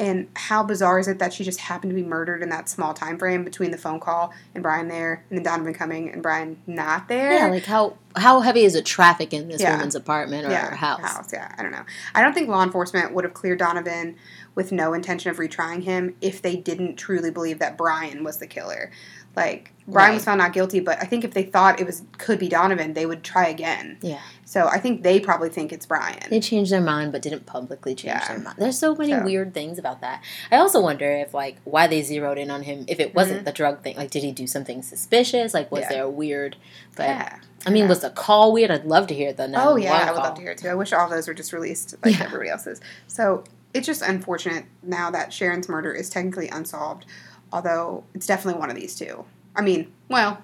And 0.00 0.28
how 0.34 0.62
bizarre 0.62 1.00
is 1.00 1.08
it 1.08 1.18
that 1.18 1.32
she 1.32 1.42
just 1.42 1.58
happened 1.58 1.90
to 1.90 1.94
be 1.94 2.04
murdered 2.04 2.40
in 2.42 2.50
that 2.50 2.68
small 2.68 2.94
time 2.94 3.18
frame 3.18 3.42
between 3.44 3.72
the 3.72 3.76
phone 3.76 3.98
call 3.98 4.32
and 4.54 4.62
Brian 4.62 4.86
there, 4.86 5.24
and 5.28 5.36
then 5.36 5.44
Donovan 5.44 5.74
coming 5.74 6.10
and 6.10 6.22
Brian 6.22 6.62
not 6.66 7.08
there? 7.08 7.34
Yeah, 7.34 7.48
like 7.48 7.64
how 7.64 7.98
how 8.16 8.40
heavy 8.40 8.64
is 8.64 8.72
the 8.72 8.82
traffic 8.82 9.34
in 9.34 9.48
this 9.48 9.60
Yeah. 9.60 9.72
woman's 9.72 9.94
apartment 9.94 10.46
or 10.46 10.50
yeah, 10.50 10.74
house? 10.74 11.30
Yeah, 11.32 11.52
I 11.58 11.62
don't 11.62 11.72
know. 11.72 11.84
I 12.14 12.22
don't 12.22 12.32
think 12.32 12.48
law 12.48 12.62
enforcement 12.62 13.12
would 13.12 13.24
have 13.24 13.34
cleared 13.34 13.58
Donovan 13.58 14.16
with 14.54 14.72
no 14.72 14.94
intention 14.94 15.30
of 15.30 15.36
retrying 15.36 15.82
him 15.82 16.14
if 16.20 16.40
they 16.40 16.56
didn't 16.56 16.96
truly 16.96 17.30
believe 17.30 17.58
that 17.58 17.76
Brian 17.76 18.24
was 18.24 18.38
the 18.38 18.46
killer. 18.46 18.90
Like 19.36 19.72
Brian 19.86 20.14
was 20.14 20.24
found 20.24 20.38
not 20.38 20.52
guilty, 20.52 20.80
but 20.80 20.98
I 21.00 21.04
think 21.06 21.22
if 21.24 21.32
they 21.32 21.44
thought 21.44 21.80
it 21.80 21.86
was 21.86 22.02
could 22.18 22.38
be 22.38 22.48
Donovan, 22.48 22.92
they 22.94 23.06
would 23.06 23.22
try 23.22 23.46
again. 23.46 23.96
Yeah. 24.02 24.20
So 24.44 24.66
I 24.66 24.78
think 24.78 25.02
they 25.02 25.20
probably 25.20 25.48
think 25.48 25.72
it's 25.72 25.86
Brian. 25.86 26.18
They 26.28 26.40
changed 26.40 26.72
their 26.72 26.80
mind, 26.80 27.12
but 27.12 27.22
didn't 27.22 27.46
publicly 27.46 27.94
change 27.94 28.14
Yeah. 28.20 28.28
their 28.28 28.38
mind. 28.40 28.56
There's 28.58 28.78
so 28.78 28.94
many 28.96 29.12
So- 29.12 29.22
weird 29.22 29.54
things 29.54 29.78
about 29.78 30.00
that. 30.00 30.22
I 30.50 30.56
also 30.56 30.80
wonder 30.80 31.10
if, 31.10 31.32
like, 31.34 31.56
why 31.64 31.86
they 31.86 32.02
zeroed 32.02 32.36
in 32.38 32.50
on 32.50 32.62
him. 32.64 32.84
If 32.88 32.98
it 33.00 33.14
wasn't 33.14 33.44
the 33.44 33.52
drug 33.52 33.82
thing, 33.82 33.96
like, 33.96 34.10
did 34.10 34.22
he 34.24 34.32
do 34.32 34.46
something 34.46 34.82
suspicious? 34.82 35.54
Like, 35.54 35.70
was 35.70 35.82
Mm-hmm. 35.84 35.90
Yeah. 35.92 35.96
there 35.98 36.04
a 36.06 36.10
weird? 36.10 36.56
But 36.96 37.06
yeah. 37.08 37.36
I 37.66 37.70
mean, 37.70 37.86
was 37.88 38.00
the 38.00 38.10
call 38.10 38.52
weird? 38.52 38.70
I'd 38.70 38.84
love 38.86 39.06
to 39.08 39.14
hear 39.14 39.32
the. 39.32 39.44
Oh 39.54 39.76
yeah, 39.76 39.90
911 39.92 40.08
I 40.08 40.10
would 40.10 40.16
call. 40.16 40.24
love 40.24 40.34
to 40.36 40.40
hear 40.42 40.50
it 40.52 40.58
too. 40.58 40.68
I 40.68 40.74
wish 40.74 40.92
all 40.92 41.08
those 41.08 41.28
were 41.28 41.34
just 41.34 41.52
released 41.52 41.94
like 42.04 42.20
everybody 42.20 42.50
else's. 42.50 42.80
So 43.06 43.44
it's 43.74 43.86
just 43.86 44.00
unfortunate 44.02 44.64
now 44.82 45.10
that 45.10 45.32
Sharon's 45.32 45.68
murder 45.68 45.92
is 45.92 46.08
technically 46.10 46.48
unsolved, 46.48 47.04
although 47.52 48.04
it's 48.14 48.26
definitely 48.26 48.58
one 48.60 48.70
of 48.70 48.76
these 48.76 48.94
two. 48.94 49.24
I 49.56 49.62
mean, 49.62 49.92
well, 50.08 50.42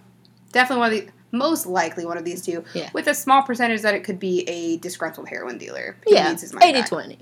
definitely 0.53 0.81
one 0.81 0.93
of 0.93 0.99
the 1.07 1.13
most 1.37 1.67
likely 1.67 2.07
one 2.07 2.17
of 2.17 2.25
these 2.25 2.43
two, 2.43 2.65
Yeah. 2.75 2.91
with 2.93 3.07
a 3.09 3.15
small 3.15 3.43
percentage 3.43 3.83
that 3.83 3.95
it 3.95 4.05
could 4.05 4.19
be 4.21 4.49
a 4.49 4.77
disgruntled 4.79 5.29
heroin 5.29 5.59
dealer. 5.59 5.97
Yeah, 6.07 6.29
needs 6.29 6.43
his 6.43 6.53
money 6.53 6.67
80 6.67 6.81
back. 6.81 6.89
20. 6.89 7.19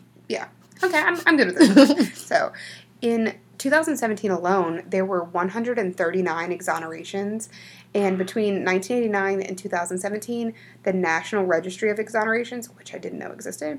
Okay, 0.85 0.99
I'm, 0.99 1.17
I'm 1.27 1.37
good 1.37 1.47
with 1.47 1.57
this. 1.59 2.19
so, 2.27 2.53
in 3.01 3.35
2017 3.59 4.31
alone, 4.33 4.83
there 4.89 5.05
were 5.05 5.23
139 5.23 6.51
exonerations, 6.51 7.49
and 7.95 8.19
between 8.19 8.65
1989 8.65 9.43
and 9.43 9.57
2017, 9.57 10.55
the 10.83 10.93
National 10.93 11.45
Registry 11.45 11.89
of 11.91 11.99
Exonerations, 11.99 12.67
which 12.77 12.93
I 12.95 12.99
didn't 12.99 13.21
know 13.21 13.31
existed, 13.31 13.79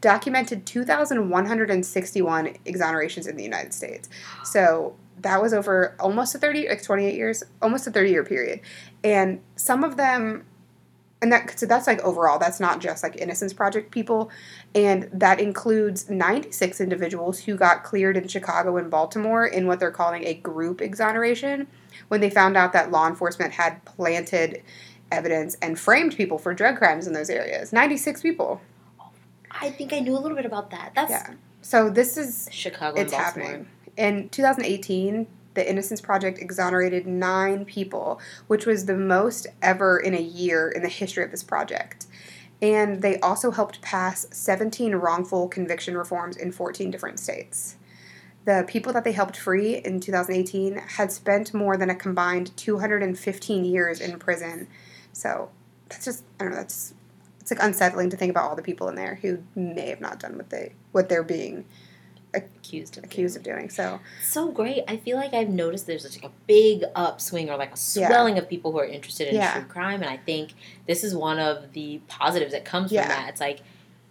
documented 0.00 0.66
2,161 0.66 2.46
exonerations 2.66 3.28
in 3.28 3.36
the 3.36 3.44
United 3.44 3.72
States. 3.72 4.08
So 4.44 4.96
that 5.20 5.40
was 5.40 5.52
over 5.52 5.96
almost 6.00 6.34
a 6.34 6.38
30, 6.38 6.68
like 6.68 6.82
28 6.82 7.14
years, 7.14 7.42
almost 7.60 7.86
a 7.86 7.90
30 7.90 8.10
year 8.10 8.24
period. 8.24 8.60
And 9.04 9.40
some 9.56 9.84
of 9.84 9.96
them, 9.96 10.44
and 11.20 11.32
that, 11.32 11.58
so 11.58 11.66
that's 11.66 11.86
like 11.86 12.00
overall, 12.00 12.38
that's 12.38 12.58
not 12.58 12.80
just 12.80 13.02
like 13.02 13.16
Innocence 13.16 13.52
Project 13.52 13.92
people. 13.92 14.30
And 14.74 15.08
that 15.12 15.40
includes 15.40 16.10
96 16.10 16.80
individuals 16.80 17.40
who 17.40 17.56
got 17.56 17.84
cleared 17.84 18.16
in 18.16 18.26
Chicago 18.26 18.76
and 18.76 18.90
Baltimore 18.90 19.46
in 19.46 19.66
what 19.66 19.78
they're 19.78 19.92
calling 19.92 20.26
a 20.26 20.34
group 20.34 20.80
exoneration 20.80 21.68
when 22.08 22.20
they 22.20 22.30
found 22.30 22.56
out 22.56 22.72
that 22.72 22.90
law 22.90 23.06
enforcement 23.06 23.52
had 23.52 23.84
planted 23.84 24.62
evidence 25.12 25.56
and 25.62 25.78
framed 25.78 26.16
people 26.16 26.38
for 26.38 26.54
drug 26.54 26.76
crimes 26.76 27.06
in 27.06 27.12
those 27.12 27.30
areas. 27.30 27.72
96 27.72 28.22
people. 28.22 28.60
I 29.50 29.70
think 29.70 29.92
I 29.92 30.00
knew 30.00 30.16
a 30.16 30.18
little 30.18 30.36
bit 30.36 30.46
about 30.46 30.70
that. 30.70 30.92
That's 30.94 31.10
Yeah. 31.10 31.34
So 31.60 31.88
this 31.90 32.16
is 32.16 32.48
Chicago 32.50 32.96
and 32.96 33.04
it's 33.06 33.12
Baltimore. 33.12 33.48
happening. 33.48 33.68
In 33.96 34.28
2018, 34.30 35.26
the 35.54 35.68
Innocence 35.68 36.00
Project 36.00 36.38
exonerated 36.38 37.06
nine 37.06 37.64
people, 37.64 38.20
which 38.46 38.64
was 38.64 38.86
the 38.86 38.96
most 38.96 39.46
ever 39.60 39.98
in 39.98 40.14
a 40.14 40.20
year 40.20 40.70
in 40.70 40.82
the 40.82 40.88
history 40.88 41.24
of 41.24 41.30
this 41.30 41.42
project. 41.42 42.06
And 42.62 43.02
they 43.02 43.18
also 43.20 43.50
helped 43.50 43.82
pass 43.82 44.26
17 44.30 44.94
wrongful 44.94 45.48
conviction 45.48 45.96
reforms 45.96 46.36
in 46.36 46.52
14 46.52 46.90
different 46.90 47.20
states. 47.20 47.76
The 48.44 48.64
people 48.66 48.92
that 48.92 49.04
they 49.04 49.12
helped 49.12 49.36
free 49.36 49.76
in 49.76 50.00
2018 50.00 50.76
had 50.76 51.12
spent 51.12 51.52
more 51.52 51.76
than 51.76 51.90
a 51.90 51.94
combined 51.94 52.56
215 52.56 53.64
years 53.64 54.00
in 54.00 54.18
prison. 54.18 54.68
So 55.12 55.50
that's 55.88 56.04
just 56.04 56.24
I 56.40 56.44
don't 56.44 56.52
know. 56.52 56.58
That's 56.58 56.94
it's 57.40 57.50
like 57.50 57.62
unsettling 57.62 58.10
to 58.10 58.16
think 58.16 58.30
about 58.30 58.48
all 58.48 58.56
the 58.56 58.62
people 58.62 58.88
in 58.88 58.94
there 58.94 59.16
who 59.16 59.42
may 59.56 59.88
have 59.88 60.00
not 60.00 60.20
done 60.20 60.36
what 60.36 60.50
they 60.50 60.72
what 60.92 61.08
they're 61.08 61.24
being 61.24 61.64
Accused 62.34 62.96
of 62.96 63.04
accused 63.04 63.36
of 63.36 63.42
doing. 63.42 63.68
So 63.68 64.00
so 64.22 64.50
great. 64.50 64.84
I 64.88 64.96
feel 64.96 65.18
like 65.18 65.34
I've 65.34 65.50
noticed 65.50 65.86
there's 65.86 66.04
like 66.16 66.24
a 66.24 66.32
big 66.46 66.82
upswing 66.96 67.50
or 67.50 67.56
like 67.58 67.68
a 67.70 67.78
Yeah. 67.94 68.08
swelling 68.08 68.38
of 68.38 68.48
people 68.48 68.72
who 68.72 68.78
are 68.78 68.86
interested 68.86 69.28
in 69.28 69.34
Yeah. 69.34 69.52
true 69.52 69.64
crime, 69.64 70.00
and 70.00 70.08
I 70.10 70.16
think 70.16 70.52
this 70.86 71.04
is 71.04 71.14
one 71.14 71.38
of 71.38 71.72
the 71.72 72.00
positives 72.08 72.52
that 72.52 72.64
comes 72.64 72.90
Yeah. 72.90 73.02
from 73.02 73.10
that. 73.10 73.28
It's 73.28 73.40
like 73.40 73.60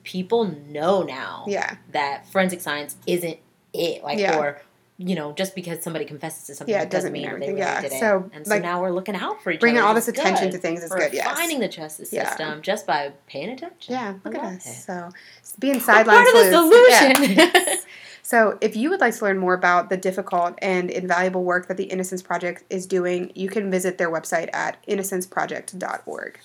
people 0.03 0.45
know 0.67 1.01
now 1.03 1.45
yeah, 1.47 1.75
that 1.93 2.27
forensic 2.31 2.61
science 2.61 2.95
isn't 3.07 3.37
it, 3.73 4.03
like 4.03 4.19
Yeah. 4.19 4.37
or 4.37 4.61
you 4.97 5.15
know 5.15 5.31
just 5.31 5.55
because 5.55 5.81
somebody 5.81 6.05
confesses 6.05 6.45
to 6.45 6.53
something 6.53 6.71
Yeah, 6.71 6.81
it 6.83 6.91
doesn't 6.91 7.11
doesn't 7.11 7.13
mean 7.13 7.25
everything. 7.25 7.49
really 7.55 7.61
Yeah. 7.61 7.81
did 7.81 7.91
it. 7.93 7.99
So, 7.99 8.29
and 8.35 8.45
so 8.45 8.53
like, 8.53 8.61
now 8.61 8.81
we're 8.83 8.91
looking 8.91 9.15
out 9.15 9.41
for 9.41 9.49
each 9.51 9.59
bringing 9.59 9.79
other. 9.79 9.87
all 9.87 9.93
this 9.95 10.07
is 10.07 10.13
attention 10.13 10.51
to 10.51 10.59
things 10.59 10.83
is 10.83 10.91
good. 10.91 11.11
Yes. 11.11 11.35
Finding 11.39 11.59
the 11.59 11.67
justice 11.67 12.13
Yeah. 12.13 12.27
system 12.29 12.61
just 12.61 12.85
by 12.85 13.13
paying 13.25 13.49
attention. 13.49 13.95
Yeah, 13.95 14.13
look 14.23 14.35
at 14.35 14.43
us. 14.43 14.67
it. 14.67 14.73
So 14.83 15.09
being 15.57 15.79
We're 15.79 16.03
part 16.03 16.07
of 16.07 16.33
the 16.33 16.51
sleuths. 16.51 17.35
Yeah. 17.35 17.75
So, 18.23 18.57
if 18.61 18.75
you 18.75 18.89
would 18.89 19.01
like 19.01 19.15
to 19.15 19.25
learn 19.25 19.39
more 19.39 19.53
about 19.53 19.89
the 19.89 19.97
difficult 19.97 20.57
and 20.61 20.89
invaluable 20.89 21.43
work 21.43 21.67
that 21.67 21.77
the 21.77 21.85
Innocence 21.85 22.21
Project 22.21 22.63
is 22.69 22.85
doing, 22.85 23.31
you 23.35 23.49
can 23.49 23.71
visit 23.71 23.97
their 23.97 24.11
website 24.11 24.49
at 24.53 24.85
innocenceproject.org. 24.85 26.39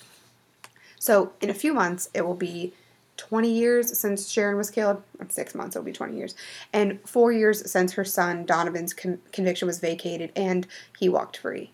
So, 0.99 1.33
in 1.39 1.49
a 1.49 1.53
few 1.53 1.73
months, 1.73 2.09
it 2.13 2.25
will 2.25 2.35
be 2.35 2.73
20 3.17 3.51
years 3.51 3.97
since 3.97 4.29
Sharon 4.29 4.57
was 4.57 4.69
killed. 4.69 5.01
Six 5.29 5.53
months, 5.53 5.75
it'll 5.75 5.85
be 5.85 5.91
20 5.91 6.15
years. 6.15 6.35
And 6.71 6.99
four 7.07 7.31
years 7.31 7.69
since 7.69 7.93
her 7.93 8.05
son 8.05 8.45
Donovan's 8.45 8.93
con- 8.93 9.19
conviction 9.31 9.67
was 9.67 9.79
vacated 9.79 10.31
and 10.35 10.67
he 10.99 11.09
walked 11.09 11.37
free. 11.37 11.71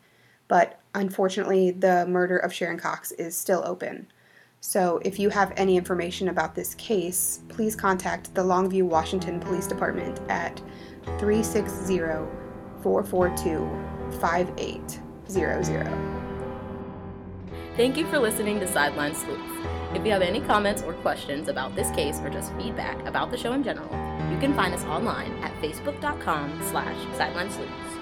But 0.48 0.80
unfortunately, 0.94 1.72
the 1.72 2.06
murder 2.06 2.38
of 2.38 2.54
Sharon 2.54 2.80
Cox 2.80 3.12
is 3.12 3.38
still 3.38 3.62
open. 3.66 4.08
So, 4.66 5.02
if 5.04 5.20
you 5.20 5.28
have 5.28 5.52
any 5.58 5.76
information 5.76 6.30
about 6.30 6.56
this 6.56 6.74
case, 6.76 7.42
please 7.50 7.76
contact 7.76 8.34
the 8.34 8.44
Longview, 8.44 8.84
Washington 8.84 9.42
Police 9.42 9.68
Department 9.68 10.22
at 10.30 10.62
360 11.20 11.98
442 12.82 14.20
5800. 14.22 15.86
Thank 17.76 17.98
you 17.98 18.08
for 18.08 18.18
listening 18.18 18.62
to 18.62 18.68
Sideline 18.68 19.14
Sleuths. 19.14 19.44
If 19.96 20.06
you 20.06 20.14
have 20.14 20.22
any 20.22 20.40
comments 20.40 20.82
or 20.82 20.94
questions 20.94 21.50
about 21.50 21.76
this 21.76 21.92
case 21.92 22.22
or 22.22 22.30
just 22.30 22.54
feedback 22.54 23.06
about 23.06 23.32
the 23.32 23.38
show 23.38 23.52
in 23.52 23.64
general, 23.64 23.92
you 24.32 24.40
can 24.40 24.54
find 24.54 24.74
us 24.74 24.86
online 24.86 25.34
at 25.44 25.52
facebook.com 25.62 26.62
slash 26.72 27.18
sideline 27.18 27.52
sleuths. 27.52 27.93